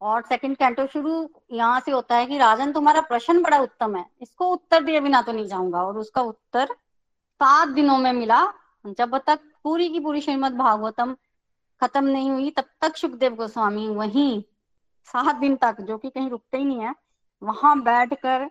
और 0.00 0.22
सेकंड 0.22 0.56
कैंटो 0.56 0.86
शुरू 0.86 1.30
यहाँ 1.52 1.80
से 1.80 1.90
होता 1.90 2.16
है 2.16 2.26
कि, 2.26 2.38
राजन, 2.38 2.72
तुम्हारा 2.72 3.00
प्रश्न 3.00 3.42
बड़ा 3.42 3.58
उत्तम 3.58 3.96
है। 3.96 4.06
इसको 4.20 4.52
उत्तर 4.52 4.82
दिए 4.82 5.00
बिना 5.00 5.22
तो 5.22 5.32
नहीं 5.32 5.46
जाऊँगा। 5.46 5.82
और 5.82 5.98
उसका 5.98 6.22
उत्तर 6.22 6.66
सात 7.34 7.68
दिनों 7.68 7.98
में 7.98 8.12
मिला। 8.12 8.52
जब 8.86 9.18
तक 9.18 9.40
पूरी 9.64 9.88
की 9.88 10.00
पूरी 10.00 10.20
श्रीमद 10.20 10.52
भागवतम 10.52 11.16
खत्म 11.80 12.04
नहीं 12.04 12.30
हुई, 12.30 12.50
तब 12.50 12.64
तक 12.80 12.96
सुखदेव 12.96 13.34
गोस्वामी 13.34 13.88
वहीं 13.88 14.42
सात 15.04 15.36
दिन 15.36 15.56
तक, 15.56 15.80
जो 15.80 15.98
कि 15.98 16.10
कहीं 16.10 16.30
रुकते 16.30 16.58
ही 16.58 16.64
नहीं 16.64 16.80
है, 16.80 16.94
वहाँ 17.42 17.82
बैठकर 17.82 18.50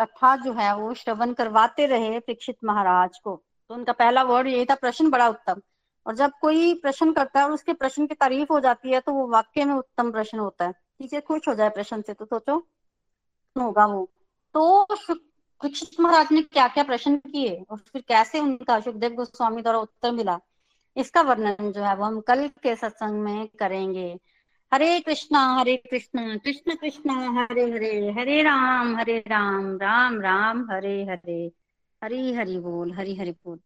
कथा 0.00 0.34
जो 0.36 0.52
है 0.54 0.74
वो 0.76 0.92
श्रवण 0.96 1.32
करवाते 1.34 1.86
रहे 1.86 2.18
परीक्षित 2.20 2.56
महाराज 2.64 3.18
को। 3.18 3.34
तो 3.70 3.74
उनका 3.74 3.92
पहला 3.94 4.22
वर्ड 4.24 4.48
यही 4.48 4.64
था, 4.64 4.74
प्रश्न 4.76 5.10
बड़ा 5.10 5.28
उत्तम। 5.28 5.60
और 6.06 6.14
जब 6.16 6.32
कोई 6.40 6.72
प्रश्न 6.76 7.12
करता 7.12 7.40
है 7.40 7.46
और 7.46 7.52
उसके 7.52 7.72
प्रश्न 7.74 8.06
की 8.06 8.14
तारीफ़ 8.16 8.52
हो 8.52 8.60
जाती 8.60 8.92
है 8.92 9.00
तो 9.00 9.12
वो 9.12 9.26
वाक्य 9.28 9.64
में 9.64 9.74
उत्तम 9.74 10.10
प्रश्न 10.12 10.38
होता 10.38 10.66
है। 10.66 10.72
टीचर 10.72 11.20
खुश 11.20 11.48
हो 11.48 11.54
जाए 11.54 11.70
प्रश्न 11.70 12.00
से 12.02 12.14
तो 12.14 12.24
सोचो, 12.26 12.56
होगा 13.56 13.86
वो। 13.86 14.08
तो 14.54 14.86
परीक्षित 14.90 16.00
महाराज 16.00 16.32
ने 16.32 16.42
क्या 16.42 16.66
क्या 16.68 16.84
प्रश्न 16.84 17.16
किए 17.18 17.54
और 17.70 17.78
फिर 17.82 18.02
कैसे 18.08 18.40
उनका 18.40 18.78
सुखदेव 18.80 19.14
गोस्वामी 19.14 19.62
द्वारा 19.62 19.78
उत्तर 19.80 20.12
मिला, 20.12 20.38
इसका 20.96 21.22
वर्णन 21.22 21.70
जो 21.72 21.82
है 21.82 21.94
वो 21.96 22.04
हम 22.04 22.20
कल 22.22 22.46
के 22.62 22.74
सत्संग 22.76 23.20
में 23.20 23.46
करेंगे। 23.58 24.16
हरे 24.72 25.00
कृष्णा 25.00 25.40
हरे 25.58 25.76
कृष्णा, 25.76 26.36
कृष्ण 26.36 26.74
कृष्णा, 26.74 27.14
हरे 27.38 27.62
हरे 27.70 28.10
हरे 28.18 28.42
राम 28.42 28.96
हरे 28.96 29.16
राम 29.18 29.64
राम 29.76 30.20
राम, 30.20 30.60
हरे 30.70 30.92
हरे, 31.04 31.40
हरी 32.02 32.32
हरि 32.32 32.58
बोल, 32.58 32.92
हरी 32.92 33.14
हरि 33.16 33.30
बोल। 33.30 33.58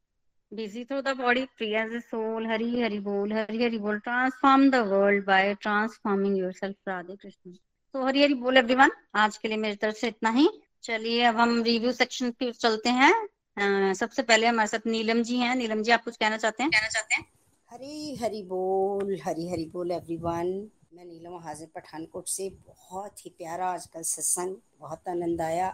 Through 0.52 1.02
the 1.02 1.14
body 1.14 1.42
free 1.58 1.70
as 1.74 1.92
a 1.96 2.00
soul 2.04 2.46
hari 2.46 2.68
hari 2.76 3.00
bol 3.04 3.32
hari 3.32 3.60
hari 3.62 3.80
bol 3.84 3.98
transform 4.06 4.64
the 4.74 4.80
world 4.92 5.24
by 5.26 5.40
transforming 5.64 6.36
yourself, 6.36 6.76
radhe 6.88 7.16
krishna 7.16 7.52
तो 7.94 8.04
हरी 8.06 8.22
हरी 8.22 8.34
बोल 8.34 8.56
एवरीवन 8.56 8.90
आज 9.14 9.36
के 9.36 9.48
लिए 9.48 9.56
मेरी 9.56 9.76
तरफ़ 9.76 9.96
से 9.96 10.08
इतना 10.08 10.30
ही। 10.30 10.48
चलिए, 10.82 11.22
अब 11.22 11.36
हम 11.36 11.62
रिव्यू 11.62 11.92
सेक्शन 11.92 12.30
पे 12.30 12.50
चलते 12.52 12.90
हैं। 12.90 13.92
सबसे 13.94 14.22
पहले 14.22 14.46
हमारे 14.46 14.68
साथ 14.68 14.86
नीलम 14.86 15.22
जी 15.22 15.36
हैं। 15.36 15.54
नीलम 15.56 15.82
जी, 15.82 15.90
आप 15.90 16.04
कुछ 16.04 16.16
कहना 16.16 16.36
चाहते 16.36 16.62
हैं? 16.62 16.70
कहना 16.70 16.88
चाहते 16.88 17.14
हैं 17.14 17.24
हरी 17.70 18.16
हरी 18.16 18.42
बोल, 18.42 19.18
हरी 19.24 19.48
हरी 19.50 19.64
बोल 19.72 19.90
एवरीवन 19.90 20.68
मैं 20.94 21.04
नीलम 21.04 21.36
हाजिर 21.44 21.68
पठानकोट 21.74 22.28
से 22.28 22.48
बहुत 22.66 23.24
ही 23.24 23.30
प्यारा 23.38 23.66
आजकल 23.66 24.02
सत्संग, 24.02 24.54
बहुत 24.80 25.08
आनंद 25.08 25.40
आया। 25.40 25.72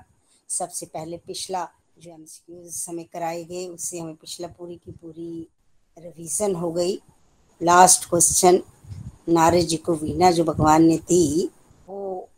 सबसे 0.48 0.86
पहले 0.86 1.16
पिछला 1.26 1.64
जो 1.98 2.10
एम 2.10 2.24
समय 2.26 3.04
कराए 3.12 3.42
गए, 3.44 3.66
उससे 3.68 3.98
हमें 3.98 4.14
पिछला 4.14 4.48
पूरी 4.48 4.76
की 4.76 4.92
पूरी 4.92 5.46
रिवीजन 5.96 6.54
हो 6.54 6.70
गई। 6.72 6.94
लास्ट 7.60 8.08
क्वेश्चन 8.10 8.62
नारद 9.28 9.66
जी 9.66 9.76
को 9.76 9.94
वीणा 9.94 10.30
जो 10.30 10.44
भगवान 10.44 10.84
ने 10.84 10.96
दी, 10.98 11.50
वो 11.88 12.28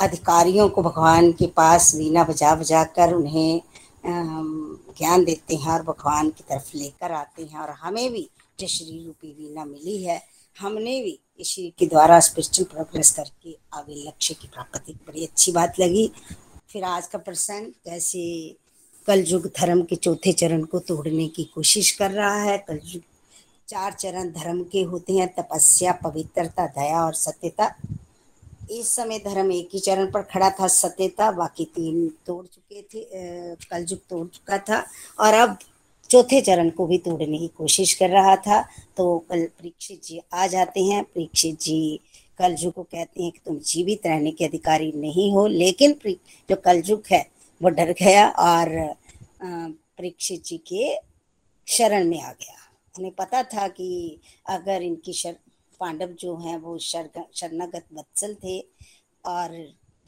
अधिकारियों 0.00 0.68
को 0.68 0.82
भगवान 0.82 1.32
के 1.32 1.46
पास 1.56 1.94
वीणा 1.94 2.24
बजा 2.24 2.54
बजा 2.54 2.84
कर 2.98 3.14
उन्हें 3.14 3.62
ज्ञान 4.06 5.24
देते 5.24 5.56
हैं 5.56 5.72
और 5.72 5.82
भगवान 5.84 6.30
की 6.30 6.44
तरफ़ 6.44 6.76
लेकर 6.76 7.12
आते 7.14 7.44
हैं 7.44 7.58
और 7.60 7.70
हमें 7.80 8.10
भी 8.12 8.28
जो 8.58 8.66
श्री 8.66 9.04
रूपी 9.06 9.32
वीणा 9.34 9.64
मिली 9.64 10.02
है। 10.04 10.20
हमने 10.56 11.00
भी 11.02 11.18
इसी 11.42 11.68
के 11.78 11.86
द्वारा 11.86 12.18
स्पिरिचुअल 12.20 12.72
प्रोग्रेस 12.72 13.10
करके 13.10 13.56
आगे 13.74 13.94
लक्ष्य 14.08 14.34
की 14.34 14.48
प्राप्ति। 14.48 14.92
बड़ी 15.06 15.24
अच्छी 15.26 15.52
बात 15.52 15.80
लगी। 15.80 16.10
फिर 16.68 16.84
आज 16.84 17.06
का 17.06 17.18
प्रसंग 17.18 17.66
कैसे 17.84 18.22
कलयुग 19.06 19.46
धर्म 19.56 19.82
के 19.82 19.96
चौथे 19.96 20.32
चरण 20.32 20.62
को 20.64 20.78
तोड़ने 20.78 21.26
की 21.28 21.44
कोशिश 21.44 21.90
कर 21.90 22.10
रहा 22.10 22.42
है। 22.42 22.58
कल 22.58 22.80
युग 22.84 23.02
चार 23.68 23.92
चरण 23.92 24.30
धर्म 24.30 24.62
के 24.64 24.82
होते 24.82 25.12
हैं, 25.12 25.28
तपस्या, 25.34 25.92
पवित्रता, 25.92 26.66
दया 26.68 27.04
और 27.04 27.14
सत्यता। 27.14 27.74
इस 28.70 28.88
समय 28.88 29.18
धर्म 29.18 29.52
एक 29.52 29.68
ही 29.74 29.80
चरण 29.80 30.10
पर 30.10 30.22
खड़ा 30.22 30.50
था, 30.50 30.68
सत्यता। 30.68 31.30
बाकी 31.32 31.64
तीन 31.64 32.08
तोड़ 32.26 32.44
चुके 32.46 32.82
थे 32.82 33.04
कलयुग 33.66 33.98
तोड़ 34.10 34.26
चुका 34.28 34.58
था। 34.58 34.84
और 35.20 35.34
अब 35.34 35.58
चौथे 36.12 36.40
चरण 36.40 36.70
को 36.70 36.86
भी 36.86 36.98
तोड़ने 36.98 37.38
की 37.38 37.46
कोशिश 37.48 37.92
कर 37.94 38.10
रहा 38.10 38.34
था। 38.36 38.60
तो 38.96 39.18
कल 39.30 39.44
परीक्षित 39.58 40.02
जी 40.04 40.20
आ 40.34 40.46
जाते 40.46 40.84
हैं। 40.84 41.02
परीक्षित 41.04 41.60
जी 41.60 42.00
कलजुग 42.38 42.72
को 42.72 42.82
कहते 42.82 43.22
हैं 43.22 43.30
कि 43.32 43.40
तुम 43.44 43.58
जीवित 43.58 44.06
रहने 44.06 44.30
के 44.30 44.44
अधिकारी 44.44 44.90
नहीं 44.96 45.30
हो। 45.32 45.46
लेकिन 45.46 45.94
जो 46.48 46.56
कलजुग 46.56 47.02
है, 47.12 47.26
वो 47.60 47.68
डर 47.70 47.92
गया 48.00 48.28
और 48.28 48.68
परीक्षित 49.42 50.44
जी 50.44 50.56
के 50.66 50.94
शरण 51.68 52.08
में 52.08 52.20
आ 52.20 52.32
गया। 52.32 52.58
उन्हें 52.94 53.12
पता 53.14 53.42
था 53.44 53.66
कि 53.68 54.18
अगर 54.46 54.82
इनकी 54.82 55.12
शर, 55.12 55.36
पांडव 55.80 56.14
जो 56.20 56.36
हैं, 56.36 56.56
वो 56.58 56.78
शरणागत 56.78 57.84
वत्सल 57.92 58.34
थे 58.44 58.58
और 59.24 59.56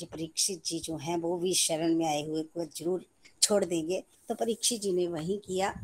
जो 0.00 0.06
परीक्षित 0.06 0.64
जी 0.66 0.78
जो 0.80 0.96
हैं, 0.96 1.16
वो 1.18 1.36
भी 1.38 1.54
शरण 1.54 1.94
में 1.94 2.06
आए 2.06 2.22
हुए 2.26 2.42
को 2.44 2.64
ज़रूर 2.66 3.04
छोड़ 3.42 3.64
देंगे। 3.64 4.02
तो 4.28 4.34
परीक्षित 4.34 4.80
जी 4.80 4.92
ने 4.92 5.06
वही 5.08 5.36
किया। 5.46 5.74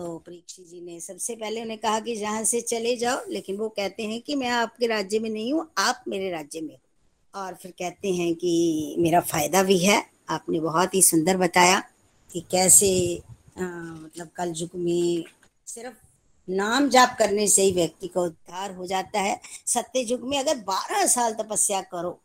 तो 0.00 0.18
परीक्षित 0.18 0.66
जी 0.66 0.80
ने 0.80 1.00
सबसे 1.00 1.34
पहले 1.36 1.62
उन्हें 1.62 1.78
कहा 1.78 2.00
कि 2.00 2.16
जहाँ 2.16 2.44
से 2.44 2.60
चले 2.60 2.96
जाओ 2.96 3.18
लेकिन 3.30 3.56
वो 3.56 3.68
कहते 3.68 4.02
हैं 4.02 4.20
कि 4.20 4.34
मैं 4.34 4.48
आपके 4.48 4.86
राज्य 4.86 5.18
में 5.18 5.30
नहीं 5.30 5.52
हूँ 5.52 5.70
आप 5.78 6.04
मेरे 6.08 6.30
राज्य 6.30 6.60
में 6.60 6.76
और 7.34 7.54
फिर 7.54 7.70
कहते 7.70 8.12
हैं 8.12 8.34
कि 8.34 8.96
मेरा 8.98 9.20
फ़ायदा 9.20 9.62
भी 9.62 9.78
है 9.78 10.06
आपने 10.30 10.60
बहुत 10.60 10.94
ही 10.94 11.02
सुंदर 11.02 11.36
बताया 11.36 11.80
कि 12.30 12.40
कैसे 12.40 12.90
आ, 13.58 13.62
मतलब 13.62 14.28
कल 14.36 14.52
युग 14.56 14.70
में 14.74 15.24
सिर्फ़ 15.66 15.94
नाम 16.48 16.88
जाप 16.88 17.16
करने 17.18 17.48
से 17.48 17.62
ही 17.62 17.72
व्यक्ति 17.72 18.08
का 18.08 18.20
उद्धार 18.20 18.74
हो 18.74 18.86
जाता 18.86 19.20
है। 19.20 19.40
सत्य 19.66 20.00
युग 20.00 20.20
में 20.20 20.38
अगर 20.38 20.56
बारह 20.58 21.06
साल 21.06 21.34
तपस्या 21.34 21.80
करो 21.82 22.20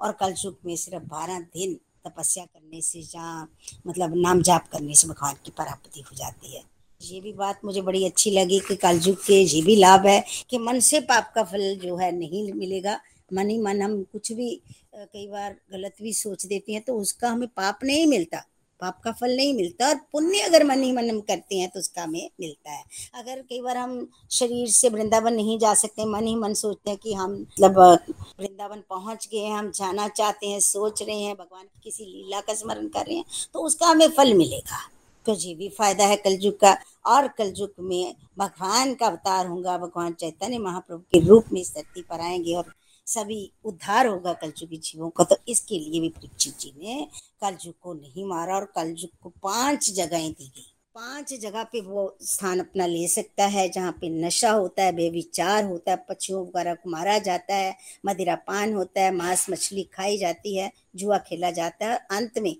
और 0.00 0.12
कल 0.12 0.34
युग 0.44 0.56
में 0.66 0.76
सिर्फ़ 0.76 1.04
बारह 1.04 1.40
दिन 1.40 1.78
तपस्या 2.06 2.44
करने 2.44 2.80
से 2.80 3.02
जहाँ 3.02 3.48
मतलब 3.86 4.16
नाम 4.16 4.42
जाप 4.42 4.68
करने 4.68 4.94
से 4.94 5.08
भगवान 5.08 5.34
की 5.44 5.50
प्राप्ति 5.50 6.00
हो 6.00 6.16
जाती 6.16 6.56
है। 6.56 6.79
ये 7.00 7.20
भी 7.20 7.32
बात 7.32 7.60
मुझे 7.64 7.80
बड़ी 7.80 8.04
अच्छी 8.04 8.30
लगी 8.30 8.58
कि 8.60 8.76
कलयुग 8.76 9.16
के 9.26 9.34
ये 9.34 9.62
भी 9.62 9.76
लाभ 9.76 10.06
है 10.06 10.24
कि 10.50 10.58
मन 10.58 10.80
से 10.80 11.00
पाप 11.02 11.32
का 11.34 11.42
फल 11.44 11.74
जो 11.82 11.96
है 11.96 12.10
नहीं 12.12 12.52
मिलेगा। 12.52 12.98
मन 13.30 13.48
ही 13.48 13.58
मन 13.58 13.82
हम 13.82 14.02
कुछ 14.02 14.32
भी 14.32 14.54
कई 14.94 15.26
बार 15.28 15.56
गलत 15.72 15.94
भी 16.02 16.12
सोच 16.14 16.46
देते 16.46 16.72
हैं 16.72 16.82
तो 16.82 16.96
उसका 16.96 17.28
हमें 17.28 17.48
पाप 17.48 17.84
नहीं 17.84 18.06
मिलता। 18.06 18.44
पाप 18.80 19.00
का 19.04 19.12
फल 19.12 19.36
नहीं 19.36 19.54
मिलता 19.54 19.88
और 19.88 19.94
पुण्य 20.12 20.40
अगर 20.40 20.64
मन 20.64 20.82
ही 20.82 20.92
मन 20.92 21.10
हम 21.10 21.20
करते 21.22 21.56
हैं 21.56 21.68
तो 21.70 21.80
उसका 21.80 22.02
हमें 22.02 22.30
मिलता 22.40 22.70
है। 22.70 22.84
अगर 23.14 23.40
कई 23.40 23.60
बार 23.60 23.76
हम 23.76 24.06
शरीर 24.30 24.68
से 24.68 24.88
वृंदावन 24.88 25.34
नहीं 25.34 25.58
जा 25.58 25.74
सकते, 25.74 26.04
मन 26.04 26.26
ही 26.26 26.34
मन 26.36 26.54
सोचते 26.54 26.90
हैं 26.90 26.98
कि 26.98 27.14
हम 27.14 27.32
मतलब 27.32 27.78
वृंदावन 27.78 28.82
पहुँच 28.90 29.28
गए 29.32 29.38
हैं, 29.38 29.56
हम 29.56 29.70
जाना 29.72 30.08
चाहते 30.10 30.46
हैं, 30.46 30.60
सोच 30.60 31.02
रहे 31.02 31.20
हैं, 31.20 31.34
भगवान 31.34 31.64
की 31.64 31.80
किसी 31.84 32.04
लीला 32.04 32.40
का 32.40 32.54
स्मरण 32.54 32.88
कर 32.88 33.06
रहे 33.06 33.16
हैं 33.16 33.24
तो 33.54 33.60
उसका 33.60 33.86
हमें 33.86 34.08
फल 34.08 34.34
मिलेगा। 34.34 34.88
तो 35.26 35.34
ये 35.34 35.54
भी 35.54 35.68
फ़ायदा 35.68 36.04
है 36.04 36.16
कलयुग 36.16 36.60
का। 36.60 36.76
और 37.06 37.28
कलयुग 37.28 37.74
में 37.80 38.14
भगवान 38.38 38.94
का 38.94 39.06
अवतार 39.06 39.46
होगा, 39.46 39.78
भगवान 39.78 40.12
चैतन्य 40.12 40.58
महाप्रभु 40.58 41.02
के 41.12 41.20
रूप 41.20 41.44
में 41.52 41.60
इस 41.60 41.74
धरती 41.74 42.02
पर 42.02 42.20
आएँगे 42.20 42.54
और 42.54 42.74
सभी 43.06 43.52
उद्धार 43.64 44.06
होगा 44.06 44.32
कलयुगी 44.32 44.76
जीवों 44.76 45.10
का। 45.10 45.24
तो 45.24 45.36
इसके 45.48 45.78
लिए 45.78 46.00
भी 46.00 46.08
परीक्षित 46.08 46.58
जी 46.58 46.72
ने 46.78 47.06
कलयुग 47.40 47.74
को 47.80 47.94
नहीं 47.94 48.24
मारा 48.24 48.54
और 48.54 48.64
कलयुग 48.64 49.18
को 49.22 49.28
पाँच 49.28 49.90
जगहें 49.90 50.30
दी 50.32 50.52
गई। 50.56 50.66
पाँच 50.94 51.32
जगह 51.34 51.62
पे 51.62 51.80
वो 51.80 52.16
स्थान 52.22 52.60
अपना 52.60 52.86
ले 52.86 53.08
सकता 53.08 53.46
है, 53.46 53.68
जहाँ 53.68 53.92
पे 53.92 54.08
नशा 54.08 54.50
होता 54.50 54.82
है 54.82 54.92
बेविचार 54.92 55.64
होता 55.64 55.90
है, 55.90 55.96
पक्षियों 56.08 56.42
वगैरह 56.42 56.74
को 56.74 56.90
मारा 56.90 57.18
जाता 57.18 57.54
है 57.54 57.76
मदिरा 58.06 58.34
पान 58.34 58.74
होता 58.74 59.00
है, 59.00 59.14
मांस 59.14 59.46
मछली 59.50 59.82
खाई 59.82 60.18
जाती 60.18 60.56
है, 60.56 60.70
जुआ 60.96 61.18
खेला 61.18 61.50
जाता 61.50 61.86
है। 61.86 61.96
अंत 62.10 62.38
में 62.38 62.56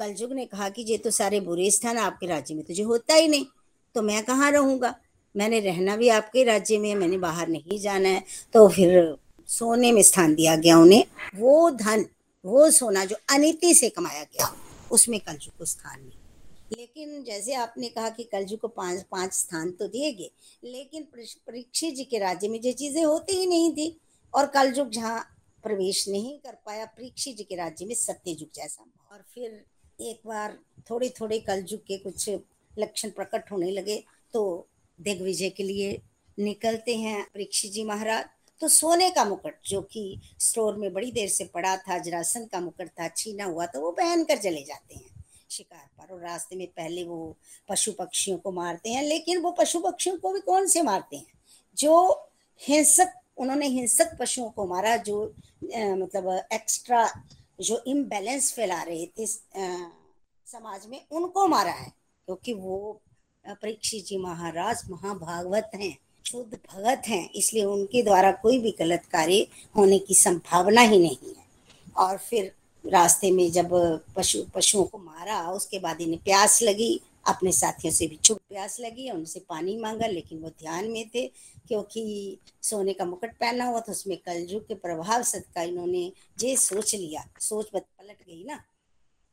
कलयुग 0.00 0.32
ने 0.32 0.44
कहा 0.46 0.68
कि 0.68 0.82
ये 0.82 0.98
तो 0.98 1.10
सारे 1.10 1.40
बुरे 1.40 1.70
स्थान 1.70 1.98
आपके 1.98 2.26
राज्य 2.26 2.54
में 2.54 2.64
तुझे 2.64 2.82
होता 2.82 3.14
ही 3.14 3.28
नहीं 3.28 3.46
तो 3.94 4.02
मैं 4.02 4.22
कहाँ 4.24 4.50
रहूँगा? 4.52 4.94
मैंने 5.34 5.60
रहना 5.60 5.96
भी 5.96 6.08
आपके 6.08 6.44
राज्य 6.44 6.78
में 6.78 6.94
मैंने 6.94 7.18
बाहर 7.18 7.48
नहीं 7.48 7.78
जाना 7.80 8.08
है 8.08 8.22
तो 8.54 8.68
फिर 8.68 9.16
सोने 9.48 9.90
में 9.92 10.02
स्थान 10.02 10.34
दिया 10.34 10.54
गया 10.56 10.78
उन्हें। 10.78 11.04
वो 11.36 11.70
धन, 11.72 12.04
वो 12.44 12.70
सोना 12.70 13.04
जो 13.04 13.16
अनिति 13.30 13.74
से 13.74 13.88
कमाया 13.88 14.22
गया, 14.24 14.54
उसमें 14.90 15.18
कलयुग 15.20 15.56
को 15.58 15.64
स्थान 15.64 16.00
नहीं 16.00 16.16
लेकिन 16.70 17.22
जैसे 17.24 17.54
आपने 17.54 17.88
कहा 17.88 18.08
कि 18.10 18.22
कलयुग 18.24 18.60
को 18.60 18.68
पाँच 18.68 19.02
पाँच 19.10 19.32
स्थान 19.32 19.70
तो 19.70 19.86
दिए 19.88 20.12
गए, 20.12 20.30
लेकिन 20.64 21.02
परीक्षित 21.14 21.94
जी 21.94 22.04
के 22.04 22.18
राज्य 22.18 22.48
में 22.48 22.58
ये 22.60 22.72
चीज़ें 22.72 23.04
होती 23.04 23.36
ही 23.36 23.46
नहीं 23.46 23.72
थी, 23.72 23.96
और 24.34 24.46
कलजुग 24.46 24.90
जहाँ 24.90 25.20
प्रवेश 25.64 26.04
नहीं 26.08 26.38
कर 26.38 26.56
पाया 26.66 26.84
परीक्षित 26.86 27.36
जी 27.36 27.44
के 27.44 27.56
राज्य 27.56 27.86
में 27.86 27.94
सत्ययुग 27.94 28.48
जैसा। 28.54 28.84
और 29.12 29.24
फिर 29.34 29.64
एक 29.98 30.20
बार 30.26 30.56
थोड़े 30.90 31.08
थोड़े 31.10 31.38
कलयुग 31.38 31.80
के 31.80 31.96
कुछ 31.98 32.28
लक्षण 32.78 33.10
प्रकट 33.10 33.50
होने 33.52 33.70
लगे 33.70 33.96
तो 34.32 34.42
दिग्विजय 34.98 35.48
के 35.50 35.62
लिए 35.62 36.00
निकलते 36.38 36.94
हैं 36.96 37.22
परीक्षित 37.34 37.72
जी 37.72 37.84
महाराज। 37.84 38.24
तो 38.60 38.68
सोने 38.68 39.08
का 39.10 39.24
मुकुट 39.24 39.54
जो 39.66 39.80
कि 39.82 40.20
स्टोर 40.40 40.76
में 40.76 40.92
बड़ी 40.92 41.10
देर 41.12 41.28
से 41.28 41.44
पड़ा 41.44 41.76
था 41.76 41.98
जरासन 41.98 42.44
का 42.44 42.60
मुकुट 42.60 42.88
था 42.90 43.08
छीना 43.08 43.44
हुआ 43.44 43.66
तो 43.66 43.80
वो 43.80 43.90
पहन 43.90 44.24
कर 44.24 44.36
चले 44.36 44.62
जाते 44.62 44.94
हैं। 44.94 45.24
शिकार 45.50 45.88
पर 45.98 46.14
और 46.14 46.20
रास्ते 46.20 46.56
में 46.56 46.66
पहले 46.66 47.04
वो 47.04 47.36
पशु 47.68 47.92
पक्षियों 47.92 48.38
को 48.38 48.52
मारते 48.52 48.90
हैं 48.90 49.02
लेकिन 49.02 49.40
वो 49.42 49.50
पशु 49.50 49.80
पक्षियों 49.80 50.16
को 50.16 50.32
भी 50.32 50.40
कौन 50.40 50.66
से 50.66 50.82
मारते 50.82 51.16
हैं? 51.16 51.26
जो 51.78 52.30
हिंसक 52.60 53.12
उन्होंने 53.38 53.66
हिंसक 53.68 54.16
पशुओं 54.20 54.50
को 54.50 54.66
मारा 54.66 54.96
जो 54.96 55.24
आ, 55.24 55.94
मतलब 55.94 56.46
एक्स्ट्रा 56.52 57.04
जो 57.60 57.82
इम्बेलेंस 57.86 58.52
फैला 58.52 58.82
रहे 58.82 59.06
थे 59.08 59.26
समाज 59.26 60.86
में, 60.86 61.00
उनको 61.12 61.46
मारा 61.48 61.70
है। 61.70 61.92
क्योंकि 62.28 62.52
वो 62.54 63.00
परीक्षित 63.44 64.04
जी 64.06 64.18
महाराज 64.18 64.82
महाभागवत 64.90 65.70
हैं, 65.74 65.96
शुद्ध 66.24 66.54
भगत 66.54 67.02
हैं, 67.08 67.28
इसलिए 67.30 67.64
उनके 67.64 68.02
द्वारा 68.02 68.30
कोई 68.32 68.58
भी 68.58 68.70
गलत 68.78 69.04
कार्य 69.12 69.46
होने 69.76 69.98
की 69.98 70.14
संभावना 70.14 70.80
ही 70.80 70.98
नहीं 70.98 71.16
है। 71.26 71.46
और 71.96 72.16
फिर 72.18 72.52
रास्ते 72.84 73.30
में 73.30 73.50
जब 73.50 73.70
पशु, 74.16 74.42
पशुओं 74.54 74.84
को 74.84 74.98
मारा, 74.98 75.40
उसके 75.50 75.78
बाद 75.78 76.00
इन्हें 76.00 76.18
प्यास 76.18 76.62
लगी 76.62 77.00
अपने 77.28 77.52
साथियों 77.52 77.94
से 77.94 78.06
भी 78.06 78.16
छुप 78.16 78.38
प्यास 78.38 78.80
लगी, 78.80 79.10
उनसे 79.10 79.40
पानी 79.40 79.76
मांगा, 79.76 80.06
लेकिन 80.06 80.38
वो 80.38 80.48
ध्यान 80.48 80.88
में 80.88 81.08
थे 81.08 81.26
क्योंकि 81.68 82.38
सोने 82.62 82.92
का 82.92 83.04
मुकुट 83.04 83.30
पहना 83.30 83.64
हुआ 83.64 83.80
था, 83.80 83.92
उसमें 83.92 84.16
कलजुग 84.16 84.68
के 84.68 84.74
प्रभाव 84.74 85.22
सदका 85.22 85.62
इन्होंने 85.62 86.12
ये 86.42 86.56
सोच 86.56 86.94
लिया। 86.94 87.28
सोच 87.40 87.66
पलट 87.74 88.16
गई 88.26 88.44
ना। 88.44 88.64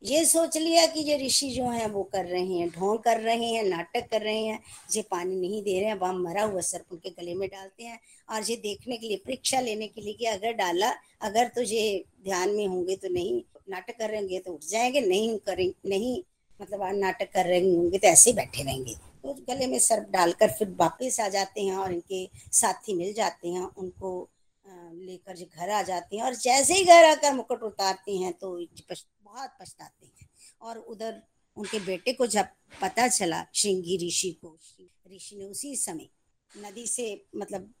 ये 0.04 0.24
सोच 0.24 0.56
लिया 0.56 0.86
कि 0.86 1.00
ये 1.00 1.26
ऋषि 1.26 1.50
जो 1.50 1.64
हैं, 1.64 1.86
वो 1.86 2.02
कर 2.02 2.24
रहे 2.24 2.44
हैं, 2.44 2.68
ढोंग 2.68 2.98
कर 2.98 3.20
रहे 3.20 3.44
हैं, 3.44 3.64
नाटक 3.64 4.08
कर 4.10 4.20
रहे 4.20 4.44
हैं। 4.44 4.62
ये 4.96 5.02
पानी 5.02 5.36
नहीं 5.36 5.62
दे 5.62 5.80
रहे 5.80 5.88
हैं 5.88 5.94
वहाँ 5.94 6.14
मरा 6.14 6.42
हुआ 6.42 6.60
सर्प 6.60 6.92
उनके 6.92 7.10
गले 7.10 7.34
में 7.34 7.48
डालते 7.48 7.84
हैं। 7.84 8.00
और 8.30 8.50
ये 8.50 8.56
देखने 8.56 8.96
के 8.96 9.08
लिए, 9.08 9.16
परीक्षा 9.16 9.60
लेने 9.60 9.86
के 9.86 10.00
लिए 10.00 10.12
कि 10.12 10.24
अगर 10.24 10.52
डाला, 10.52 10.90
अगर 11.20 11.48
तो 11.48 11.62
ये 11.62 12.04
ध्यान 12.24 12.50
में 12.50 12.66
होंगे 12.66 12.96
तो 12.96 13.08
नहीं, 13.08 13.42
नाटक 13.68 13.98
करेंगे 13.98 14.38
तो 14.38 14.52
उठ 14.52 14.64
जाएँगे, 14.64 15.00
नहीं 15.00 15.38
करें, 15.38 15.72
नहीं 15.86 16.22
मतलब 16.60 16.82
नाटक 16.94 17.32
कर 17.32 17.46
रहे 17.46 17.60
होंगे 17.66 17.98
तो 17.98 18.08
ऐसे 18.08 18.30
ही 18.30 18.36
बैठे 18.36 18.62
रहेंगे। 18.62 18.94
तो 18.94 19.34
गले 19.48 19.66
में 19.66 19.78
सर्प 19.78 20.08
डालकर 20.10 20.50
फिर 20.50 20.74
वापिस 20.78 21.20
आ 21.20 21.28
जाते 21.28 21.64
हैं 21.64 21.76
और 21.76 21.92
इनके 21.92 22.28
साथी 22.52 22.94
मिल 22.94 23.12
जाते 23.12 23.48
हैं, 23.48 23.62
उनको 23.62 24.28
लेकर 24.64 25.34
घर 25.34 25.70
आ 25.70 25.82
जाते 25.82 26.16
हैं 26.16 26.24
और 26.24 26.34
जैसे 26.36 26.74
ही 26.74 26.84
घर 26.84 27.04
आकर 27.04 27.34
मुकुट 27.34 27.62
उतारते 27.62 28.16
हैं 28.16 28.32
तो 28.32 28.56
बहुत 28.56 29.50
पछताते 29.60 30.06
हैं। 30.06 30.28
और 30.60 30.78
उधर 30.78 31.22
उनके 31.56 31.78
बेटे 31.80 32.12
को 32.12 32.26
जब 32.26 32.46
पता 32.82 33.06
चला, 33.08 33.44
श्रृंगी 33.54 33.96
ऋषि 34.06 34.30
को 34.44 34.56
ऋषि 35.14 35.36
ने 35.36 35.44
उसी 35.44 35.74
समय 35.76 36.08
नदी 36.52 36.86
से 36.86 37.24
मतलब 37.36 37.72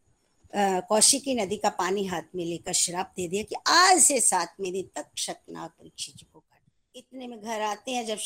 कौशिकी 0.88 1.34
नदी 1.34 1.56
का 1.56 1.68
पानी 1.70 2.04
हाथ 2.06 2.34
में 2.34 2.44
लेकर 2.44 2.72
श्राप 2.72 3.12
दे 3.16 3.28
दिया 3.28 3.42
कि 3.42 3.56
आज 3.68 4.00
से 4.00 4.20
सात 4.20 4.54
महीने 4.60 4.82
तक 4.96 5.06
शकनाग 5.18 5.70
परीक्षित 5.70 6.26
को 6.32 6.38
कर 6.40 6.54
इतने 6.94 7.26
में 7.26 7.40
घर 7.40 7.60
आते 7.62 7.90
हैं 7.90 8.04
जब 8.06 8.18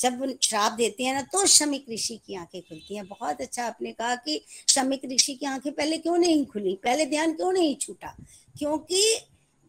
जब 0.00 0.38
श्राप 0.42 0.72
देते 0.72 1.04
हैं 1.04 1.14
ना 1.14 1.22
तो 1.22 1.44
श्रमिक 1.46 1.86
ऋषि 1.90 2.16
की 2.26 2.34
आँखें 2.34 2.60
खुलती 2.60 2.96
हैं। 2.96 3.06
बहुत 3.08 3.40
अच्छा 3.40 3.64
आपने 3.66 3.92
कहा 3.92 4.14
कि 4.16 4.40
श्रमिक 4.68 5.04
ऋषि 5.12 5.34
की 5.34 5.46
आँखें 5.46 5.72
पहले 5.72 5.98
क्यों 5.98 6.16
नहीं 6.18 6.44
खुली? 6.46 6.74
पहले 6.74 7.06
ध्यान 7.06 7.32
क्यों 7.32 7.52
नहीं 7.52 7.74
छूटा? 7.76 8.14
क्योंकि 8.58 9.02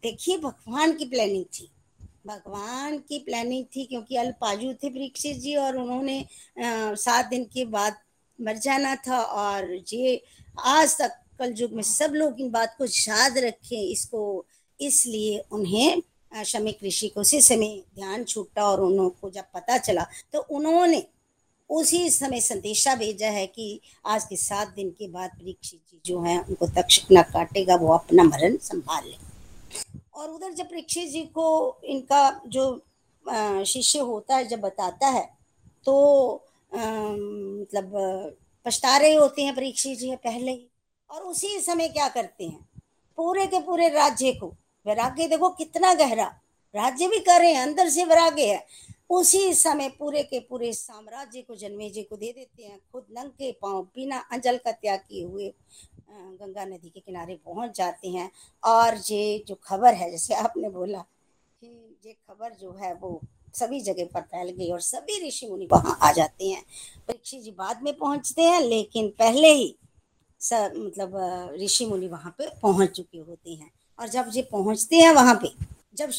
देखिए, 0.02 0.36
भगवान 0.38 0.92
की 0.92 1.04
प्लानिंग 1.04 1.44
थी। 1.54 1.70
भगवान 2.26 2.98
की 2.98 3.18
प्लानिंग 3.18 3.64
थी 3.76 3.84
क्योंकि 3.84 4.16
अल्पाजु 4.16 4.72
थे 4.74 4.88
परीक्षित 4.88 5.36
जी 5.36 5.54
और 5.56 5.76
उन्होंने 5.76 6.24
सात 6.58 7.26
दिन 7.26 7.44
के 7.44 7.64
बाद 7.66 7.96
मर 8.38 8.56
जाना 8.58 8.94
था 9.06 9.20
और 9.20 9.72
ये 9.92 10.22
आज 10.58 10.96
तक 10.98 11.16
कल 11.38 11.54
युग 11.58 11.72
में 11.72 11.82
सब 11.82 12.14
लोग 12.14 12.40
इन 12.40 12.50
बात 12.50 12.74
को 12.78 12.84
याद 12.86 13.38
रखें, 13.38 13.80
इसको 13.80 14.46
इसलिए 14.80 15.38
उन्हें 15.52 16.02
शमिक 16.32 16.78
ऋषि 16.84 17.08
को 17.08 17.20
उसी 17.20 17.40
समय 17.40 17.82
ध्यान 17.94 18.24
छूटा 18.24 18.64
और 18.64 18.80
उनको 18.80 19.30
जब 19.30 19.44
पता 19.54 19.78
चला 19.78 20.06
तो 20.32 20.40
उन्होंने 20.50 21.02
उसी 21.70 22.08
समय 22.10 22.40
संदेशा 22.40 22.94
भेजा 22.96 23.28
है 23.30 23.46
कि 23.46 23.80
आज 24.06 24.24
के 24.24 24.36
सात 24.36 24.68
दिन 24.76 24.90
के 24.90 25.08
बाद 25.08 25.30
परीक्षित 25.30 25.80
जी 25.90 26.00
जो 26.04 26.20
है, 26.22 26.38
उनको 26.38 26.66
तक्षक 26.68 27.12
न 27.12 27.22
काटेगा, 27.24 27.76
वो 27.76 27.92
अपना 27.94 28.22
मरण 28.24 28.56
संभाल 28.58 29.08
ले 29.08 29.16
और 30.14 30.30
उधर 30.30 30.52
जब 30.52 30.66
परीक्षित 30.66 31.08
जी 31.10 31.22
को 31.34 31.80
इनका 31.84 32.40
जो 32.46 33.64
शिष्य 33.64 33.98
होता 34.00 34.36
है, 34.36 34.46
जब 34.48 34.60
बताता 34.60 35.08
है 35.08 35.28
तो 35.86 36.44
मतलब 36.72 37.92
पछता 38.66 38.96
रहे 38.96 39.14
होते 39.14 39.42
हैं 39.42 39.54
परीक्षित 39.54 39.98
जी 39.98 40.14
पहले 40.16 40.50
ही। 40.50 40.66
और 41.10 41.22
उसी 41.22 41.58
समय 41.60 41.88
क्या 41.88 42.08
करते 42.08 42.44
हैं? 42.44 42.68
पूरे 43.18 43.46
के 43.46 43.60
पूरे 43.60 43.88
राज्य 43.88 44.32
को 44.32 44.52
वैराग्य 44.86 45.26
देखो 45.28 45.48
कितना 45.50 45.92
गहरा। 45.94 46.24
राज्य 46.74 47.08
भी 47.08 47.18
कर 47.18 47.40
रहे 47.40 47.52
हैं, 47.52 47.62
अंदर 47.62 47.88
से 47.88 48.04
वैराग्य 48.04 48.46
है। 48.46 48.66
उसी 49.10 49.52
समय 49.54 49.88
पूरे 49.88 50.22
के 50.22 50.38
पूरे 50.40 50.72
साम्राज्य 50.72 51.40
को 51.42 51.54
जन्मे 51.56 51.88
जी 51.90 52.02
को 52.02 52.16
दे 52.16 52.32
देते 52.32 52.62
हैं। 52.62 52.78
खुद 52.92 53.06
नंग 53.10 53.52
पाँव 53.62 53.82
बिना 53.84 54.18
अंजल 54.32 54.56
का 54.56 54.72
त्याग 54.72 54.98
किए 55.00 55.24
हुए 55.24 55.52
गंगा 56.10 56.64
नदी 56.64 56.88
के 56.88 57.00
किनारे 57.00 57.34
पहुँच 57.44 57.76
जाते 57.76 58.08
हैं। 58.08 58.30
और 58.62 58.96
ये 59.10 59.44
जो 59.48 59.54
खबर 59.64 59.94
है, 59.94 60.10
जैसे 60.10 60.34
आपने 60.34 60.68
बोला 60.68 60.98
कि 60.98 61.98
ये 62.06 62.12
खबर 62.12 62.54
जो 62.54 62.72
है, 62.72 62.92
वो 62.94 63.20
सभी 63.54 63.80
जगह 63.80 64.08
पर 64.14 64.20
फैल 64.22 64.50
गई 64.50 64.70
और 64.70 64.80
सभी 64.80 65.26
ऋषि 65.26 65.46
मुनि 65.46 65.68
वहाँ 65.72 65.98
आ 66.02 66.12
जाते 66.12 66.48
हैं। 66.48 66.62
परीक्षित 67.08 67.42
जी 67.42 67.50
बाद 67.50 67.82
में 67.82 67.92
पहुँचते 67.96 68.42
हैं, 68.42 68.60
लेकिन 68.60 69.08
पहले 69.18 69.52
ही 69.52 69.74
सब 70.40 70.72
मतलब 70.76 71.56
ऋषि 71.60 71.86
मुनि 71.86 72.08
वहाँ 72.08 72.34
पे 72.38 72.48
पहुँच 72.62 72.90
चुके 72.90 73.18
होते 73.18 73.50
हैं। 73.50 73.70
और 74.00 74.08
जब 74.08 74.30
ये 74.34 74.42
पहुँचते 74.42 74.96
हैं 74.96 75.10
वहाँ 75.12 75.34
पे, 75.34 75.52
जब 75.94 76.10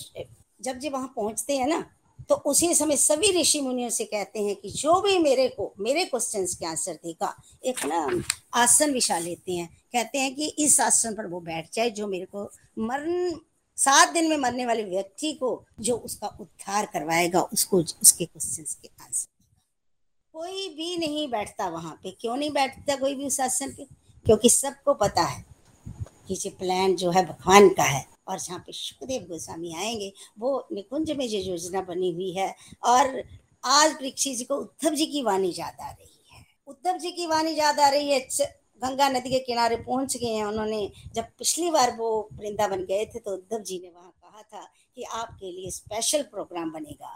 जब 0.62 0.80
ये 0.84 0.90
वहाँ 0.90 1.14
पहुँचते 1.16 1.58
हैं 1.58 1.68
ना 1.68 1.86
तो 2.30 2.36
उसी 2.36 2.74
समय 2.76 2.98
सभी 2.98 3.32
ऋषि 3.40 3.62
मुनियों 3.62 3.90
से 3.90 4.06
कहते 4.06 4.40
हैं 4.40 4.56
कि 4.56 4.70
जो 4.70 5.00
भी 5.02 5.18
मेरे 5.20 5.48
को, 5.48 5.74
मेरे 5.80 6.06
क्वेश्चन 6.06 6.46
के 6.46 6.66
आंसर 6.66 6.94
देगा, 6.94 7.36
एक 7.66 7.86
ना 7.86 8.24
आसन 8.54 8.92
विछा 8.94 9.18
लेते 9.20 9.54
हैं। 9.54 9.68
कहते 9.94 10.20
हैं 10.20 10.36
कि 10.36 10.48
इस 10.60 10.80
आसन 10.82 11.16
पर 11.16 11.28
वो 11.28 11.40
बैठ 11.40 11.74
जाए 11.74 11.90
जो 11.90 12.08
मेरे 12.08 12.26
को 12.26 12.50
मरण 12.80 13.34
सात 13.78 14.14
दिन 14.14 14.30
में 14.30 14.38
मरने 14.38 14.66
वाले 14.66 14.84
व्यक्ति 14.84 15.34
को 15.34 15.64
जो 15.80 15.96
उसका 15.96 16.28
उद्धार 16.40 16.86
करवाएगा, 16.86 17.42
उसको, 17.44 17.78
उसके 17.78 18.26
क्वेश्चन 18.26 18.64
के 18.64 18.90
आंसर 19.02 19.28
कोई 20.34 20.68
भी 20.70 20.98
नहीं 20.98 21.28
बैठता 21.30 21.68
वहाँ 21.70 22.00
पे। 22.04 22.12
क्यों 22.12 22.38
नहीं 22.38 22.52
बैठता 22.52 22.96
कोई 22.96 23.16
भी 23.16 23.26
उस 23.26 23.40
आसन 23.40 23.74
पे? 23.74 23.88
क्योंकि 24.26 24.50
सबको 24.50 24.94
पता 24.94 25.22
है। 25.22 25.44
ये 26.36 26.50
प्लान 26.60 26.96
जो 26.96 27.12
है 27.12 27.26
भगवान 27.26 27.70
का 27.70 27.84
है। 27.84 28.06
और 28.28 28.40
जहाँ 28.40 28.60
पे 28.60 28.72
सुखदेव 28.72 29.22
गोस्वामी 29.30 29.74
आएँगे 29.76 30.12
वो 30.40 30.68
निकुंज 30.72 31.12
में 31.12 31.28
जो 31.30 31.38
योजना 31.40 31.82
बनी 31.82 32.12
हुई 32.12 32.32
है 32.32 32.56
और 32.84 33.24
आज 33.64 33.94
परीक्षित 33.94 34.38
जी 34.38 34.44
को 34.44 34.56
उद्धव 34.56 34.96
जी 34.96 35.06
की 35.06 35.22
वाणी 35.24 35.54
याद 35.58 35.82
आ 35.82 35.90
रही 35.90 36.24
है। 36.34 36.46
उद्धव 36.68 36.98
जी 36.98 37.12
की 37.12 37.28
वाणी 37.28 37.56
याद 37.56 37.80
आ 37.80 37.90
रही 37.90 38.12
है 38.12 38.20
गंगा 38.82 39.10
नदी 39.10 39.30
के 39.30 39.40
किनारे 39.40 39.76
पहुँच 39.78 40.18
गए 40.18 40.28
हैं। 40.28 40.46
उन्होंने 40.46 40.92
जब 41.16 41.26
पिछली 41.40 41.70
बार 41.72 41.96
वो 41.98 42.10
वृंदावन 42.34 42.84
गए 42.86 43.06
थे 43.06 43.20
तो 43.20 43.34
उद्धव 43.34 43.60
जी 43.60 43.80
ने 43.80 43.90
वहाँ 43.90 44.12
कहा 44.12 44.42
था 44.44 44.68
कि 44.96 45.04
आपके 45.04 45.52
लिए 45.52 45.72
स्पेशल 45.72 46.22
प्रोग्राम 46.32 46.72
बनेगा। 46.72 47.14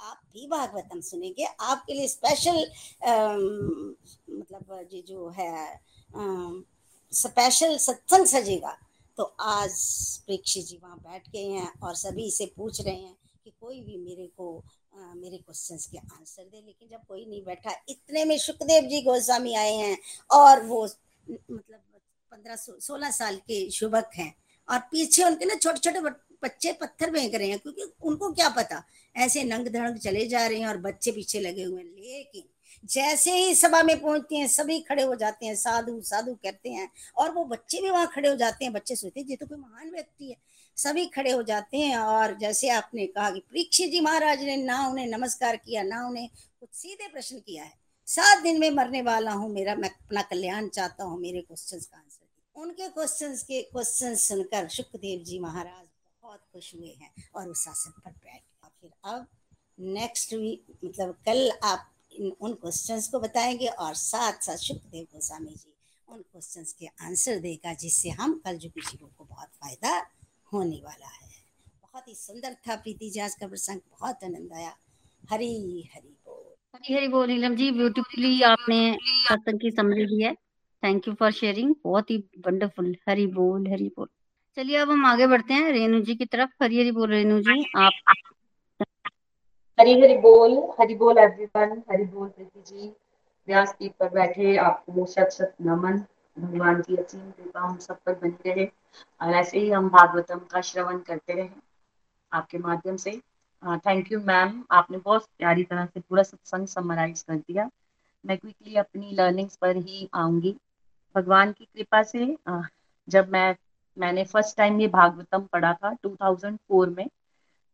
आप 0.00 0.20
भी 0.32 0.46
भागवतम 0.46 1.00
सुनेंगे। 1.00 1.44
आपके 1.44 1.94
लिए 1.94 2.08
स्पेशल 2.08 2.58
आ, 3.04 3.32
मतलब 4.30 4.88
जो 5.06 5.28
है 5.38 5.80
स्पेशल 7.12 7.76
सत्संग 7.78 8.26
सजेगा 8.26 8.76
तो 9.16 9.22
आज 9.40 9.72
प्रेक्षी 10.26 10.62
जी 10.62 10.78
वहाँ 10.82 10.98
बैठ 10.98 11.28
गए 11.30 11.44
हैं 11.44 11.72
और 11.82 11.94
सभी 11.94 12.30
से 12.30 12.46
पूछ 12.56 12.80
रहे 12.80 12.94
हैं 12.94 13.16
कि 13.44 13.52
कोई 13.60 13.80
भी 13.80 13.96
मेरे 13.96 14.26
को 14.26 14.62
आ, 14.94 15.14
मेरे 15.14 15.36
क्वेश्चंस 15.36 15.86
के 15.86 15.98
आंसर 15.98 16.42
दे। 16.42 16.62
लेकिन 16.66 16.88
जब 16.88 17.04
कोई 17.08 17.24
नहीं 17.26 17.42
बैठा 17.44 17.72
इतने 17.88 18.24
में 18.24 18.38
सुखदेव 18.38 18.88
जी 18.88 19.00
गोस्वामी 19.02 19.54
आए 19.54 19.74
हैं 19.74 19.98
और 20.30 20.62
वो 20.64 20.84
मतलब 21.30 21.80
पंद्रह 22.32 22.56
सो 22.56 22.78
सोलह 22.80 23.10
साल 23.10 23.36
के 23.36 23.70
शुभक 23.70 24.10
हैं 24.14 24.32
और 24.68 24.78
पीछे 24.78 25.24
उनके 25.24 25.44
ना 25.44 25.54
छोटे 25.54 25.78
छोटे 25.78 26.00
बच्चे 26.42 26.72
पत्थर 26.72 27.10
फेंक 27.10 27.34
रहे 27.34 27.48
हैं 27.48 27.58
क्योंकि 27.58 27.82
उनको 28.02 28.32
क्या 28.32 28.48
पता? 28.48 28.82
ऐसे 29.16 29.42
नंग 29.44 29.68
धड़ंग 29.68 29.98
चले 29.98 30.26
जा 30.26 30.46
रहे 30.46 30.58
हैं 30.60 30.66
और 30.66 30.76
बच्चे 30.76 31.12
पीछे 31.12 31.40
लगे 31.40 31.62
हुए 31.62 31.82
हैं। 31.82 31.88
लेकिन 31.88 32.42
जैसे 32.84 33.32
ही 33.32 33.54
सभा 33.54 33.82
में 33.82 34.00
पहुँचते 34.00 34.36
हैं, 34.36 34.48
सभी 34.48 34.80
खड़े 34.80 35.02
हो 35.02 35.14
जाते 35.14 35.46
हैं, 35.46 35.54
साधु 35.54 36.00
साधु 36.00 36.34
कहते 36.34 36.70
हैं, 36.70 36.90
और 37.16 37.30
वो 37.30 37.44
बच्चे 37.44 37.80
भी 37.80 37.90
वहाँ 37.90 38.06
खड़े 38.06 38.28
हो 38.28 38.36
जाते 38.36 38.64
हैं, 38.64 38.72
बच्चे 38.72 38.96
सोचते 38.96 39.20
हैं, 39.20 39.26
ये 39.26 39.36
तो 39.36 39.46
कोई 39.46 39.58
महान 39.58 39.90
व्यक्ति 39.90 40.30
है। 40.30 40.36
सभी 40.76 41.06
खड़े 41.06 41.30
हो 41.30 41.42
जाते 41.42 41.78
हैं, 41.78 41.96
और 41.96 42.36
जैसे 42.38 42.68
आपने 42.68 43.06
कहा 43.06 43.30
कि 43.30 43.40
परीक्षित 43.40 43.90
जी 43.90 44.00
महाराज 44.00 44.42
ने 44.42 44.56
ना 44.56 44.86
उन्हें 44.88 45.06
नमस्कार 45.06 45.56
किया, 45.56 45.82
ना 45.82 46.06
उन्हें 46.08 46.28
कुछ 46.28 46.68
सीधे 46.72 47.08
प्रश्न 47.08 47.38
किया 47.38 47.64
है। 47.64 47.72
सात 48.06 48.42
दिन 48.42 48.60
में 48.60 48.70
मरने 48.70 49.02
वाला 49.02 49.32
हूँ, 49.32 49.52
मेरा, 49.52 49.74
मैं 49.74 49.90
अपना 49.90 50.22
कल्याण 50.22 50.68
चाहता 50.68 51.04
हूँ, 51.04 51.20
मेरे 51.20 51.40
क्वेश्चन 51.40 51.78
का 51.78 51.98
आंसर 51.98 52.26
उनके 52.56 52.88
क्वेश्चन 52.88 53.34
के 53.48 53.62
क्वेश्चन 53.62 54.14
सुनकर 54.14 54.68
सुखदेव 54.68 55.22
जी 55.24 55.38
महाराज 55.38 55.86
बहुत 56.22 56.40
खुश 56.52 56.74
हुए 56.74 56.96
हैं 57.00 57.30
और 57.34 57.48
उस 57.48 57.68
आसन 57.68 57.90
पर 57.90 58.10
बैठ 58.10 58.42
फिर 58.82 58.90
अब 59.04 59.26
नेक्स्ट 59.78 60.34
वीक 60.34 60.78
मतलब 60.84 61.14
कल 61.26 61.50
आप 61.64 61.86
इन, 62.18 62.32
उन 62.40 62.54
क्वेश्चंस 62.54 63.08
को 63.08 63.20
बताएँगे 63.20 63.66
और 63.66 63.94
साथ 63.94 64.32
साथ 64.32 64.56
सुखदेव 64.56 65.04
गोस्वामी 65.04 65.50
जी 65.50 65.74
उन 66.08 66.18
क्वेश्चंस 66.18 66.72
के 66.72 66.86
आंसर 66.86 67.38
देगा, 67.38 67.74
जिससे 67.74 68.08
हम 68.10 68.42
कल 68.44 68.56
जो 68.58 68.68
जीवों 68.68 69.08
को 69.18 69.24
बहुत 69.24 69.48
फ़ायदा 69.48 70.06
होने 70.52 70.80
वाला 70.84 71.06
है। 71.06 71.28
बहुत 71.82 72.08
ही 72.08 72.14
सुंदर 72.14 72.54
था 72.54 72.76
प्रीति 72.76 73.10
जी, 73.10 73.20
आज 73.20 73.34
का 73.34 73.48
प्रसंग 73.48 73.80
बहुत 73.90 74.24
आनंद 74.24 74.52
आया। 74.52 74.76
हरी 75.30 75.90
हरी 75.94 76.08
बोल। 76.08 76.54
हरी 76.74 76.94
हरी 76.94 77.08
बोल, 77.08 77.26
नीलम 77.28 77.56
जी 77.56 77.70
ब्यूटीफुली 77.70 78.42
आपने 78.42 78.98
सत्संग 79.02 79.60
की 79.60 79.70
समझ 79.70 79.96
ली 79.96 80.22
है। 80.22 80.34
थैंक 80.84 81.08
यू 81.08 81.14
फॉर 81.14 81.32
शेयरिंग 81.32 81.74
बहुत 81.84 82.10
ही 82.10 82.18
वंडरफुल 82.18 82.96
हरी 83.08 83.26
बोल 83.26 83.68
हरी 83.68 83.88
बोल। 83.88 84.08
चलिए 84.56 84.76
अब 84.76 84.90
हम 84.90 85.06
आगे 85.06 85.26
बढ़ते 85.26 85.54
हैं। 85.54 85.72
रेणु 85.72 86.00
जी 86.00 86.14
की 86.14 86.24
तरफ़। 86.24 86.50
हरी 86.62 86.80
हरी 86.80 86.90
बोल, 86.90 87.10
रेणु 87.10 87.40
जी। 87.40 87.64
आप 87.76 87.92
हरी 89.78 89.92
हरी 90.00 90.16
बोल 90.18 90.56
हरी 90.80 90.94
बोल 90.94 91.18
एवरीवन 91.18 91.82
हरी 91.90 92.04
बोल 92.04 92.28
प्रीति 92.28 92.60
जी। 92.68 92.88
व्यास 93.48 93.74
पीठ 93.78 93.92
पर 94.00 94.08
बैठे 94.08 94.56
आपको 94.56 95.04
शत 95.06 95.28
शत 95.32 95.54
नमन। 95.62 95.98
भगवान 96.36 96.80
की 96.82 96.96
असीम 96.96 97.30
कृपा 97.30 97.60
हम 97.60 97.76
सब 97.78 97.98
पर 98.06 98.14
बनी 98.14 98.50
रहे। 98.50 98.64
और 99.20 99.34
ऐसे 99.34 99.58
ही 99.58 99.70
हम 99.70 99.88
भागवतम 99.88 100.38
का 100.50 100.60
श्रवण 100.60 100.98
करते 100.98 101.32
रहे 101.32 101.48
आपके 102.32 102.58
माध्यम 102.58 102.96
से। 102.96 103.12
थैंक 103.86 104.10
यू 104.12 104.20
मैम 104.20 104.62
आपने 104.70 104.98
बहुत 104.98 105.26
प्यारी 105.38 105.64
तरह 105.64 105.86
से 105.86 106.00
पूरा 106.00 106.22
सत्संग 106.22 106.66
समराइज 106.66 107.22
कर 107.22 107.36
दिया। 107.36 107.68
मैं 108.24 108.38
क्विकली 108.38 108.76
अपनी 108.76 109.12
लर्निंग्स 109.12 109.56
पर 109.56 109.76
ही 109.76 110.08
आऊँगी। 110.14 110.54
भगवान 111.14 111.52
की 111.52 111.64
कृपा 111.64 112.02
से 112.02 112.36
जब 113.08 113.28
मैं, 113.28 113.54
मैंने 113.96 114.24
फ़र्स्ट 114.24 114.56
टाइम 114.56 114.80
ये 114.80 114.88
भागवतम 114.88 115.46
पढ़ा 115.52 115.72
था 115.74 115.92
2004 116.06 116.88
में 116.88 117.06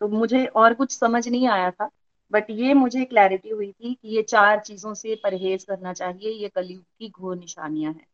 तो 0.00 0.08
मुझे 0.08 0.44
और 0.46 0.74
कुछ 0.74 0.92
समझ 0.92 1.28
नहीं 1.28 1.48
आया 1.48 1.70
था 1.70 1.90
बट 2.32 2.50
ये 2.50 2.74
मुझे 2.74 3.04
क्लैरिटी 3.04 3.50
हुई 3.50 3.70
थी 3.72 3.94
कि 3.94 4.16
ये 4.16 4.22
चार 4.22 4.60
चीज़ों 4.60 4.94
से 4.94 5.14
परहेज 5.24 5.64
करना 5.64 5.92
चाहिए 5.92 6.30
ये 6.32 6.48
कलयुग 6.48 6.82
की 6.98 7.08
घोर 7.10 7.36
निशानियाँ 7.36 7.92
हैं। 7.92 8.06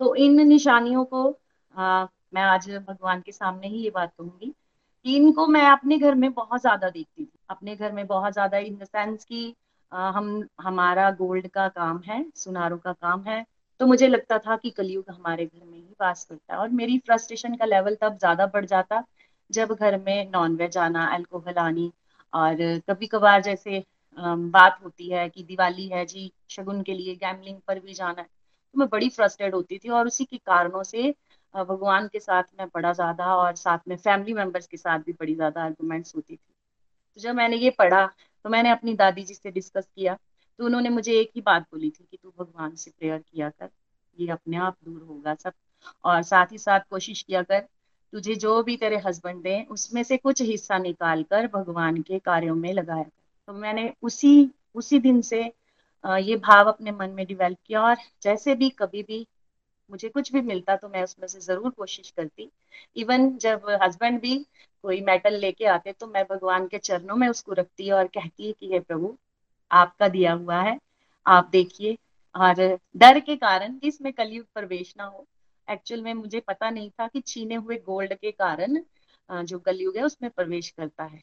तो 0.00 0.14
इन 0.16 0.46
निशानियों 0.48 1.04
को 1.04 1.28
आ, 1.76 2.06
मैं 2.34 2.42
आज 2.42 2.68
भगवान 2.70 3.20
के 3.20 3.32
सामने 3.32 3.68
ही 3.68 3.78
ये 3.78 3.90
बात 3.90 4.12
कहूँगी 4.18 4.54
इनको 5.06 5.46
मैं 5.46 5.62
अपने 5.68 5.98
घर 5.98 6.14
में 6.14 6.32
बहुत 6.32 6.60
ज़्यादा 6.60 6.88
देखती 6.90 7.24
थी। 7.24 7.38
अपने 7.50 7.74
घर 7.76 7.92
में 7.92 8.06
बहुत 8.06 8.32
ज़्यादा 8.32 8.58
इन 8.58 8.76
द 8.78 8.84
सेंस 8.84 9.24
की 9.24 9.54
आ, 9.92 10.10
हम 10.10 10.48
हमारा 10.60 11.10
गोल्ड 11.12 11.48
का 11.48 11.68
काम 11.68 12.00
है 12.06 12.24
सुनारों 12.36 12.78
का 12.78 12.92
काम 12.92 13.22
है 13.22 13.44
तो 13.80 13.86
मुझे 13.86 14.08
लगता 14.08 14.38
था 14.38 14.56
कि 14.56 14.70
कलयुग 14.70 15.10
हमारे 15.10 15.46
घर 15.46 15.64
में 15.66 15.78
ही 15.78 15.94
वास 16.00 16.24
करता 16.24 16.54
है 16.54 16.60
और 16.60 16.68
मेरी 16.72 16.98
फ्रस्ट्रेशन 16.98 17.54
का 17.54 17.64
लेवल 17.64 17.94
तब 17.94 18.18
ज़्यादा 18.18 18.46
बढ़ 18.46 18.64
जाता 18.66 19.04
जब 19.50 19.72
घर 19.72 19.98
में 19.98 20.30
नॉन 20.30 20.56
वेज 20.56 20.76
आना 20.78 21.06
अल्कोहल 21.14 21.58
आनी 21.58 21.92
और 22.32 22.56
कभी 22.88 23.06
कभार 23.06 23.42
जैसे 23.42 23.82
बात 24.18 24.78
होती 24.84 25.08
है 25.10 25.28
कि 25.28 25.42
दिवाली 25.42 25.88
है 25.88 26.04
जी, 26.06 26.32
शगुन 26.50 26.82
के 26.82 26.94
लिए 26.94 27.14
गैमलिंग 27.16 27.60
पर 27.66 27.80
भी 27.80 27.94
जाना 27.94 28.20
है 28.22 28.26
तो 28.74 28.78
मैं 28.78 28.88
बड़ी 28.88 29.08
फ्रस्ट्रेट 29.10 29.54
होती 29.54 29.78
थी 29.78 29.88
और 29.90 30.06
उसी 30.06 30.24
के 30.24 30.36
कारणों 30.38 30.82
से 30.82 31.14
भगवान 31.54 32.08
के 32.08 32.20
साथ 32.20 32.42
में 32.60 32.66
बड़ा 32.68 32.92
ज़्यादा 32.92 33.34
और 33.36 33.54
साथ 33.56 33.78
में 33.88 33.96
फैमिली 33.96 34.34
मेंबर्स 34.34 34.66
के 34.66 34.76
साथ 34.76 34.98
भी 34.98 35.12
बड़ी 35.12 35.34
ज़्यादा 35.34 35.62
आर्गूमेंट्स 35.64 36.14
होती 36.16 36.36
थी। 36.36 36.54
तो 37.16 37.20
जब 37.20 37.34
मैंने 37.34 37.56
ये 37.56 37.70
पढ़ा 37.70 38.06
तो 38.44 38.50
मैंने 38.50 38.70
अपनी 38.70 38.94
दादी 38.94 39.22
जी 39.22 39.34
से 39.34 39.50
डिस्कस 39.50 39.86
किया 39.86 40.14
तो 40.58 40.64
उन्होंने 40.66 40.88
मुझे 40.90 41.12
एक 41.12 41.30
ही 41.36 41.40
बात 41.42 41.62
बोली 41.62 41.90
थी 41.90 42.06
कि 42.10 42.16
तू 42.16 42.32
भगवान 42.38 42.74
से 42.76 42.90
प्रेयर 42.90 43.18
किया 43.20 43.48
कर, 43.50 43.70
ये 44.18 44.28
अपने 44.30 44.56
आप 44.58 44.76
दूर 44.84 45.02
होगा 45.02 45.34
सब 45.34 45.52
और 46.04 46.22
साथ 46.24 46.52
ही 46.52 46.58
साथ 46.58 46.80
कोशिश 46.90 47.22
किया 47.22 47.42
कर 47.42 47.66
तुझे 48.14 48.34
जो 48.36 48.62
भी 48.62 48.76
तेरे 48.76 48.96
हस्बैंड 49.06 49.42
दे, 49.42 49.60
उसमें 49.70 50.02
से 50.04 50.16
कुछ 50.18 50.42
हिस्सा 50.42 50.78
निकाल 50.78 51.22
कर 51.24 51.46
भगवान 51.54 52.00
के 52.02 52.18
कार्यों 52.20 52.54
में 52.56 52.72
लगाया 52.72 53.04
तो 53.48 53.52
मैंने 53.54 53.92
उसी 54.02 54.50
उसी 54.74 54.98
दिन 55.00 55.20
से 55.22 55.40
ये 56.04 56.36
भाव 56.38 56.68
अपने 56.68 56.92
मन 56.92 57.10
में 57.10 57.24
डिवेल्प 57.26 57.58
किया 57.66 57.82
और 57.82 57.96
जैसे 58.22 58.54
भी 58.54 58.68
कभी 58.78 59.02
भी 59.02 59.26
मुझे 59.90 60.08
कुछ 60.08 60.32
भी 60.32 60.40
मिलता 60.42 60.76
तो 60.76 60.88
मैं 60.88 61.02
उसमें 61.04 61.26
से 61.28 61.40
ज़रूर 61.40 61.70
कोशिश 61.70 62.10
करती। 62.10 62.48
इवन 62.96 63.28
जब 63.38 63.66
हस्बैंड 63.82 64.20
भी 64.20 64.36
कोई 64.84 65.00
मेटल 65.02 65.38
लेके 65.40 65.66
आते 65.66 65.92
तो 65.92 66.06
मैं 66.06 66.24
भगवान 66.30 66.66
के 66.68 66.78
चरणों 66.80 67.16
में 67.16 67.28
उसको 67.28 67.52
रखती 67.52 67.90
और 67.90 68.06
कहती 68.06 68.52
कि, 68.52 68.72
हे 68.72 68.80
प्रभु, 68.80 69.16
आपका 69.70 70.08
दिया 70.08 70.32
हुआ 70.34 70.60
है, 70.62 70.78
आप 71.26 71.48
देखिए। 71.52 71.96
और 72.34 72.78
डर 72.96 73.20
के 73.20 73.36
कारण 73.36 73.78
इसमें 73.84 74.12
कलयुग 74.12 74.46
प्रवेश 74.54 74.94
ना 74.98 75.04
हो 75.04 75.26
एक्चुअल 75.68 76.02
में 76.02 76.12
मुझे 76.14 76.40
पता 76.40 76.70
नहीं 76.70 76.90
था 76.90 77.06
कि 77.08 77.20
छीने 77.20 77.54
हुए 77.54 77.76
गोल्ड 77.86 78.14
के 78.14 78.30
कारण 78.32 78.82
जो 79.30 79.58
कलयुग 79.58 79.96
है, 79.96 80.02
उसमें 80.04 80.30
प्रवेश 80.30 80.70
करता 80.70 81.04
है। 81.04 81.22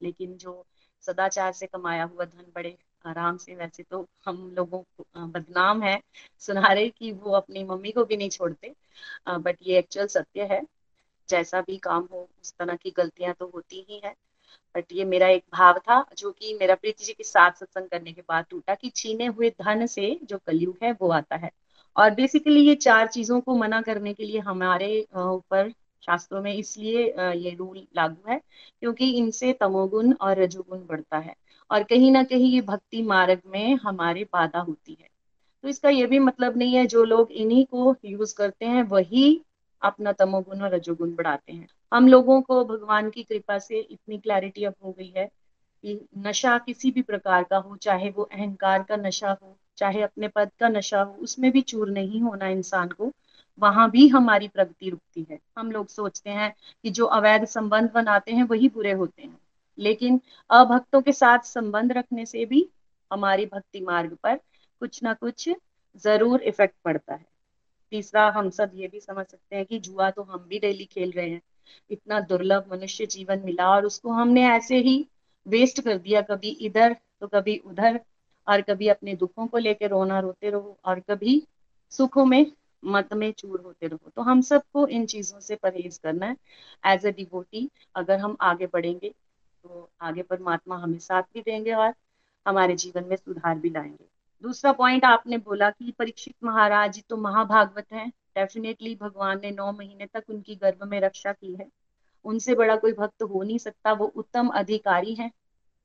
लेकिन 0.00 0.36
जो 0.36 0.64
सदाचार 1.04 1.52
से 1.52 1.66
कमाया 1.66 2.04
हुआ 2.04 2.24
धन 2.24 2.52
बड़े 2.54 2.76
आराम 3.06 3.36
से, 3.36 3.54
वैसे 3.54 3.82
तो 3.82 4.06
हम 4.26 4.50
लोगों 4.56 4.82
को 4.98 5.26
बदनाम 5.28 5.82
है। 5.82 6.00
सुनारे 6.42 6.88
कि 6.88 7.12
वो 7.12 7.32
अपनी 7.32 7.64
मम्मी 7.64 7.90
को 7.92 8.04
भी 8.04 8.16
नहीं 8.16 8.30
छोड़ते 8.30 8.74
बट 9.30 9.56
ये 9.62 9.78
एक्चुअल 9.78 10.06
सत्य 10.08 10.44
है। 10.52 10.62
जैसा 11.28 11.60
भी 11.60 11.76
काम 11.78 12.08
हो, 12.12 12.28
उस 12.42 12.52
तरह 12.58 12.76
की 12.76 12.90
गलतियाँ 12.90 13.34
तो 13.34 13.50
होती 13.54 13.86
ही 13.90 14.00
है। 14.04 14.14
बट 14.74 14.92
ये 14.92 15.04
मेरा 15.04 15.28
एक 15.28 15.44
भाव 15.52 15.78
था, 15.78 16.04
जो 16.18 16.30
कि 16.32 16.54
मेरा 16.54 16.74
प्रीति 16.74 17.04
जी 17.04 17.12
के 17.12 17.24
साथ 17.24 17.52
सत्संग 17.52 17.88
करने 17.88 18.12
के 18.12 18.22
बाद 18.28 18.44
टूटा 18.50 18.74
कि 18.74 18.90
छीने 18.96 19.26
हुए 19.26 19.50
धन 19.62 19.86
से 19.86 20.18
जो 20.24 20.38
कलयुग 20.38 20.78
है, 20.82 20.92
वो 20.92 21.10
आता 21.12 21.36
है। 21.36 21.50
और 21.96 22.10
बेसिकली 22.10 22.60
ये 22.60 22.74
चार 22.74 23.06
चीज़ों 23.06 23.40
को 23.40 23.56
मना 23.56 23.80
करने 23.82 24.12
के 24.14 24.24
लिए 24.24 24.38
हमारे 24.40 25.00
ऊपर 25.16 25.70
शास्त्रों 26.02 26.42
में 26.42 26.52
इसलिए 26.54 27.04
ये 27.32 27.54
रूल 27.54 27.86
लागू 27.96 28.30
है 28.30 28.40
क्योंकि 28.82 29.10
इनसे 29.12 29.52
तमोगुण 29.52 30.12
और 30.12 30.38
रजोगुण 30.38 30.86
बढ़ता 30.86 31.18
है 31.18 31.34
और 31.70 31.82
कहीं 31.82 32.10
ना 32.12 32.22
कहीं 32.24 32.52
ये 32.52 32.60
भक्ति 32.60 33.02
मार्ग 33.02 33.40
में 33.46 33.74
हमारे 33.74 34.24
बाधा 34.32 34.60
होती 34.60 34.96
है। 35.00 35.08
तो 35.64 35.68
इसका 35.68 35.88
ये 35.88 36.06
भी 36.06 36.18
मतलब 36.18 36.56
नहीं 36.56 36.74
है, 36.74 36.86
जो 36.86 37.04
लोग 37.04 37.32
इन्हीं 37.32 37.64
को 37.66 37.94
यूज़ 38.04 38.34
करते 38.36 38.66
हैं, 38.66 38.82
वही 38.82 39.40
अपना 39.82 40.12
तमोगुण 40.12 40.62
और 40.62 40.74
रजोगुण 40.74 41.14
बढ़ाते 41.14 41.52
हैं। 41.52 41.68
हम 41.92 42.08
लोगों 42.08 42.40
को 42.42 42.64
भगवान 42.64 43.10
की 43.10 43.22
कृपा 43.22 43.58
से 43.58 43.80
इतनी 43.80 44.18
क्लैरिटी 44.18 44.64
अब 44.64 44.74
हो 44.84 44.92
गई 44.92 45.12
है 45.16 45.26
कि 45.26 45.98
नशा 46.18 46.56
किसी 46.58 46.90
भी 46.90 47.02
प्रकार 47.02 47.44
का 47.44 47.56
हो, 47.56 47.76
चाहे 47.76 48.10
वो 48.10 48.22
अहंकार 48.24 48.82
का 48.82 48.96
नशा 48.96 49.36
हो 49.42 49.56
चाहे 49.78 50.02
अपने 50.02 50.28
पद 50.28 50.50
का 50.60 50.68
नशा 50.68 51.02
हो, 51.02 51.12
उसमें 51.14 51.50
भी 51.52 51.60
चूर 51.62 51.90
नहीं 51.90 52.20
होना 52.20 52.48
इंसान 52.48 52.88
को। 52.88 53.12
वहाँ 53.58 53.90
भी 53.90 54.06
हमारी 54.08 54.48
प्रगति 54.48 54.90
रुकती 54.90 55.26
है। 55.30 55.38
हम 55.58 55.70
लोग 55.72 55.88
सोचते 55.88 56.30
हैं 56.30 56.52
कि 56.84 56.90
जो 56.90 57.06
अवैध 57.06 57.44
संबंध 57.44 57.90
बनाते 57.92 58.32
हैं, 58.32 58.44
वही 58.44 58.68
बुरे 58.68 58.92
होते 58.92 59.22
हैं। 59.22 59.38
लेकिन 59.78 60.20
अभक्तों 60.50 61.00
के 61.02 61.12
साथ 61.12 61.38
संबंध 61.38 61.92
रखने 61.92 62.26
से 62.26 62.44
भी 62.46 62.68
हमारी 63.10 63.46
भक्ति 63.46 63.80
मार्ग 63.80 64.16
पर 64.22 64.36
कुछ 64.80 65.02
ना 65.02 65.12
कुछ 65.14 65.48
ज़रूर 66.04 66.42
इफ़ेक्ट 66.42 66.74
पड़ता 66.84 67.14
है। 67.14 67.24
तीसरा, 67.92 68.28
हम 68.30 68.50
सब 68.50 68.70
ये 68.74 68.88
भी 68.88 69.00
समझ 69.00 69.26
सकते 69.26 69.56
हैं 69.56 69.64
कि 69.66 69.78
जुआ 69.78 70.10
तो 70.10 70.22
हम 70.22 70.44
भी 70.48 70.58
डेली 70.58 70.84
खेल 70.84 71.10
रहे 71.10 71.28
हैं। 71.30 71.40
इतना 71.90 72.20
दुर्लभ 72.20 72.68
मनुष्य 72.72 73.06
जीवन 73.06 73.42
मिला 73.44 73.68
और 73.70 73.86
उसको 73.86 74.10
हमने 74.10 74.46
ऐसे 74.48 74.76
ही 74.78 74.96
वेस्ट 75.46 75.80
कर 75.80 75.98
दिया, 75.98 76.20
कभी 76.22 76.50
इधर 76.60 76.96
तो 77.20 77.26
कभी 77.26 77.56
उधर। 77.66 78.00
और 78.46 78.60
कभी 78.60 78.88
अपने 78.88 79.14
दुखों 79.16 79.46
को 79.46 79.58
लेकर 79.58 79.90
रोना 79.90 80.20
रोते 80.20 80.50
रहो 80.50 80.76
और 80.84 81.00
कभी 81.00 81.42
सुखों 81.92 82.24
में, 82.24 82.52
मत 82.84 83.12
में 83.14 83.30
चूर 83.32 83.60
होते 83.60 83.86
रहो। 83.86 84.10
तो 84.16 84.22
हम 84.22 84.40
सबको 84.40 84.86
इन 84.86 85.06
चीज़ों 85.06 85.40
से 85.40 85.56
परहेज 85.56 85.98
करना 85.98 86.26
है। 86.26 86.36
एज 86.84 87.06
ए 87.06 87.12
डिवोटी 87.12 87.68
अगर 87.94 88.18
हम 88.18 88.36
आगे 88.40 88.66
बढ़ेंगे 88.66 89.08
तो 89.64 89.88
आगे 90.00 90.22
परमात्मा 90.22 90.76
हमें 90.76 90.98
साथ 90.98 91.22
भी 91.34 91.40
देंगे 91.40 91.72
और 91.72 91.92
हमारे 92.46 92.74
जीवन 92.76 93.04
में 93.04 93.16
सुधार 93.16 93.58
भी 93.58 93.70
लाएँगे। 93.70 94.04
दूसरा 94.44 94.72
पॉइंट 94.72 95.04
आपने 95.04 95.38
बोला 95.38 95.70
कि 95.70 95.92
परीक्षित 95.98 96.34
महाराज 96.44 97.02
तो 97.08 97.16
महाभागवत 97.16 97.92
हैं। 97.92 98.08
डेफिनेटली 98.36 98.94
भगवान 98.94 99.40
ने 99.42 99.50
नौ 99.50 99.70
महीने 99.72 100.06
तक 100.06 100.24
उनकी 100.30 100.54
गर्भ 100.56 100.84
में 100.84 101.00
रक्षा 101.00 101.32
की 101.32 101.54
है। 101.54 101.68
उनसे 102.24 102.54
बड़ा 102.54 102.76
कोई 102.76 102.92
भक्त 102.92 103.22
हो 103.22 103.42
नहीं 103.42 103.58
सकता। 103.58 103.92
वो 103.92 104.06
उत्तम 104.06 104.48
अधिकारी 104.48 105.14
हैं। 105.14 105.30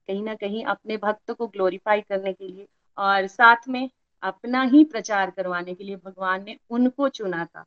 कहीं 0.07 0.23
ना 0.23 0.35
कहीं 0.35 0.63
अपने 0.65 0.97
भक्त 0.97 1.31
को 1.31 1.47
ग्लोरीफाई 1.47 2.01
करने 2.01 2.33
के 2.33 2.47
लिए 2.47 2.67
और 2.97 3.27
साथ 3.27 3.67
में 3.69 3.89
अपना 4.23 4.61
ही 4.63 4.83
प्रचार 4.83 5.29
करवाने 5.29 5.73
के 5.73 5.83
लिए 5.83 5.95
भगवान 5.95 6.43
ने 6.45 6.57
उनको 6.69 7.09
चुना 7.09 7.45
था। 7.45 7.65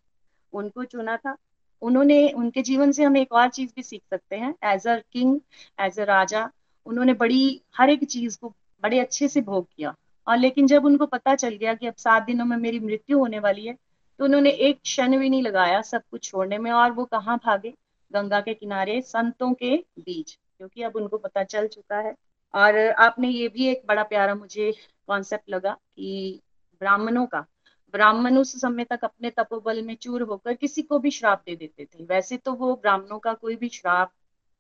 उनको 0.53 0.84
चुना 0.84 1.16
था। 1.16 1.36
उन्होंने, 1.82 2.28
उनके 2.28 2.62
जीवन 2.62 2.93
से 2.93 3.05
हम 3.05 3.16
एक 3.16 3.32
और 3.32 3.49
चीज़ 3.49 3.72
भी 3.76 3.82
सीख 3.82 4.03
सकते 4.11 4.36
हैं। 4.36 4.55
As 4.64 4.86
a 4.86 4.97
king 5.12 5.41
as 5.80 6.01
a 6.01 6.05
raja, 6.05 6.49
उन्होंने 6.86 7.14
बड़ी, 7.14 7.61
हर 7.76 7.91
एक 7.91 8.05
चीज़ 8.05 8.38
को 8.41 8.49
बड़े 8.82 8.99
अच्छे 9.01 9.28
से 9.28 9.41
भोग 9.41 9.66
किया। 9.76 9.95
और 10.26 10.36
लेकिन 10.36 10.66
जब 10.66 10.84
उनको 10.84 11.07
पता 11.07 11.34
चल 11.34 11.55
गया 11.55 11.74
कि 11.74 11.86
अब 11.86 11.95
सात 11.95 12.22
दिनों 12.22 12.45
में 12.45 12.57
मेरी 12.57 12.80
मृत्यु 12.80 13.18
होने 13.18 13.38
वाली 13.38 13.66
है 13.66 13.76
तो 14.20 14.24
उन्होंने 14.24 14.51
एक 14.51 14.80
क्षण 14.82 15.16
भी 15.18 15.28
नहीं 15.30 15.43
लगाया 15.43 15.80
सब 15.82 16.03
कुछ 16.11 16.24
छोड़ने 16.24 16.59
में 16.59 16.70
और 16.72 16.93
वो 16.93 17.05
कहाँ 17.05 17.36
भागे? 17.38 17.72
गंगा 18.12 18.41
के 18.41 18.55
किनारे, 18.55 19.01
संतों 19.03 19.53
के 19.55 19.76
बीच, 19.99 20.32
क्योंकि 20.59 20.82
अब 20.82 20.97
उनको 20.97 21.18
पता 21.18 21.43
चल 21.45 21.66
चुका 21.68 21.99
है। 21.99 22.14
और 22.55 22.78
आपने 22.78 23.28
ये 23.28 23.48
भी 23.48 23.66
एक 23.66 23.82
बड़ा 23.86 24.03
प्यारा 24.03 24.34
मुझे 24.34 24.72
कॉन्सेप्ट 25.07 25.51
लगा 25.51 25.72
कि 25.96 26.40
ब्राह्मणों 26.80 27.26
का, 27.26 27.46
ब्राह्मण 27.92 28.38
उस 28.38 28.61
समय 28.61 28.84
तक 28.84 29.01
अपने 29.05 29.30
तपोबल 29.30 29.82
में 29.82 29.96
चूर 29.96 30.22
होकर 30.22 30.55
किसी 30.55 30.82
को 30.82 30.98
भी 30.98 31.11
श्राप 31.11 31.42
दे 31.46 31.57
देते 31.57 31.84
थे। 31.84 32.05
वैसे 32.05 32.36
तो 32.36 32.53
वो 32.53 32.74
ब्राह्मणों 32.76 33.18
का 33.18 33.34
कोई 33.34 33.57
भी 33.57 33.68
श्राप, 33.68 34.12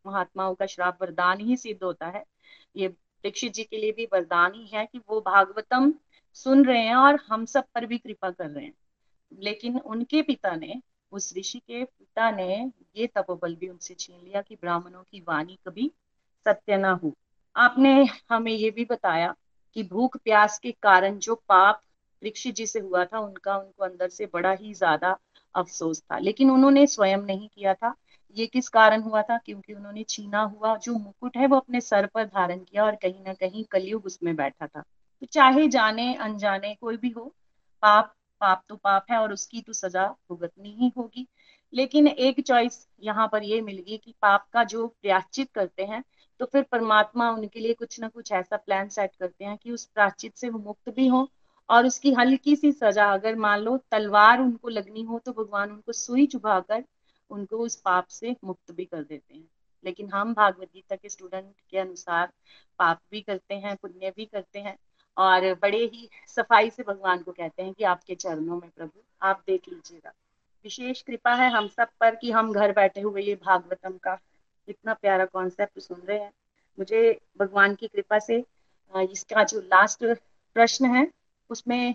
महात्माओं 0.06 0.54
का 0.54 0.66
श्राप 0.66 1.02
वरदान 1.02 1.40
ही 1.40 1.56
सिद्ध 1.56 1.82
होता 1.82 2.06
है। 2.06 2.24
ये 2.76 2.88
दीक्षित 2.88 3.52
जी 3.52 3.64
के 3.64 3.78
लिए 3.78 3.92
भी 3.92 4.04
वरदान 4.04 4.54
ही 4.54 4.66
है 4.66 4.86
कि 4.86 4.98
वो 4.98 5.20
भागवतम 5.20 5.94
सुन 6.34 6.64
रहे 6.64 6.80
हैं 6.80 6.94
और 6.94 7.18
हम 7.28 7.44
सब 7.44 7.64
पर 7.74 7.86
भी 7.86 7.98
कृपा 7.98 8.30
कर 8.30 8.50
रहे 8.50 8.64
हैं। 8.64 8.74
लेकिन 9.38 9.78
उनके 9.78 10.22
पिता 10.22 10.56
ने, 10.56 10.82
उस 11.12 11.34
ऋषि 11.36 11.58
के 11.58 11.84
पिता 11.84 12.30
ने 12.30 12.72
ये 12.96 13.06
तपोबल 13.06 13.56
भी 13.56 13.68
उनसे 13.68 13.94
छीन 13.94 14.24
लिया 14.24 14.42
कि 14.42 14.54
ब्राह्मणों 14.54 15.02
की 15.02 15.20
वाणी 15.20 15.58
कभी 15.66 15.92
सत्य 16.44 16.76
ना 16.76 16.92
हो। 16.92 17.14
आपने 17.56 17.90
हमें 18.30 18.52
ये 18.52 18.70
भी 18.70 18.84
बताया 18.84 19.34
कि 19.76 19.82
भूख 19.82 20.16
प्यास 20.16 20.58
के 20.58 20.70
कारण 20.82 21.18
जो 21.18 21.34
पाप 21.48 21.80
दीक्षित 22.22 22.54
जी 22.54 22.66
से 22.66 22.80
हुआ 22.80 23.04
था, 23.04 23.18
उनका 23.18 23.56
उनको 23.56 23.84
अंदर 23.84 24.08
से 24.08 24.26
बड़ा 24.34 24.52
ही 24.52 24.72
ज़्यादा 24.74 25.16
अफसोस 25.54 26.02
था। 26.02 26.18
लेकिन 26.18 26.50
उन्होंने 26.50 26.86
स्वयं 26.86 27.18
नहीं 27.18 27.48
किया 27.48 27.74
था। 27.74 27.94
ये 28.36 28.46
किस 28.46 28.68
कारण 28.68 29.02
हुआ 29.02 29.22
था? 29.22 29.38
क्योंकि 29.38 29.74
उन्होंने 29.74 30.04
छीना 30.08 30.42
हुआ 30.44 30.76
जो 30.78 30.94
मुकुट 30.94 31.36
है, 31.36 31.46
वो 31.46 31.56
अपने 31.56 31.80
सर 31.80 32.06
पर 32.06 32.24
धारण 32.26 32.58
किया 32.60 32.84
और 32.84 32.96
कहीं 32.96 33.22
ना 33.24 33.34
कहीं 33.34 33.64
कलयुग 33.70 34.06
उसमें 34.06 34.34
बैठा 34.36 34.66
था। 34.66 34.80
तो 35.22 35.26
चाहे 35.26 35.66
जाने 35.68 36.14
अनजाने 36.16 36.74
कोई 36.74 36.96
भी 36.96 37.10
हो, 37.10 37.24
पाप 37.82 38.14
पाप 38.40 38.62
तो 38.68 38.76
पाप 38.76 39.06
है 39.10 39.18
और 39.18 39.32
उसकी 39.32 39.60
तो 39.62 39.72
सजा 39.72 40.06
भुगतनी 40.28 40.70
ही 40.72 40.92
होगी। 40.96 41.26
लेकिन 41.72 42.06
एक 42.08 42.40
चॉइस 42.40 42.86
यहाँ 43.00 43.28
पर 43.32 43.42
ये 43.42 43.60
मिल 43.60 43.78
गई 43.78 43.96
कि 43.98 44.14
पाप 44.22 44.46
का 44.52 44.64
जो 44.64 44.86
प्रायश्चित 45.02 45.50
करते 45.54 45.84
हैं 45.84 46.02
तो 46.40 46.46
फिर 46.46 46.62
परमात्मा 46.62 47.30
उनके 47.30 47.60
लिए 47.60 47.74
कुछ 47.74 47.98
ना 48.00 48.08
कुछ 48.08 48.32
ऐसा 48.32 48.56
प्लान 48.56 48.88
सेट 48.88 49.10
करते 49.20 49.44
हैं 49.44 49.56
कि 49.58 49.72
उस 49.72 49.84
प्राचित 49.84 50.36
से 50.36 50.48
वो 50.48 50.58
मुक्त 50.58 50.90
भी 50.90 51.06
हो 51.06 51.28
और 51.68 51.86
उसकी 51.86 52.12
हल्की 52.12 52.54
सी 52.56 52.72
सजा 52.72 53.12
अगर 53.12 53.34
मान 53.36 53.60
लो 53.60 53.76
तलवार 53.90 54.40
उनको 54.40 54.68
लगनी 54.68 55.02
हो 55.02 55.18
तो 55.18 55.32
भगवान 55.32 55.70
उनको 55.70 55.92
सुई 55.92 56.26
चुभाकर 56.26 56.84
उनको 57.30 57.56
उस 57.56 57.76
पाप 57.80 58.06
से 58.06 58.36
मुक्त 58.44 58.72
भी 58.72 58.84
कर 58.84 59.02
देते 59.02 59.34
हैं। 59.34 59.48
लेकिन 59.84 60.08
हम 60.10 60.32
भागवत 60.34 60.68
गीता 60.74 60.96
के 60.96 61.08
स्टूडेंट 61.08 61.52
के 61.70 61.78
अनुसार 61.78 62.32
पाप 62.78 63.00
भी 63.10 63.20
करते 63.20 63.54
हैं, 63.54 63.76
पुण्य 63.76 64.12
भी 64.16 64.24
करते 64.24 64.60
हैं 64.60 64.76
और 65.16 65.52
बड़े 65.54 65.84
ही 65.84 66.08
सफ़ाई 66.28 66.70
से 66.70 66.82
भगवान 66.82 67.22
को 67.22 67.32
कहते 67.32 67.62
हैं 67.62 67.72
कि 67.74 67.84
आपके 67.84 68.14
चरणों 68.14 68.60
में 68.60 68.70
प्रभु, 68.70 69.00
आप 69.22 69.42
देख 69.46 69.68
लीजिएगा। 69.68 70.12
विशेष 70.64 71.02
कृपा 71.02 71.34
है 71.34 71.50
हम 71.50 71.68
सब 71.68 71.88
पर 72.00 72.14
कि 72.14 72.30
हम 72.30 72.52
घर 72.52 72.72
बैठे 72.72 73.00
हुए 73.00 73.22
ये 73.22 73.34
भागवतम 73.34 73.96
का 73.98 74.18
इतना 74.70 74.94
प्यारा 74.94 75.24
कॉन्सेप्ट 75.24 75.80
सुन 75.80 76.00
रहे 76.00 76.18
हैं। 76.18 76.32
मुझे 76.78 77.18
भगवान 77.38 77.74
की 77.74 77.88
कृपा 77.88 78.18
से 78.18 78.44
इसका 78.94 79.44
जो 79.44 79.60
लास्ट 79.60 80.04
प्रश्न 80.56 80.94
है, 80.94 81.06
उसमें 81.50 81.94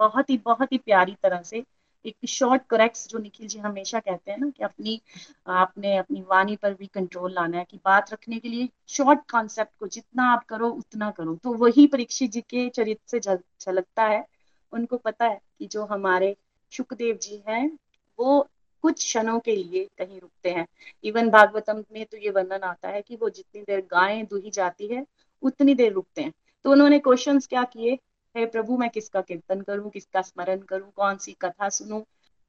बहुत 0.00 0.30
ही 0.30 0.36
बहुत 0.38 0.72
ही 0.72 0.78
प्यारी 0.78 1.16
तरह 1.22 1.42
से 1.42 1.64
एक 2.04 2.26
शॉर्ट 2.28 2.62
करेक्ट्स 2.70 3.08
जो 3.08 3.18
निखिल 3.18 3.48
जी 3.48 3.58
हमेशा 3.58 3.98
कहते 4.00 4.30
हैं 4.30 4.38
ना 4.38 4.48
कि 4.50 4.64
अपनी, 4.64 5.00
आपने 5.46 5.96
अपनी 5.96 6.22
वाणी 6.22 6.56
पर 6.56 6.74
भी 6.74 6.86
कंट्रोल 6.86 7.32
लाना 7.32 7.58
है 7.58 7.64
कि 7.70 7.78
बात 7.84 8.12
रखने 8.12 8.38
के 8.38 8.48
लिए 8.48 8.68
शॉर्ट 8.88 9.20
कॉन्सेप्ट 9.30 9.72
को 9.80 9.86
जितना 9.86 10.32
आप 10.32 10.44
करो, 10.44 10.68
उतना 10.68 11.10
करो। 11.10 11.34
तो 11.34 11.52
वही 11.54 11.86
परीक्षित 11.86 12.30
जी 12.30 12.40
के 12.40 12.68
चरित्र 12.68 13.18
से 13.18 13.20
झलकता 13.20 14.04
है। 14.04 14.24
उनको 14.72 14.96
पता 14.96 15.24
है 15.24 15.40
कि 15.58 15.66
जो 15.66 15.84
हमारे 15.84 16.36
सुखदेव 16.72 17.16
जी 17.16 17.42
हैं, 17.48 17.78
वो 18.18 18.48
कुछ 18.82 19.04
क्षणों 19.04 19.40
के 19.40 19.56
लिए 19.56 19.88
कहीं 19.98 20.20
रुकते 20.20 20.50
हैं। 20.50 20.66
इवन 21.04 21.30
भागवतम 21.30 21.84
में 21.92 22.04
तो 22.06 22.16
ये 22.16 22.30
वर्णन 22.30 22.62
आता 22.62 22.88
है 22.88 23.02
कि 23.02 23.16
वो 23.16 23.30
जितनी 23.30 23.62
देर 23.62 23.80
गायें 23.80 24.26
दुही 24.26 24.50
जाती 24.50 24.86
है, 24.86 25.06
उतनी 25.42 25.74
देर 25.74 25.92
रुकते 25.92 26.22
हैं। 26.22 26.32
तो 26.64 26.70
उन्होंने 26.70 26.98
क्वेश्चंस 26.98 27.46
क्या 27.46 27.64
किए? 27.64 27.98
हे 28.36 28.46
प्रभु, 28.46 28.76
मैं 28.76 28.90
किसका 28.90 29.20
कीर्तन 29.20 29.60
करूँ? 29.60 29.90
किसका 29.90 30.22
स्मरण 30.22 30.58
करूँ? 30.58 30.90
कौन 30.96 31.16
सी 31.16 31.32
कथा 31.32 31.68
सुनूं? 31.68 32.00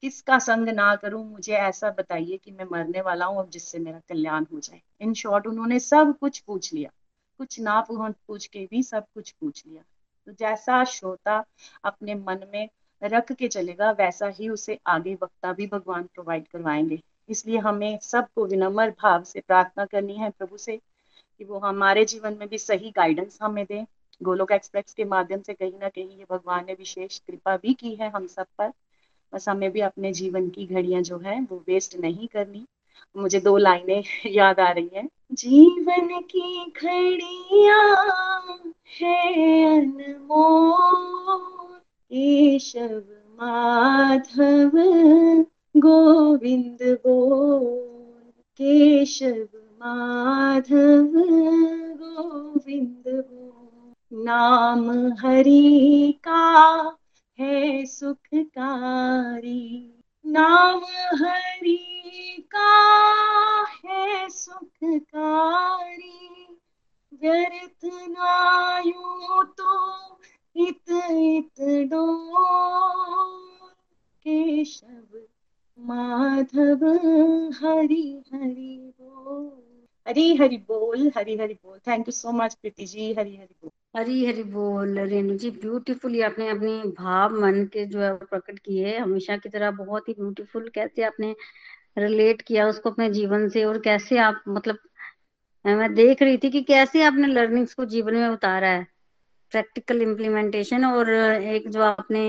किसका 0.02 0.38
संग 0.38 0.68
ना 0.68 0.94
करूँ? 0.96 1.24
मुझे 1.24 1.52
ऐसा 1.52 1.90
बताइए 1.90 2.36
कि 2.36 2.50
मैं 2.50 2.64
मरने 2.72 3.00
वाला 3.00 3.26
हूँ, 3.26 3.38
अब 3.38 3.50
जिससे 3.50 3.78
मेरा 3.78 4.00
कल्याण 4.08 4.44
हो 4.52 4.60
जाए। 4.60 4.80
इन 5.00 5.14
शॉर्ट 5.14 5.46
उन्होंने 5.46 5.78
सब 5.80 6.14
कुछ 6.20 6.38
पूछ 6.38 6.72
लिया। 6.74 6.90
कुछ 7.38 7.60
ना 7.60 7.80
पूछ 7.90 8.46
के 8.46 8.68
भी 8.70 8.82
सब 8.82 9.04
कुछ 9.14 9.30
पूछ 9.30 9.66
लिया। 9.66 9.82
तो 10.26 10.32
जैसा 10.32 10.84
श्रोता 10.84 11.44
अपने 11.84 12.14
मन 12.14 12.46
में 12.52 12.68
रख 13.04 13.32
के 13.32 13.48
चलेगा, 13.48 13.90
वैसा 13.90 14.28
ही 14.28 14.48
उसे 14.48 14.78
आगे 14.86 15.14
वक्ता 15.14 15.52
भी 15.52 15.66
भगवान 15.66 16.02
प्रोवाइड 16.02 16.48
करवाएँगे। 16.48 17.00
इसलिए 17.28 17.58
हमें 17.58 17.98
सबको 18.02 18.46
विनम्र 18.46 18.90
भाव 18.90 19.22
से 19.22 19.40
प्रार्थना 19.40 19.84
करनी 19.84 20.14
है 20.14 20.30
प्रभु 20.30 20.56
से 20.56 20.76
कि 21.38 21.44
वो 21.44 21.58
हमारे 21.58 22.04
जीवन 22.04 22.36
में 22.40 22.48
भी 22.48 22.58
सही 22.58 22.90
गाइडेंस 22.90 23.38
हमें 23.42 23.64
दें। 23.64 23.86
गोलोक 24.22 24.52
एक्सप्रेस 24.52 24.94
के 24.94 25.04
माध्यम 25.04 25.42
से 25.42 25.54
कहीं 25.54 25.72
ना 25.80 25.88
कहीं 25.88 26.18
ये 26.18 26.26
भगवान 26.30 26.64
ने 26.66 26.72
विशेष 26.72 27.18
कृपा 27.18 27.56
भी 27.56 27.74
की 27.74 27.94
है 27.94 28.10
हम 28.10 28.26
सब 28.26 28.46
पर। 28.58 28.72
बस 29.34 29.48
हमें 29.48 29.70
भी 29.70 29.80
अपने 29.80 30.12
जीवन 30.12 30.48
की 30.48 30.66
घड़ियाँ 30.66 31.02
जो 31.02 31.18
है, 31.18 31.40
वो 31.40 31.64
वेस्ट 31.68 31.96
नहीं 31.96 32.28
करनी। 32.28 32.66
मुझे 33.16 33.40
दो 33.40 33.56
लाइनें 33.56 34.04
याद 34.26 34.60
आ 34.60 34.70
रही 34.70 34.90
हैं। 34.94 35.08
जीवन 35.32 36.08
की 36.20 36.72
घड़िया 36.82 37.78
है 39.00 39.64
अनमोल। 39.80 41.63
केशव 42.14 43.02
माधव 43.40 44.70
गोविंद 45.76 46.82
बोल 46.82 48.30
केशव 48.30 49.46
माधव 49.54 51.10
गोविंद 52.02 53.04
बोल। 53.06 53.92
नाम 54.24 54.90
हरि 55.12 56.20
का 56.24 56.44
है 57.38 57.84
सुखकारी, 57.86 59.64
नाम 60.26 60.80
हरि 61.24 62.46
का 62.50 62.72
है 63.84 64.28
सुखकारी। 64.28 66.20
व्यर्थ 67.22 67.84
नायु 67.84 69.42
तो 69.42 70.13
इत 70.56 70.90
इत 71.10 71.88
डो 71.90 72.06
केशव 74.26 75.26
माधव 75.78 76.84
हरि 77.62 78.22
हरि 78.34 78.92
बोल 79.00 79.62
हरी 80.08 80.34
हरि 80.36 80.56
बोल, 80.56 81.12
हरी 81.16 81.36
हरि 81.36 81.54
बोल। 81.54 81.78
Thank 81.78 82.08
you 82.08 82.12
so 82.12 82.32
much, 82.32 82.54
Preeti 82.54 82.86
ji. 82.86 83.14
Hari 83.14 83.36
Hari 83.36 83.54
बोल। 83.62 84.00
हरी 84.00 84.26
हरी 84.26 84.42
बोल 84.42 84.98
रेणु 84.98 85.36
जी 85.36 85.50
ब्यूटीफुली 85.50 86.20
आपने 86.20 86.48
अपने 86.48 86.78
भाव 86.90 87.40
मन 87.40 87.64
के 87.64 87.86
जो 87.86 88.00
है 88.00 88.16
प्रकट 88.16 88.58
किए 88.58 88.98
हमेशा 88.98 89.36
की 89.36 89.48
तरह 89.48 89.70
बहुत 89.70 90.08
ही 90.08 90.14
ब्यूटीफुल 90.14 90.68
कैसे 90.68 91.02
आपने। 91.02 91.34
रिलेट 91.98 92.42
किया 92.42 92.68
उसको 92.68 92.90
अपने 92.90 93.10
जीवन 93.10 93.48
से 93.48 93.64
और 93.64 93.78
कैसे 93.78 94.18
आप 94.18 94.42
मतलब 94.48 94.78
मैं 95.66 95.94
देख 95.94 96.22
रही 96.22 96.38
थी 96.38 96.50
कि 96.50 96.62
कैसे 96.62 97.02
आपने 97.02 97.26
लर्निंग्स 97.26 97.74
को 97.74 97.84
जीवन 97.84 98.14
में 98.14 98.28
उतारा 98.28 98.68
है। 98.68 98.93
प्रैक्टिकल 99.54 100.02
इम्प्लीमेंटेशन 100.02 100.84
और 100.84 101.10
एक 101.10 101.68
जो 101.70 101.82
आपने 101.84 102.24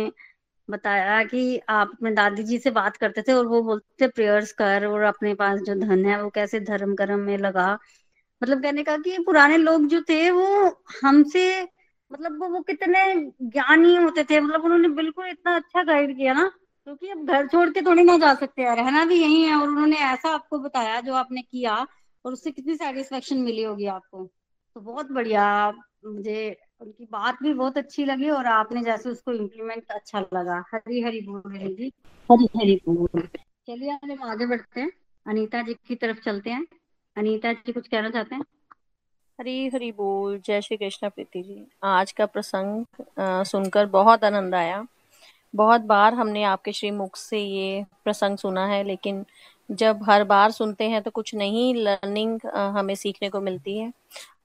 बताया 0.70 1.24
कि 1.24 1.42
आप 1.70 1.90
अपने 1.94 2.12
दादी 2.14 2.44
जी 2.44 2.58
से 2.60 2.72
बात 2.72 2.98
करते 2.98 3.22
थे 3.22 3.34
और 3.34 3.48
वो 3.48 3.62
बोलते 3.64 4.06
थे 4.06 4.10
प्रेयर्स 4.12 4.52
कर 4.54 4.86
और 4.88 5.02
अपने 5.04 5.34
पास 5.36 5.60
जो 5.62 5.76
धन 5.78 6.06
है 6.06 6.22
वो 6.24 6.30
कैसे 6.30 6.60
धर्म 6.62 6.96
कर्म 6.96 7.20
में 7.22 7.38
लगा। 7.38 7.72
मतलब 8.42 8.62
कहने 8.64 8.84
का 8.84 8.98
कि 8.98 9.18
पुराने 9.26 9.58
लोग 9.58 9.86
जो 9.88 10.02
थे 10.10 10.30
वो 10.32 10.48
हमसे 11.04 11.46
मतलब 12.12 12.40
वो 12.42 12.50
वो 12.50 12.62
कितने 12.62 13.04
ज्ञानी 13.44 13.96
होते 13.96 14.24
थे। 14.24 14.40
मतलब 14.40 14.66
उन्होंने 14.66 14.88
बिल्कुल 14.96 15.28
इतना 15.28 15.56
अच्छा 15.56 15.84
गाइड 15.84 16.16
किया 16.18 16.34
ना, 16.34 16.48
क्योंकि 16.88 17.10
अब 17.10 17.26
घर 17.28 17.48
छोड़ 17.48 17.70
के 17.70 17.82
थोड़ी 17.82 18.04
ना 18.04 18.18
जा 18.18 18.34
सकते 18.36 18.62
हैं 18.62 18.76
रहना 18.76 19.06
भी 19.06 19.16
यही 19.16 19.42
है 19.44 19.56
और 19.56 19.68
उन्होंने 19.68 19.98
ऐसा 20.06 20.30
आपको 20.30 20.60
बताया 20.60 21.00
जो 21.02 21.14
आपने 21.16 21.42
किया 21.42 21.76
और 22.26 22.34
उससे 22.34 22.52
कितनी 22.52 22.76
सेटिस्फेक्शन 22.76 23.38
मिली 23.40 23.64
होगी 23.64 23.86
आपको। 23.90 24.24
तो 24.76 24.82
बहुत 24.82 25.12
बढ़िया 25.12 25.46
मुझे 26.06 26.56
उनकी 26.82 27.06
बात 27.06 27.38
भी 27.44 27.54
बहुत 27.54 27.78
अच्छी 27.78 28.06
लगी 28.06 28.30
और 28.30 28.46
आपने 28.46 28.82
जैसे 28.84 29.10
उसको 29.10 29.34
इम्प्लीमेंट 29.34 29.92
अच्छा 29.92 30.20
लगा। 30.34 30.64
हरी 30.74 31.02
हरी 31.02 31.22
बोल 31.22 31.42
रही 31.48 31.74
जी 31.76 31.92
हरी 32.30 32.48
हरी 32.58 32.76
बोल 32.90 33.22
चलिए 33.68 33.92
हम 34.04 34.24
आगे 34.24 34.46
बढ़ते 34.46 34.82
हैं। 34.82 34.92
अनीता 35.26 35.62
जी 35.62 35.74
की 35.88 35.96
तरफ़ 35.96 36.20
चलते 36.26 36.50
हैं। 36.50 36.66
अनीता 37.16 37.54
जी 37.54 37.72
कुछ 37.72 37.88
कहना 37.88 38.10
चाहते 38.10 38.36
हैं? 38.36 38.42
हरी 39.40 39.68
हरी 39.68 39.92
बोल। 39.92 40.40
जय 40.46 40.62
श्री 40.62 40.78
कृष्ण 40.78 41.10
प्रीति 41.10 41.42
जी। 41.44 41.66
आज 41.84 42.12
का 42.12 42.26
प्रसंग 42.26 42.86
सुनकर 43.46 43.86
बहुत 43.86 44.24
आनंद 44.24 44.56
आया। 44.56 44.86
बहुत 45.54 45.82
बार 45.82 46.14
हमने 46.14 46.44
आपके 46.44 46.72
श्रीमुख 46.74 47.16
से 47.16 47.40
ये 47.40 47.84
प्रसंग 48.04 48.38
सुना 48.38 48.66
है 48.68 48.84
लेकिन 48.84 49.26
जब 49.70 50.00
हर 50.04 50.24
बार 50.24 50.52
सुनते 50.52 50.90
हैं 50.90 51.02
तो 51.02 51.12
कुछ 51.12 51.34
नई 51.36 51.74
लर्निंग 51.78 52.40
हमें 52.76 52.96
सीखने 52.96 53.30
को 53.30 53.42
मिलती 53.42 53.78
है। 53.78 53.92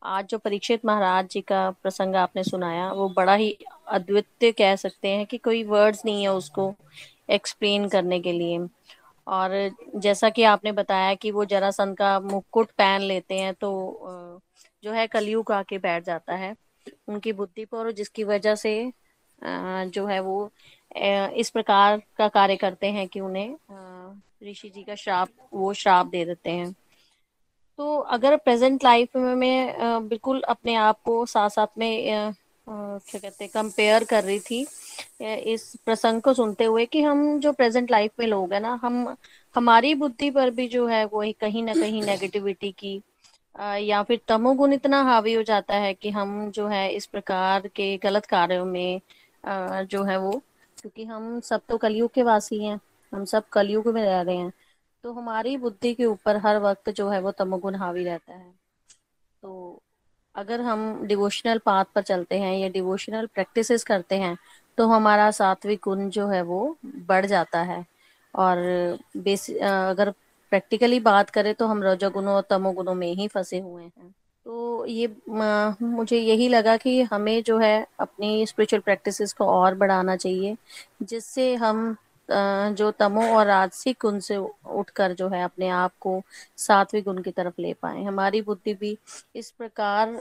आज 0.02 0.26
जो 0.26 0.38
परीक्षित 0.38 0.84
महाराज 0.86 1.26
जी 1.30 1.40
का 1.40 1.70
प्रसंग 1.82 2.14
आपने 2.16 2.42
सुनाया, 2.44 2.90
वो 2.92 3.08
बड़ा 3.08 3.34
ही 3.34 3.56
अद्वितीय 3.88 4.52
कह 4.52 4.76
सकते 4.76 5.08
हैं 5.08 5.26
कि 5.26 5.38
कोई 5.38 5.62
वर्ड्स 5.64 6.04
नहीं 6.04 6.22
है 6.22 6.32
उसको 6.32 6.74
एक्सप्लेन 7.30 7.88
करने 7.88 8.20
के 8.20 8.32
लिए। 8.32 8.58
और 9.26 9.50
जैसा 9.96 10.30
कि 10.30 10.42
आपने 10.44 10.72
बताया 10.72 11.14
कि 11.14 11.30
वो 11.30 11.44
जरासंध 11.44 11.96
का 11.96 12.18
मुकुट 12.20 12.70
पहन 12.78 13.00
लेते 13.02 13.34
हैं 13.34 13.52
तो 13.54 14.40
जो 14.84 14.92
है 14.92 15.06
कलयुग 15.06 15.52
आके 15.52 15.78
बैठ 15.78 16.04
जाता 16.04 16.34
है। 16.34 16.54
उनकी 17.08 17.32
बुद्धि 17.32 17.64
पर 17.64 17.92
जिसकी 17.92 18.24
वजह 18.24 18.54
से 18.54 18.92
जो 19.38 20.06
है 20.06 20.20
वो 20.20 20.50
इस 21.36 21.50
प्रकार 21.50 22.02
का 22.18 22.28
कार्य 22.30 22.56
करते 22.56 22.86
हैं 22.86 23.06
कि 23.08 23.20
उन्हें 23.20 23.56
ऋषि 24.42 24.68
जी 24.68 24.82
का 24.82 24.94
श्राप, 24.94 25.28
वो 25.52 25.72
श्राप 25.74 26.06
दे 26.06 26.24
देते 26.24 26.50
हैं। 26.50 26.74
तो 27.80 27.96
अगर 28.14 28.36
प्रेजेंट 28.36 28.82
लाइफ 28.84 29.16
में 29.16 29.34
मैं 29.34 30.08
बिल्कुल 30.08 30.40
अपने 30.48 30.74
आप 30.74 30.98
को 31.04 31.24
साथ 31.26 31.50
साथ 31.50 31.66
में 31.78 32.32
क्या 32.66 33.18
कहते 33.20 33.44
हैं, 33.44 33.50
कंपेयर 33.54 34.04
कर 34.04 34.24
रही 34.24 34.38
थी 34.40 34.60
इस 35.52 35.64
प्रसंग 35.84 36.20
को 36.22 36.34
सुनते 36.34 36.64
हुए 36.64 36.84
कि 36.86 37.02
हम 37.02 37.38
जो 37.40 37.52
प्रेजेंट 37.52 37.90
लाइफ 37.90 38.10
में 38.20 38.26
लोग 38.26 38.52
हैं 38.52 38.60
ना, 38.60 38.78
हम, 38.82 39.16
हमारी 39.54 39.94
बुद्धि 39.94 40.30
पर 40.30 40.50
भी 40.50 40.68
जो 40.68 40.86
है 40.86 41.04
वो 41.04 41.24
कहीं 41.40 41.62
ना 41.62 41.74
कहीं 41.74 42.02
नेगेटिविटी 42.02 42.70
की 42.78 42.94
या 43.80 44.02
फिर 44.02 44.20
तमोगुण 44.28 44.72
इतना 44.72 45.02
हावी 45.02 45.34
हो 45.34 45.42
जाता 45.42 45.76
है 45.76 45.94
कि 45.94 46.10
हम 46.10 46.50
जो 46.50 46.66
है 46.68 46.88
इस 46.92 47.06
प्रकार 47.06 47.66
के 47.76 47.96
गलत 48.02 48.26
कार्यों 48.26 48.64
में 48.64 49.00
जो 49.44 50.02
है 50.04 50.18
वो, 50.18 50.30
क्योंकि 50.78 51.04
हम 51.04 51.40
सब 51.40 51.60
तो 51.68 51.76
कलयुग 51.78 52.12
के 52.14 52.22
वासी 52.22 52.64
हैं, 52.64 52.80
हम 53.12 53.24
सब 53.24 53.48
कलयुग 53.52 53.88
में 53.88 54.02
रह 54.02 54.20
रहे 54.20 54.36
हैं। 54.36 54.52
तो 55.04 55.12
हमारी 55.12 55.56
बुद्धि 55.56 55.92
के 55.94 56.04
ऊपर 56.04 56.36
हर 56.36 56.58
वक्त 56.58 56.90
जो 56.90 57.08
है 57.08 57.20
वो 57.20 57.30
तमोगुण 57.30 57.74
हावी 57.74 58.04
रहता 58.04 58.32
है। 58.32 58.50
तो 59.42 59.80
अगर 60.34 60.60
हम 60.60 61.06
डिवोशनल 61.06 61.58
पाथ 61.58 61.84
पर 61.94 62.02
चलते 62.02 62.38
हैं 62.38 62.56
या 62.58 62.68
डिवोशनल 62.68 63.26
प्रैक्टिसेस 63.34 63.84
करते 63.84 64.16
हैं 64.16 64.36
तो 64.78 64.86
हमारा 64.86 65.30
सात्विक 65.30 65.80
गुण 65.84 66.08
जो 66.10 66.26
है 66.28 66.42
वो 66.42 66.76
बढ़ 66.84 67.26
जाता 67.26 67.62
है। 67.62 67.84
और 68.34 68.56
बेस 69.18 69.48
अगर 69.50 70.10
प्रैक्टिकली 70.52 71.00
बात 71.00 71.30
करें 71.30 71.54
तो 71.54 71.66
हम 71.66 71.82
रजोगुणों 71.82 72.34
और 72.34 72.44
तमोगुणों 72.50 72.94
में 72.94 73.12
ही 73.14 73.28
फंसे 73.28 73.58
हुए 73.60 73.82
हैं। 73.82 74.14
तो 74.46 74.86
ये 74.86 75.06
मुझे 75.82 76.18
यही 76.18 76.48
लगा 76.48 76.76
कि 76.76 77.00
हमें 77.02 77.42
जो 77.42 77.58
है 77.58 77.86
अपनी 78.00 78.46
स्पिरिचुअल 78.46 78.80
प्रैक्टिसेस 78.80 79.32
को 79.32 79.46
और 79.46 79.74
बढ़ाना 79.74 80.16
चाहिए, 80.16 80.56
जिससे 81.02 81.54
हम 81.54 81.96
जो 82.30 82.90
तमो 82.90 83.22
और 83.28 83.46
राजसिक 83.46 83.96
गुण 84.02 84.18
से 84.20 84.36
उठकर 84.36 85.12
जो 85.12 85.28
है 85.28 85.42
अपने 85.44 85.68
आप 85.68 85.92
को 86.00 86.20
सात्विक 86.58 87.04
गुण 87.04 87.22
की 87.22 87.30
तरफ़ 87.30 87.60
ले 87.60 87.72
पाए। 87.72 88.02
हमारी 88.04 88.42
बुद्धि 88.42 88.74
भी 88.74 88.96
इस 89.36 89.50
प्रकार 89.50 90.18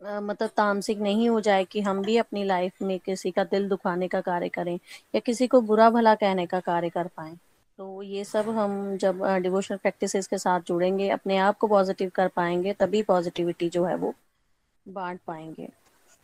मतलब 0.00 0.50
तामसिक 0.56 0.98
नहीं 0.98 1.28
हो 1.28 1.40
जाए 1.40 1.64
कि 1.64 1.80
हम 1.80 2.02
भी 2.02 2.16
अपनी 2.16 2.44
लाइफ 2.44 2.82
में 2.82 2.98
किसी 2.98 3.30
का 3.30 3.44
दिल 3.44 3.68
दुखाने 3.68 4.08
का 4.08 4.20
कार्य 4.20 4.48
करें 4.48 4.74
या 5.14 5.20
किसी 5.20 5.46
को 5.46 5.60
बुरा 5.60 5.88
भला 5.90 6.14
कहने 6.14 6.46
का 6.46 6.60
कार्य 6.60 6.88
कर 6.90 7.06
पाए। 7.06 7.32
तो 7.78 8.02
ये 8.02 8.24
सब 8.24 8.48
हम 8.48 8.96
जब 8.96 9.24
डिवोशनल 9.42 9.78
प्रैक्टिसेस 9.78 10.26
के 10.26 10.38
साथ 10.38 10.60
जुड़ेंगे, 10.60 11.08
अपने 11.10 11.36
आप 11.38 11.56
को 11.58 11.66
पॉजिटिव 11.66 12.10
कर 12.14 12.28
पाएँगे, 12.28 12.72
तभी 12.72 13.02
पॉजिटिविटी 13.02 13.68
जो 13.68 13.84
है 13.84 13.94
वो 13.96 14.14
बांट 14.86 15.20
पाएँगे। 15.26 15.68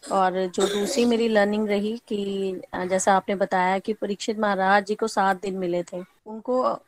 और 0.03 0.47
जो 0.47 0.67
दूसरी 0.69 1.05
मेरी 1.05 1.29
लर्निंग 1.29 1.69
रही 1.69 1.97
कि 2.09 2.61
जैसा 2.87 3.15
आपने 3.15 3.35
बताया 3.35 3.79
कि 3.79 3.93
परीक्षित 3.93 4.39
महाराज 4.39 4.87
जी 4.87 4.95
को 4.95 5.09
सात 5.09 5.43
दिन 5.43 5.59
मिले 5.59 5.83
थे। 5.83 6.03
उनको, 6.27 6.79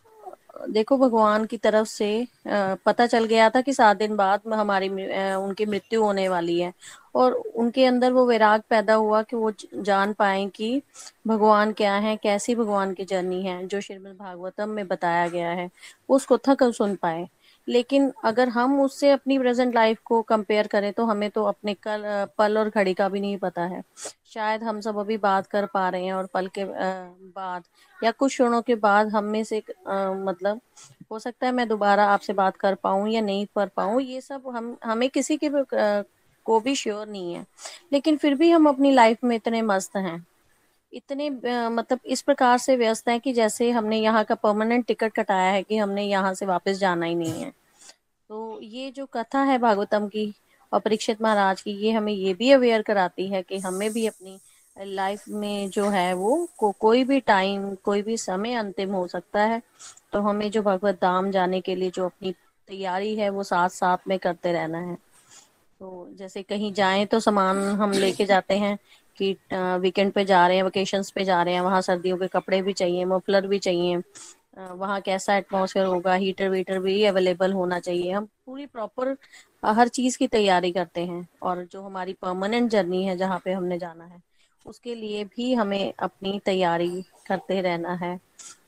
देखो 0.70 0.96
भगवान 0.98 1.44
की 1.46 1.56
तरफ़ 1.56 1.88
से 1.88 2.26
पता 2.46 3.06
चल 3.06 3.24
गया 3.24 3.48
था 3.50 3.60
कि 3.60 3.72
सात 3.72 3.96
दिन 3.96 4.16
बाद 4.16 4.40
हमारी 4.52 4.88
उनकी 5.34 5.66
मृत्यु 5.66 6.02
होने 6.02 6.28
वाली 6.28 6.58
है। 6.60 6.72
और 7.14 7.32
उनके 7.32 7.84
अंदर 7.86 8.12
वो 8.12 8.24
वैराग 8.26 8.62
पैदा 8.70 8.94
हुआ 8.94 9.22
कि 9.22 9.36
वो 9.36 9.52
जान 9.74 10.12
पाए 10.12 10.46
कि 10.56 10.82
भगवान 11.26 11.72
क्या 11.72 11.94
है, 11.94 12.16
कैसी 12.16 12.54
भगवान 12.54 12.94
की 12.94 13.04
जर्नी 13.04 13.42
है, 13.42 13.66
जो 13.66 13.80
श्रीमद 13.80 14.16
भागवतम 14.20 14.68
में 14.68 14.86
बताया 14.88 15.28
गया 15.28 15.50
है। 15.50 15.70
वो 16.10 16.16
उसको 16.16 16.38
थक 16.38 16.62
सुन 16.74 16.94
पाए। 16.96 17.28
लेकिन 17.68 18.12
अगर 18.24 18.48
हम 18.48 18.80
उससे 18.80 19.10
अपनी 19.10 19.38
प्रेजेंट 19.38 19.74
लाइफ 19.74 19.98
को 20.04 20.20
कंपेयर 20.22 20.66
करें 20.66 20.92
तो 20.92 21.04
हमें 21.04 21.30
तो 21.30 21.44
अपने 21.44 21.74
कल 21.74 22.02
पल 22.38 22.58
और 22.58 22.68
घड़ी 22.68 22.94
का 22.94 23.08
भी 23.08 23.20
नहीं 23.20 23.36
पता 23.38 23.62
है। 23.64 23.82
शायद 24.34 24.62
हम 24.62 24.80
सब 24.80 24.98
अभी 24.98 25.16
बात 25.16 25.46
कर 25.46 25.66
पा 25.66 25.88
रहे 25.88 26.04
हैं 26.04 26.12
और 26.12 26.26
पल 26.26 26.48
के 26.58 26.64
बाद 26.64 27.62
या 28.04 28.10
कुछ 28.10 28.32
क्षणों 28.32 28.62
के 28.62 28.74
बाद 28.74 29.08
हम 29.08 29.24
में 29.24 29.42
से 29.44 29.62
आ, 29.88 30.12
मतलब 30.12 30.60
हो 31.10 31.18
सकता 31.18 31.46
है 31.46 31.52
मैं 31.52 31.68
दोबारा 31.68 32.04
आपसे 32.06 32.32
बात 32.32 32.56
कर 32.56 32.74
पाऊँ 32.74 33.08
या 33.08 33.20
नहीं 33.20 33.46
कर 33.46 33.68
पाऊँ 33.76 34.00
ये 34.02 34.20
सब 34.20 34.48
हम 34.56 34.76
हमें 34.84 35.08
किसी 35.10 35.36
के 35.36 35.48
भी 35.48 35.62
को 36.46 36.58
भी 36.60 36.74
श्योर 36.74 37.06
नहीं 37.06 37.34
है। 37.34 37.44
लेकिन 37.92 38.16
फिर 38.16 38.34
भी 38.34 38.50
हम 38.50 38.68
अपनी 38.68 38.90
लाइफ 38.92 39.18
में 39.24 39.34
इतने 39.36 39.62
मस्त 39.62 39.96
हैं। 39.96 40.26
इतने 40.92 41.28
मतलब 41.70 41.98
इस 42.06 42.22
प्रकार 42.22 42.58
से 42.58 42.76
व्यस्त 42.76 43.08
है 43.08 43.18
कि 43.18 43.32
जैसे 43.32 43.70
हमने 43.70 43.98
यहाँ 43.98 44.24
का 44.24 44.34
परमानेंट 44.34 44.86
टिकट 44.86 45.12
कटाया 45.12 45.50
है 45.52 45.62
कि 45.62 45.76
हमने 45.76 46.04
यहाँ 46.04 46.32
से 46.34 46.46
वापस 46.46 46.78
जाना 46.78 47.06
ही 47.06 47.14
नहीं 47.14 47.42
है। 47.42 47.50
तो 48.30 48.58
ये 48.62 48.90
जो 48.90 49.06
कथा 49.06 49.42
है 49.42 49.58
भागवतम 49.58 50.06
की 50.08 50.32
और 50.72 50.80
परीक्षित 50.80 51.22
महाराज 51.22 51.60
की 51.62 51.70
ये 51.76 51.92
हमें 51.92 52.12
ये 52.12 52.34
भी 52.34 52.50
अवेयर 52.52 52.82
कराती 52.82 53.26
है 53.28 53.42
कि 53.42 53.58
हमें 53.58 53.92
भी 53.92 54.06
अपनी 54.06 54.38
लाइफ 54.76 55.28
में 55.28 55.70
जो 55.70 55.88
है 55.88 56.12
वो 56.14 56.48
को, 56.58 56.70
कोई 56.70 57.04
भी 57.04 57.20
टाइम 57.20 57.74
कोई 57.74 58.02
भी 58.02 58.16
समय 58.16 58.54
अंतिम 58.54 58.92
हो 58.92 59.06
सकता 59.06 59.42
है। 59.42 59.60
तो 60.12 60.20
हमें 60.20 60.50
जो 60.50 60.62
भगवत 60.62 60.98
धाम 61.02 61.30
जाने 61.30 61.60
के 61.60 61.74
लिए 61.74 61.90
जो 61.90 62.04
अपनी 62.06 62.32
तैयारी 62.68 63.14
है 63.16 63.28
वो 63.30 63.42
साथ 63.42 63.68
साथ 63.68 64.08
में 64.08 64.18
करते 64.18 64.52
रहना 64.52 64.78
है। 64.80 64.94
तो 65.80 66.08
जैसे 66.18 66.42
कहीं 66.42 66.72
जाएँ 66.72 67.04
तो 67.06 67.20
सामान 67.20 67.58
हम 67.80 67.92
लेके 67.92 68.24
जाते 68.24 68.58
हैं 68.58 68.78
कि 69.22 69.32
वीकेंड 69.80 70.12
पे 70.12 70.24
जा 70.24 70.46
रहे 70.46 70.56
हैं 70.56 70.64
वेकेशंस 70.64 71.10
पे 71.10 71.24
जा 71.24 71.42
रहे 71.42 71.54
हैं, 71.54 71.60
वहाँ 71.62 71.80
सर्दियों 71.82 72.16
के 72.18 72.28
कपड़े 72.28 72.62
भी 72.62 72.72
चाहिए 72.74 73.04
मफलर 73.06 73.46
भी 73.46 73.58
चाहिए 73.60 74.02
वहाँ 74.58 75.00
कैसा 75.00 75.36
एटमोसफेयर 75.36 75.86
होगा 75.86 76.14
हीटर 76.14 76.48
वीटर 76.48 76.78
भी 76.78 77.02
अवेलेबल 77.04 77.52
होना 77.52 77.78
चाहिए। 77.80 78.10
हम 78.12 78.24
पूरी 78.46 78.66
प्रॉपर 78.68 79.16
हर 79.62 79.88
चीज़ 79.90 80.18
की 80.18 80.26
तैयारी 80.28 80.72
करते 80.72 81.04
हैं 81.06 81.26
और 81.42 81.64
जो 81.72 81.82
हमारी 81.82 82.12
परमानेंट 82.22 82.70
जर्नी 82.70 83.04
है 83.04 83.16
जहाँ 83.16 83.40
पे 83.44 83.52
हमने 83.52 83.78
जाना 83.78 84.04
है, 84.04 84.20
उसके 84.66 84.94
लिए 84.94 85.24
भी 85.26 85.52
हमें 85.54 85.92
अपनी 85.98 86.38
तैयारी 86.44 87.04
करते 87.26 87.60
रहना 87.60 87.94
है। 87.94 88.18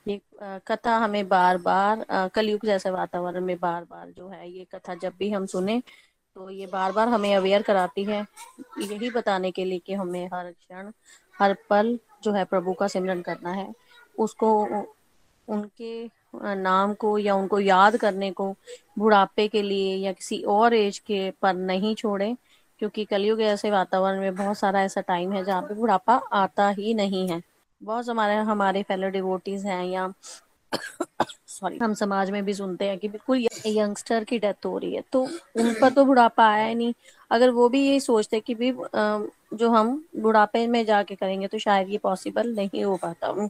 ये 0.09 0.21
कथा 0.69 0.97
हमें 0.99 1.29
बार 1.29 1.59
बार 1.59 2.05
कलयुग 2.35 2.67
जैसे 2.67 2.91
वातावरण 2.91 3.45
में 3.45 3.57
बार 3.61 3.85
बार 3.85 4.11
जो 4.11 4.29
है, 4.29 4.51
ये 4.51 4.67
कथा 4.75 4.95
जब 4.95 5.13
भी 5.19 5.31
हम 5.31 5.47
सुने 5.47 5.83
तो 6.37 6.49
ये 6.51 6.67
बार 6.67 6.93
बार 6.93 7.09
हमें 7.09 7.35
अवेयर 7.35 7.63
कराती 7.63 8.05
है 8.05 8.21
यही 8.81 9.11
बताने 9.11 9.51
के 9.51 9.65
लिए 9.65 9.79
कि 9.79 9.95
हमें 9.95 10.27
हर 10.27 10.51
क्षण, 10.51 10.91
हर 11.37 11.57
पल 11.71 11.99
जो 12.25 12.33
है 12.33 12.45
प्रभु 12.45 12.73
का 12.73 12.89
सिमरन 12.89 13.21
करना 13.23 13.53
है। 13.53 13.73
उसको 14.19 14.53
उनके 15.49 16.05
नाम 16.57 16.95
को 16.95 17.17
या 17.19 17.35
उनको 17.35 17.59
याद 17.61 17.97
करने 17.97 18.31
को 18.33 18.51
बुढ़ापे 18.99 19.47
के 19.49 19.63
लिए 19.63 19.97
या 19.97 20.13
किसी 20.13 20.43
और 20.49 20.75
एज 20.75 20.99
के 20.99 21.31
पर 21.43 21.55
नहीं 21.55 21.95
छोड़े, 21.95 22.35
क्योंकि 22.81 23.05
कलयुग 23.05 23.41
ऐसे 23.43 23.71
वातावरण 23.71 24.21
में 24.21 24.35
बहुत 24.37 24.59
सारा 24.59 24.83
ऐसा 24.83 25.01
टाइम 25.03 25.33
है 25.33 25.45
जहाँ 25.45 25.63
पे 25.63 25.75
बुढ़ापा 25.75 26.15
आता 26.35 26.69
ही 26.71 26.95
नहीं 26.95 27.29
है। 27.29 27.43
बहुत 27.81 28.09
हमारे 28.09 28.35
हमारे 28.45 28.83
फेलो 28.83 29.09
डिवोटीज 29.11 29.67
हैं 29.67 29.85
या 29.85 30.13
सॉरी 31.55 31.79
हम 31.79 31.95
समाज 31.95 32.31
में 32.31 32.45
भी 32.45 32.55
सुनते 32.55 32.85
हैं 32.85 32.99
कि 32.99 33.09
बिल्कुल 33.09 33.47
यंगस्टर 33.67 34.25
की 34.25 34.39
डेथ 34.39 34.67
हो 34.67 34.77
रही 34.79 34.95
है 34.95 35.03
तो 35.13 35.23
उन 35.23 35.73
पर 35.81 35.93
तो 35.93 36.05
बुढ़ापा 36.05 36.47
आया 36.47 36.67
ही 36.67 36.75
नहीं। 36.75 36.95
अगर 37.31 37.51
वो 37.51 37.69
भी 37.69 37.87
यही 37.87 38.01
सोचते 38.01 38.41
कि 38.41 38.55
भी 38.55 38.73
जो 38.73 39.71
हम 39.71 40.05
बुढ़ापे 40.17 40.67
में 40.67 40.85
जाके 40.87 41.15
करेंगे 41.15 41.47
तो 41.47 41.59
शायद 41.59 41.89
ये 41.91 41.99
पॉसिबल 41.99 42.55
नहीं 42.55 42.85
हो 42.85 42.97
पाता। 43.03 43.49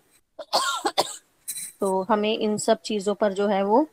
तो 1.81 2.03
हमें 2.03 2.33
इन 2.33 2.57
सब 2.59 2.81
चीज़ों 2.83 3.15
पर 3.15 3.33
जो 3.33 3.47
है 3.49 3.63
वो 3.65 3.87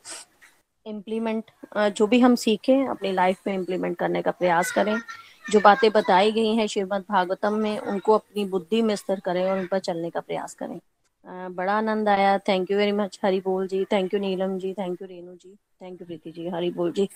इम्प्लीमेंट 0.86 1.50
जो 1.96 2.06
भी 2.06 2.20
हम 2.20 2.34
सीखें, 2.36 2.86
अपनी 2.88 3.12
लाइफ 3.12 3.46
में 3.46 3.54
इम्प्लीमेंट 3.54 3.96
करने 3.98 4.22
का 4.22 4.30
प्रयास 4.30 4.72
करें। 4.72 4.96
जो 5.44 5.60
बातें 5.60 5.90
बताई 5.92 6.32
गई 6.32 6.54
हैं 6.56 6.66
श्रीमद 6.66 7.04
भागवतम 7.08 7.54
में, 7.54 7.78
उनको 7.78 8.14
अपनी 8.14 8.44
बुद्धि 8.46 8.82
में 8.82 8.94
स्थिर 8.96 9.20
करें 9.20 9.44
और 9.44 9.58
उन 9.58 9.66
पर 9.66 9.78
चलने 9.80 10.10
का 10.10 10.20
प्रयास 10.20 10.54
करें। 10.54 10.78
बड़ा 11.24 11.72
आनंद 11.72 12.08
आया। 12.08 12.38
Thank 12.38 12.70
you 12.70 12.76
very 12.78 12.92
much 12.92 13.18
Hari 13.24 13.40
बोल 13.40 13.66
जी। 13.68 13.84
Thank 13.84 14.14
you 14.14 14.20
Neelam 14.20 14.58
ji. 14.58 14.72
Thank 14.74 15.02
you 15.02 15.08
Renu 15.08 15.34
ji. 15.34 15.54
Thank 15.82 16.00
you 16.00 16.06
Preeti 16.06 16.30
ji. 16.32 16.48
Hari 16.48 16.70
बोल 16.70 16.92
जी। 16.92 17.08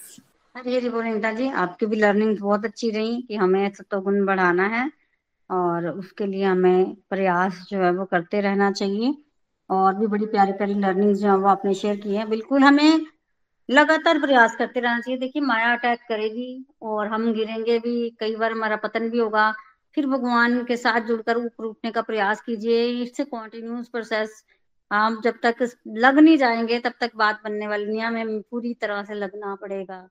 हरी 0.55 0.75
हरी 0.77 0.89
बोल, 0.89 1.05
नीता 1.05 1.33
जी। 1.33 1.49
आपकी 1.49 1.87
भी 1.87 1.97
लर्निंग 1.97 2.39
बहुत 2.39 2.65
अच्छी 2.65 2.91
रही 2.91 3.21
कि 3.23 3.37
हमें 3.37 3.69
सत्वगुण 3.71 4.25
बढ़ाना 4.27 4.67
है 4.67 4.91
और 5.51 5.89
उसके 5.89 6.27
लिए 6.27 6.45
हमें 6.45 6.95
प्रयास 7.11 7.67
जो 7.71 7.83
है 7.83 7.91
वो 7.93 8.05
करते 8.05 8.41
रहना 8.41 8.71
चाहिए 8.73 9.15
और 9.71 9.95
भी 9.95 10.07
बड़ी 10.07 10.27
प्यारी 10.27 10.53
प्यारी 10.53 10.75
लर्निंग 10.75 11.15
जो 11.15 11.29
है 11.29 11.37
वो 11.37 11.49
आपने 11.49 11.75
शेयर 11.75 11.97
की 11.97 12.15
है। 12.17 12.27
बिल्कुल 12.27 12.63
हमें 12.63 13.07
लगातार 13.69 14.19
प्रयास 14.21 14.57
करते 14.57 14.81
रहना 14.81 15.01
चाहिए। 15.01 15.21
देखिए, 15.21 15.43
माया 15.43 15.73
अटैक 15.73 16.01
करेगी 16.09 16.67
और 16.83 17.07
हम 17.07 17.33
गिरेंगे 17.33 17.79
भी। 17.79 18.11
कई 18.21 18.37
बार 18.37 18.53
हमारा 18.53 18.77
पतन 18.77 19.11
भी 19.11 19.19
होगा। 19.19 19.55
फिर 19.97 20.07
भगवान 20.07 20.65
के 20.65 20.77
साथ 20.77 21.01
जुड़कर 21.01 21.37
ऊपर 21.37 21.65
उठने 21.65 21.91
का 21.91 22.03
प्रयास 22.03 22.41
कीजिए, 22.41 22.87
इससे 23.03 23.25
कॉन्टिन्यूस 23.25 23.89
प्रोसेस 23.89 24.45
आप 24.91 25.21
जब 25.25 25.39
तक 25.43 25.69
लग 25.89 26.19
नहीं 26.19 26.37
जाएँगे, 26.39 26.79
तब 26.81 26.93
तक 27.01 27.17
बात 27.17 27.41
बनने 27.45 27.69
वाली 27.69 27.87
नहीं 27.87 28.01
हमें 28.01 28.41
पूरी 28.43 28.75
तरह 28.75 29.03
से 29.03 29.15
लगना 29.15 29.55
पड़ेगा। 29.55 30.09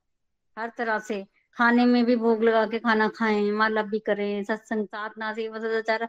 हर 0.58 0.72
तरह 0.78 1.00
से 1.00 1.24
खाने 1.58 1.86
में 1.86 2.04
भी 2.06 2.16
भोग 2.16 2.44
लगा 2.44 2.66
के 2.66 2.80
खाना 2.80 3.08
खाएँ 3.08 3.52
माला 3.52 3.82
भी 3.84 4.00
करें, 4.00 4.44
सत्संग, 4.44 4.86
साधना, 4.86 5.34
सेवा, 5.34 5.60
सदाचार, 5.60 6.08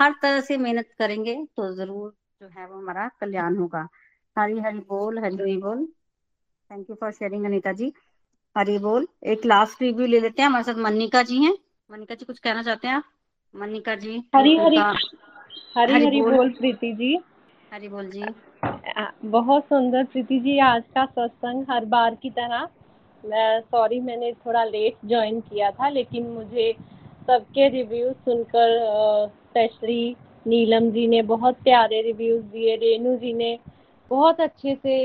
हर 0.00 0.14
तरह 0.22 0.40
से 0.40 0.56
मेहनत 0.56 0.88
करेंगे 0.98 1.34
तो 1.56 1.72
ज़रूर 1.74 2.14
जो 2.42 2.48
है 2.48 2.66
वो 2.66 2.78
हमारा 2.78 3.08
कल्याण 3.20 3.56
होगा। 3.56 3.88
हरी 4.36 4.58
हरी 4.60 4.78
बोल 4.78 5.18
हरी 5.18 5.56
बोल। 5.56 5.86
Thank 6.70 6.90
you 6.90 6.96
for 7.00 7.12
sharing 7.12 7.44
Anita 7.44 7.72
ji. 7.72 7.92
Hari 8.56 8.78
बोल, 8.78 9.06
एक 9.24 9.44
लास्ट 9.46 9.82
रिव्यू 9.82 10.06
ले 10.06 10.20
लेते 10.20 10.42
हैं। 10.42 10.48
हमारे 10.48 10.64
साथ 10.64 10.78
मनिका 10.82 11.22
जी 11.22 11.42
हैं। 11.44 11.56
मनिका 11.92 12.14
जी 12.14 12.24
कुछ 12.24 12.38
कहना 12.38 12.62
चाहते 12.62 12.88
हैं 12.88 12.94
आप? 12.94 13.04
मनिका 13.54 13.94
जी 13.94 14.12
हरी 14.34 14.56
हरी 14.56 14.76
हरी 14.76 16.04
हरी। 16.04 16.20
बोल। 16.22 16.50
प्रीति 16.50 16.92
जी। 16.92 17.16
हरी 17.72 17.88
बोल 17.88 18.08
जी। 18.10 18.24
बहुत 19.30 19.64
सुंदर 19.64 20.04
प्रीति 20.04 20.38
जी 20.40 20.58
आज 20.58 20.82
का 20.94 21.04
सत्संग 21.06 21.64
हर 21.70 21.84
बार 21.84 22.14
की 22.14 22.30
तरह। 22.30 22.68
मैं 23.24 23.60
सॉरी 23.60 24.00
मैंने 24.00 24.32
थोड़ा 24.46 24.62
लेट 24.64 25.06
ज्वाइन 25.06 25.40
किया 25.40 25.70
था 25.70 25.88
लेकिन 25.88 26.26
मुझे 26.28 26.72
सबके 27.26 27.68
रिव्यूज़ 27.68 28.14
सुनकर 28.24 28.78
स्पेशली 29.28 30.16
नीलम 30.46 30.90
जी 30.90 31.06
ने 31.08 31.22
बहुत 31.22 31.56
प्यारे 31.64 32.00
रिव्यूज़ 32.02 32.42
दिए 32.46 32.76
रेनू 32.76 33.16
जी 33.16 33.32
ने 33.32 33.58
बहुत 34.10 34.40
अच्छे 34.40 34.74
से 34.74 34.96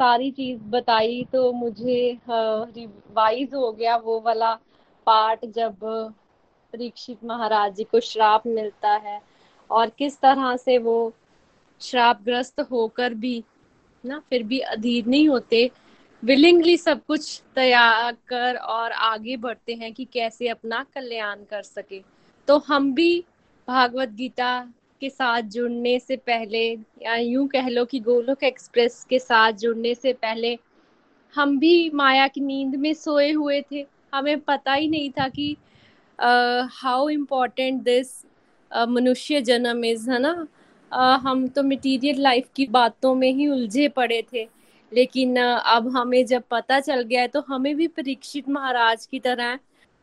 सारी 0.00 0.30
चीज़ 0.30 0.60
बताई 0.70 1.24
तो 1.32 1.50
मुझे 1.52 2.18
रिवाइज 2.30 3.54
हो 3.54 3.72
गया 3.72 3.96
वो 3.96 4.20
वाला 4.20 4.54
पार्ट 5.06 5.46
जब 5.46 5.78
परीक्षित 6.74 7.24
महाराज 7.24 7.74
जी 7.76 7.84
को 7.84 8.00
श्राप 8.00 8.46
मिलता 8.46 8.92
है। 8.96 9.20
और 9.70 9.90
किस 9.98 10.18
तरह 10.20 10.56
से 10.56 10.78
वो 10.78 11.12
श्रापग्रस्त 11.80 12.60
होकर 12.60 13.14
भी 13.14 13.42
ना, 14.04 14.18
फिर 14.30 14.42
भी 14.42 14.58
अधीर 14.58 15.06
नहीं 15.06 15.28
होते 15.28 15.70
विलिंगली 16.22 16.76
सब 16.76 17.04
कुछ 17.04 17.40
त्याग 17.54 18.16
कर 18.28 18.56
और 18.56 18.92
आगे 18.92 19.36
बढ़ते 19.36 19.74
हैं 19.74 19.92
कि 19.92 20.04
कैसे 20.04 20.48
अपना 20.48 20.84
कल्याण 20.94 21.44
कर 21.50 21.62
सके। 21.62 22.00
तो 22.48 22.58
हम 22.58 22.92
भी 22.94 23.24
भागवत 23.68 24.08
गीता 24.08 24.68
के 25.00 25.10
साथ 25.10 25.42
जुड़ने 25.42 25.98
से 25.98 26.16
पहले, 26.16 26.72
या 27.02 27.14
यूँ 27.14 27.46
कह 27.48 27.68
लो 27.68 27.84
कि 27.84 28.00
गोलोक 28.00 28.44
एक्सप्रेस 28.44 29.04
के 29.10 29.18
साथ 29.18 29.52
जुड़ने 29.52 29.94
से 29.94 30.12
पहले, 30.12 30.58
हम 31.34 31.58
भी 31.58 31.90
माया 31.90 32.28
की 32.28 32.40
नींद 32.40 32.74
में 32.74 32.94
सोए 32.94 33.30
हुए 33.32 33.62
थे। 33.72 33.86
हमें 34.14 34.40
पता 34.40 34.72
ही 34.72 34.88
नहीं 34.88 35.10
था 35.10 35.28
कि 35.28 35.56
हाउ 36.18 37.08
इम्पोर्टेंट 37.08 37.82
दिस 37.82 38.10
मनुष्य 38.88 39.40
जन्म 39.40 39.84
इज़ 39.84 40.10
है 40.10 40.18
ना? 40.18 40.46
uh, 40.92 41.18
हम 41.20 41.46
तो 41.48 41.62
मटेरियल 41.62 42.20
लाइफ 42.20 42.48
की 42.56 42.66
बातों 42.66 43.14
में 43.14 43.32
ही 43.32 43.48
उलझे 43.48 43.88
पड़े 43.88 44.22
थे 44.32 44.48
लेकिन 44.92 45.34
uh, 45.36 45.60
अब 45.66 45.88
हमें 45.96 46.24
जब 46.26 46.42
पता 46.50 46.80
चल 46.80 47.02
गया 47.02 47.20
है 47.20 47.28
तो 47.28 47.40
हमें 47.48 47.74
भी 47.76 47.86
परीक्षित 47.88 48.48
महाराज 48.48 49.06
की 49.06 49.20
तरह 49.20 49.58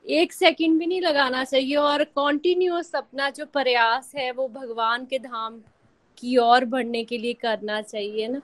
एक 0.05 0.33
सेकंड 0.33 0.79
भी 0.79 0.85
नहीं 0.85 1.01
लगाना 1.01 1.43
चाहिए 1.43 1.75
और 1.75 2.03
कॉन्टिन्यूस 2.03 2.91
अपना 2.95 3.29
जो 3.29 3.45
प्रयास 3.45 4.11
है 4.15 4.31
वो 4.31 4.47
भगवान 4.47 5.05
के 5.05 5.19
धाम 5.19 5.59
की 6.17 6.37
ओर 6.37 6.65
बढ़ने 6.65 7.03
के 7.03 7.17
लिए 7.17 7.33
करना 7.33 7.81
चाहिए 7.81 8.27
ना। 8.27 8.41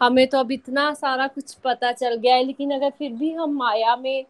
हमें 0.00 0.26
तो 0.26 0.38
अब 0.38 0.52
इतना 0.52 0.92
सारा 0.94 1.26
कुछ 1.26 1.54
पता 1.54 1.92
चल 1.92 2.14
गया 2.16 2.34
है 2.34 2.44
लेकिन 2.44 2.70
अगर 2.74 2.90
फिर 2.90 3.12
भी 3.12 3.32
हम 3.32 3.52
माया 3.56 3.96
में 3.96 4.24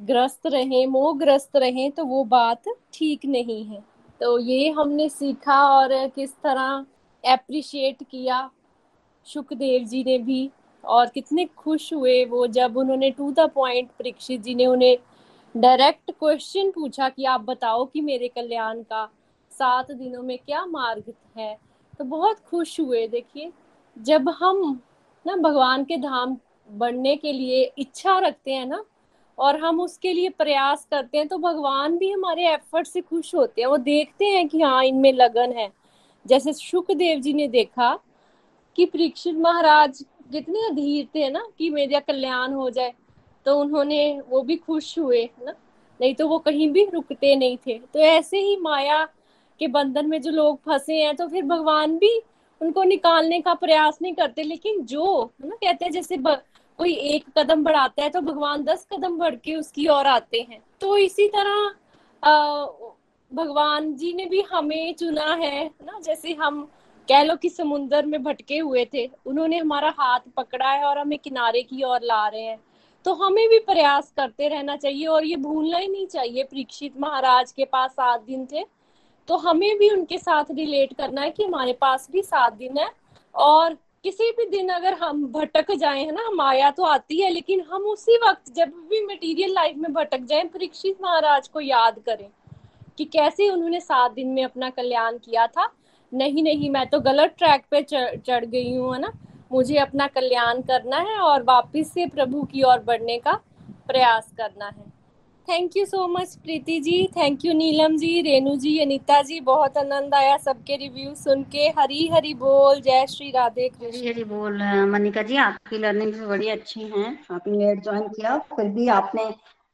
ग्रस्त 0.00 0.46
रहें, 0.46 0.86
मोहग्रस्त 0.86 1.56
रहें 1.56 1.90
तो 1.90 2.04
वो 2.04 2.22
बात 2.24 2.68
ठीक 2.92 3.24
नहीं 3.26 3.64
है। 3.64 3.82
तो 4.20 4.38
ये 4.38 4.70
हमने 4.70 5.08
सीखा 5.08 5.60
और 5.68 6.06
किस 6.08 6.30
तरह 6.34 6.84
एप्रिशिएट 7.24 8.02
किया। 8.02 8.50
सुखदेव 9.26 9.84
जी 9.84 10.02
ने 10.04 10.18
भी 10.18 10.50
और 10.84 11.08
कितने 11.08 11.44
खुश 11.56 11.92
हुए 11.92 12.24
वो 12.24 12.46
जब 12.46 12.76
उन्होंने 12.76 13.10
to 13.10 13.30
the 13.32 13.48
point 13.50 13.88
Parikshit 13.90 14.42
ji 14.42 14.54
ने 14.54 14.66
उन्हें 14.66 14.96
डायरेक्ट 15.54 16.10
क्वेश्चन 16.10 16.70
पूछा 16.70 17.08
कि 17.08 17.24
आप 17.24 17.40
बताओ 17.40 17.84
कि 17.84 18.00
मेरे 18.00 18.28
कल्याण 18.28 18.82
का 18.82 19.04
सात 19.52 19.90
दिनों 19.92 20.22
में 20.22 20.38
क्या 20.38 20.64
मार्ग 20.66 21.12
है? 21.36 21.56
तो 21.98 22.04
बहुत 22.04 22.38
खुश 22.40 22.78
हुए, 22.80 23.06
देखिए। 23.08 23.52
जब 23.96 24.28
हम 24.28 24.80
ना 25.26 25.36
भगवान 25.36 25.84
के 25.84 25.96
धाम 25.96 26.36
बढ़ने 26.68 27.16
के 27.16 27.32
लिए 27.32 27.62
इच्छा 27.78 28.18
रखते 28.18 28.52
हैं 28.52 28.66
ना 28.66 28.84
और 29.40 29.56
हम 29.56 29.80
उसके 29.80 30.12
लिए 30.12 30.28
प्रयास 30.28 30.86
करते 30.90 31.18
हैं 31.18 31.28
तो 31.28 31.38
भगवान 31.38 31.96
भी 31.98 32.10
हमारे 32.10 32.48
एफर्ट 32.48 32.86
से 32.86 33.00
खुश 33.00 33.34
होते 33.34 33.60
हैं। 33.60 33.68
वो 33.68 33.76
देखते 33.76 34.24
हैं 34.24 34.48
कि 34.48 34.60
हाँ 34.62 34.84
इनमें 34.84 35.12
लगन 35.12 35.52
है। 35.52 35.70
जैसे 36.26 36.52
सुखदेव 36.52 37.20
जी 37.20 37.32
ने 37.32 37.48
देखा 37.48 37.98
कि 38.76 38.84
परीक्षित 38.86 39.36
महाराज 39.36 40.04
कितने 40.32 40.66
अधीर 40.66 41.06
थे 41.14 41.30
ना, 41.30 41.46
कि 41.58 41.70
मेरा 41.70 42.00
कल्याण 42.00 42.52
हो 42.52 42.68
जाए। 42.70 42.92
तो 43.46 43.58
उन्होंने 43.60 44.20
वो 44.28 44.42
भी 44.42 44.56
खुश 44.56 44.98
हुए, 44.98 45.22
है 45.22 45.44
ना? 45.44 45.54
नहीं 46.00 46.14
तो 46.14 46.28
वो 46.28 46.38
कहीं 46.38 46.70
भी 46.70 46.84
रुकते 46.84 47.34
नहीं 47.36 47.56
थे। 47.56 47.78
तो 47.78 47.98
ऐसे 47.98 48.38
ही 48.38 48.56
माया 48.56 49.04
के 49.60 49.66
बंधन 49.68 50.06
में 50.06 50.20
जो 50.22 50.30
लोग 50.30 50.58
फंसे 50.66 50.94
हैं 50.94 51.14
तो 51.16 51.26
फिर 51.28 51.44
भगवान 51.44 51.96
भी 51.98 52.20
उनको 52.60 52.82
निकालने 52.82 53.40
का 53.40 53.54
प्रयास 53.54 53.98
नहीं 54.02 54.14
करते। 54.14 54.42
लेकिन 54.42 54.80
जो, 54.82 55.32
है 55.42 55.48
ना, 55.48 55.56
कहते 55.56 55.84
हैं 55.84 55.92
जैसे 55.92 56.16
कोई 56.80 56.92
एक 57.06 57.24
कदम 57.38 57.62
बढ़ाता 57.64 58.02
है 58.02 58.08
तो 58.10 58.20
भगवान 58.22 58.62
दस 58.64 58.86
कदम 58.92 59.16
बढ़ 59.18 59.34
के 59.36 59.54
उसकी 59.54 59.86
ओर 59.88 60.06
आते 60.06 60.40
हैं। 60.40 60.60
तो 60.80 60.96
इसी 60.96 61.26
तरह 61.28 61.72
भगवान 63.32 63.92
जी 63.94 64.12
ने 64.12 64.24
भी 64.26 64.40
हमें 64.42 64.94
चुना 64.94 65.34
है, 65.34 65.66
ना? 65.66 65.98
जैसे 66.00 66.32
हम 66.34 66.62
कह 67.08 67.22
लो 67.22 67.36
कि 67.36 67.48
समुन्दर 67.50 68.06
में 68.06 68.22
भटके 68.22 68.58
हुए 68.58 68.84
थे, 68.94 69.04
उन्होंने 69.26 69.58
हमारा 69.58 69.92
हाथ 69.98 70.20
पकड़ा 70.36 70.70
है 70.70 70.84
और 70.84 70.98
हमें 70.98 71.18
किनारे 71.18 71.62
की 71.62 71.82
ओर 71.82 72.00
ला 72.02 72.26
रहे 72.28 72.42
हैं। 72.42 72.58
तो 73.04 73.14
हमें 73.16 73.48
भी 73.48 73.58
प्रयास 73.60 74.12
करते 74.16 74.48
रहना 74.48 74.76
चाहिए 74.76 75.06
और 75.06 75.24
ये 75.24 75.36
भूलना 75.38 75.78
ही 75.78 75.88
नहीं 75.88 76.06
चाहिए, 76.06 76.42
परीक्षित 76.44 76.98
महाराज 77.00 77.52
के 77.52 77.64
पास 77.66 77.90
सात 77.90 78.22
दिन 78.22 78.46
थे 78.46 78.64
तो 79.28 79.36
हमें 79.38 79.78
भी 79.78 79.90
उनके 79.90 80.18
साथ 80.18 80.44
रिलेट 80.52 80.96
करना 80.96 81.20
है 81.20 81.30
कि 81.30 81.44
हमारे 81.44 81.72
पास 81.80 82.08
भी 82.12 82.22
सात 82.22 82.52
दिन 82.54 82.78
है 82.78 82.90
और 83.34 83.76
किसी 84.04 84.30
भी 84.30 84.44
दिन 84.46 84.68
अगर 84.68 84.94
हम 84.94 85.24
भटक 85.32 85.70
जाए, 85.72 86.04
है 86.04 86.12
ना, 86.12 86.30
माया 86.30 86.70
तो 86.70 86.84
आती 86.84 87.20
है, 87.20 87.30
लेकिन 87.30 87.60
हम 87.70 87.82
उसी 87.82 88.16
वक्त 88.18 88.52
जब 88.54 88.68
भी 88.90 89.04
मटेरियल 89.04 89.52
लाइफ 89.52 89.76
में 89.76 89.92
भटक 89.92 90.20
जाए, 90.20 90.44
परीक्षित 90.44 91.02
महाराज 91.02 91.48
को 91.48 91.60
याद 91.60 91.98
करें 92.06 92.28
कि 92.98 93.04
कैसे 93.04 93.48
उन्होंने 93.50 93.80
सात 93.80 94.12
दिन 94.12 94.28
में 94.28 94.42
अपना 94.44 94.70
कल्याण 94.70 95.18
किया 95.18 95.46
था। 95.46 95.68
नहीं 96.12 96.42
नहीं, 96.42 96.70
मैं 96.70 96.86
तो 96.86 97.00
गलत 97.00 97.34
ट्रैक 97.38 97.64
पे 97.70 97.82
चढ़ 97.82 98.44
गई 98.44 98.74
हूँ, 98.74 98.94
है 98.94 99.00
ना। 99.00 99.12
मुझे 99.52 99.76
अपना 99.76 100.06
कल्याण 100.06 100.60
करना 100.62 100.96
है 100.98 101.18
और 101.18 101.42
वापस 101.42 101.92
से 101.94 102.06
प्रभु 102.06 102.42
की 102.42 102.62
ओर 102.62 102.78
बढ़ने 102.78 103.18
का 103.18 103.32
प्रयास 103.86 104.32
करना 104.38 104.66
है। 104.66 104.89
Thank 105.48 105.76
you 105.76 105.84
so 105.86 106.06
much 106.08 106.34
Preeti 106.36 106.78
ji 106.80 107.06
thank 107.16 107.44
you 107.44 107.52
Neelam 107.52 107.96
ji 107.96 108.20
Renu 108.22 108.54
ji 108.56 108.78
Anita 108.78 109.20
ji 109.22 109.38
बहुत 109.42 109.76
आनंद 109.78 110.14
आया 110.14 110.36
सबके 110.38 110.76
रिव्यू 110.76 111.14
सुन 111.14 111.42
के। 111.44 111.68
हरी 111.78 112.06
हरी 112.08 112.32
बोल। 112.34 112.80
जय 112.80 113.06
श्री 113.10 113.30
राधे 113.30 113.66
हरी 113.76 114.06
हरी 114.06 114.24
बोल 114.24 114.62
मनिका 114.90 115.22
जी 115.22 115.36
आपकी 115.38 115.78
लर्निंग 115.78 116.12
भी 116.12 116.26
बड़ी 116.26 116.48
अच्छी 116.48 116.80
है। 116.88 117.06
आपने 117.30 117.58
लेट 117.58 117.82
ज्वाइन 117.84 118.08
किया 118.08 118.36
फिर 118.50 118.68
भी 118.68 118.86
आपने 118.90 119.24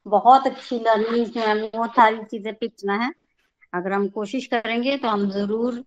बहुत 0.07 0.47
अच्छी 0.47 0.79
लर्निंग 0.79 1.27
जो 1.27 1.41
है 1.41 1.55
बहुत 1.67 1.95
सारी 1.97 2.25
चीज़ें 2.25 2.53
पिचना 2.55 2.97
है। 3.05 3.13
अगर 3.73 3.93
हम 3.93 4.09
कोशिश 4.11 4.47
करेंगे 4.47 4.97
तो 4.97 5.09
हम 5.09 5.29
ज़रूर 5.31 5.83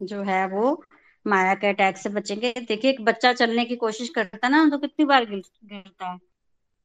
जो 0.00 0.22
है 0.22 0.46
वो 0.48 0.82
माया 1.26 1.54
के 1.54 1.66
अटैक 1.66 1.96
से 1.96 2.08
बचेंगे। 2.10 2.52
देखिए 2.58 2.90
एक 2.90 3.04
बच्चा 3.04 3.32
चलने 3.34 3.64
की 3.64 3.76
कोशिश 3.76 4.08
करता 4.08 4.46
है 4.46 4.50
ना 4.52 4.68
तो 4.70 4.78
कितनी 4.78 5.04
बार 5.04 5.24
गिरता 5.26 6.06
है। 6.06 6.18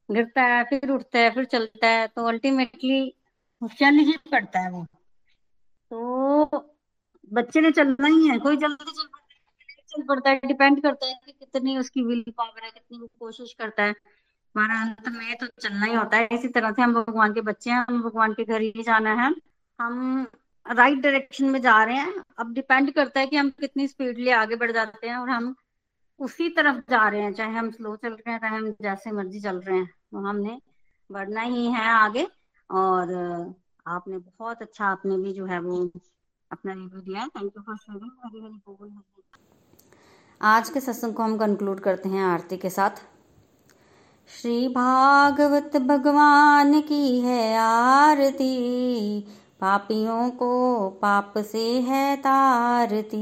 गिरता 0.09 0.41
है, 0.43 0.63
फिर 0.63 0.89
उठता 0.91 1.19
है, 1.19 1.31
फिर 1.31 1.45
चलता 1.45 1.87
है 1.87 2.07
तो 2.07 2.25
अल्टीमेटली 2.25 3.13
चल 3.61 3.99
ही 3.99 4.17
पड़ता 4.31 4.59
है 4.59 4.71
वो। 4.71 4.85
तो 5.91 6.67
बच्चे 7.31 7.61
ने 7.61 7.71
चलना 7.71 8.07
ही 8.07 8.27
है, 8.27 8.37
कोई 8.39 8.57
जल्दी 8.57 8.91
चल 8.91 9.07
चल 9.89 10.03
पड़ता 10.03 10.29
है 10.29 10.39
डिपेंड 10.45 10.81
करता 10.83 11.05
है 11.05 11.13
कि 11.25 11.31
कितनी 11.31 11.77
उसकी 11.77 12.03
विल 12.03 12.23
पावर 12.37 12.63
है, 12.63 12.69
कितनी 12.71 12.97
वो 12.99 13.07
कोशिश 13.19 13.53
करता 13.53 13.83
है। 13.83 13.91
हमारा 14.55 14.81
अंत 14.81 15.07
में 15.09 15.35
तो 15.37 15.47
चलना 15.61 15.85
ही 15.85 15.93
होता 15.93 16.17
है, 16.17 16.27
इसी 16.31 16.47
तरह 16.47 16.71
से 16.71 16.81
हम 16.81 16.93
भगवान 16.93 17.33
के 17.33 17.41
बच्चे 17.41 17.71
हैं, 17.71 17.85
हम 17.89 18.01
भगवान 18.03 18.33
के 18.33 18.43
घर 18.43 18.61
ही 18.61 18.83
जाना 18.83 19.13
है। 19.13 19.33
हम 19.79 20.27
राइट 20.65 20.99
डायरेक्शन 20.99 21.45
में 21.45 21.61
जा 21.61 21.83
रहे 21.83 21.95
हैं, 21.95 22.13
अब 22.37 22.53
डिपेंड 22.53 22.91
करता 22.93 23.19
है 23.19 23.27
कि 23.27 23.37
हम 23.37 23.49
कितनी 23.49 23.87
स्पीडली 23.87 24.29
आगे 24.29 24.55
बढ़ 24.55 24.71
जाते 24.71 25.07
हैं 25.09 25.15
और 25.15 25.29
हम 25.29 25.55
उसी 26.22 26.49
तरफ़ 26.49 26.78
जा 26.89 27.07
रहे 27.09 27.22
हैं, 27.22 27.34
चाहे 27.34 27.53
हम 27.53 27.72
स्लो 27.72 27.95
चल 27.95 28.13
रहे 28.13 28.32
हैं, 28.32 28.39
चाहे 28.39 28.57
हम 28.57 28.72
जैसे 28.82 29.11
मर्ज़ी 29.11 29.39
चल 29.39 29.59
रहे 29.59 29.78
हैं। 29.78 29.86
तो 29.86 30.17
हमने 30.17 30.61
बढ़ना 31.11 31.41
ही 31.41 31.65
है 31.72 31.86
आगे 31.86 32.28
और 32.72 33.13
आपने 33.88 34.17
बहुत 34.17 34.61
अच्छा 34.61 34.86
आपने 34.86 35.17
भी 35.17 35.34
जो 35.34 35.45
है 35.45 35.59
वो 35.59 35.89
अपना 36.51 36.74
रिव्यू 36.74 37.01
दिया। 37.01 37.28
थैंक 37.28 37.53
यू 37.57 37.61
फॉर 37.61 37.78
शेयरिंग 37.78 38.11
आज 40.41 40.69
के 40.69 40.80
सत्संग 40.80 41.13
को 41.13 41.24
हम 41.24 41.38
कंक्लूड 41.38 41.80
करते 41.80 42.09
हैं 42.09 42.24
आरती 42.24 42.57
के 42.57 42.69
साथ। 42.69 43.01
श्री 44.30 44.67
भागवत 44.67 45.78
भगवान 45.78 46.82
की 46.82 47.19
है 47.19 47.57
आरती, 47.57 49.22
पापियों 49.61 50.30
को 50.30 50.89
पाप 50.89 51.34
से 51.38 51.82
है 51.82 52.15
तारती। 52.17 53.22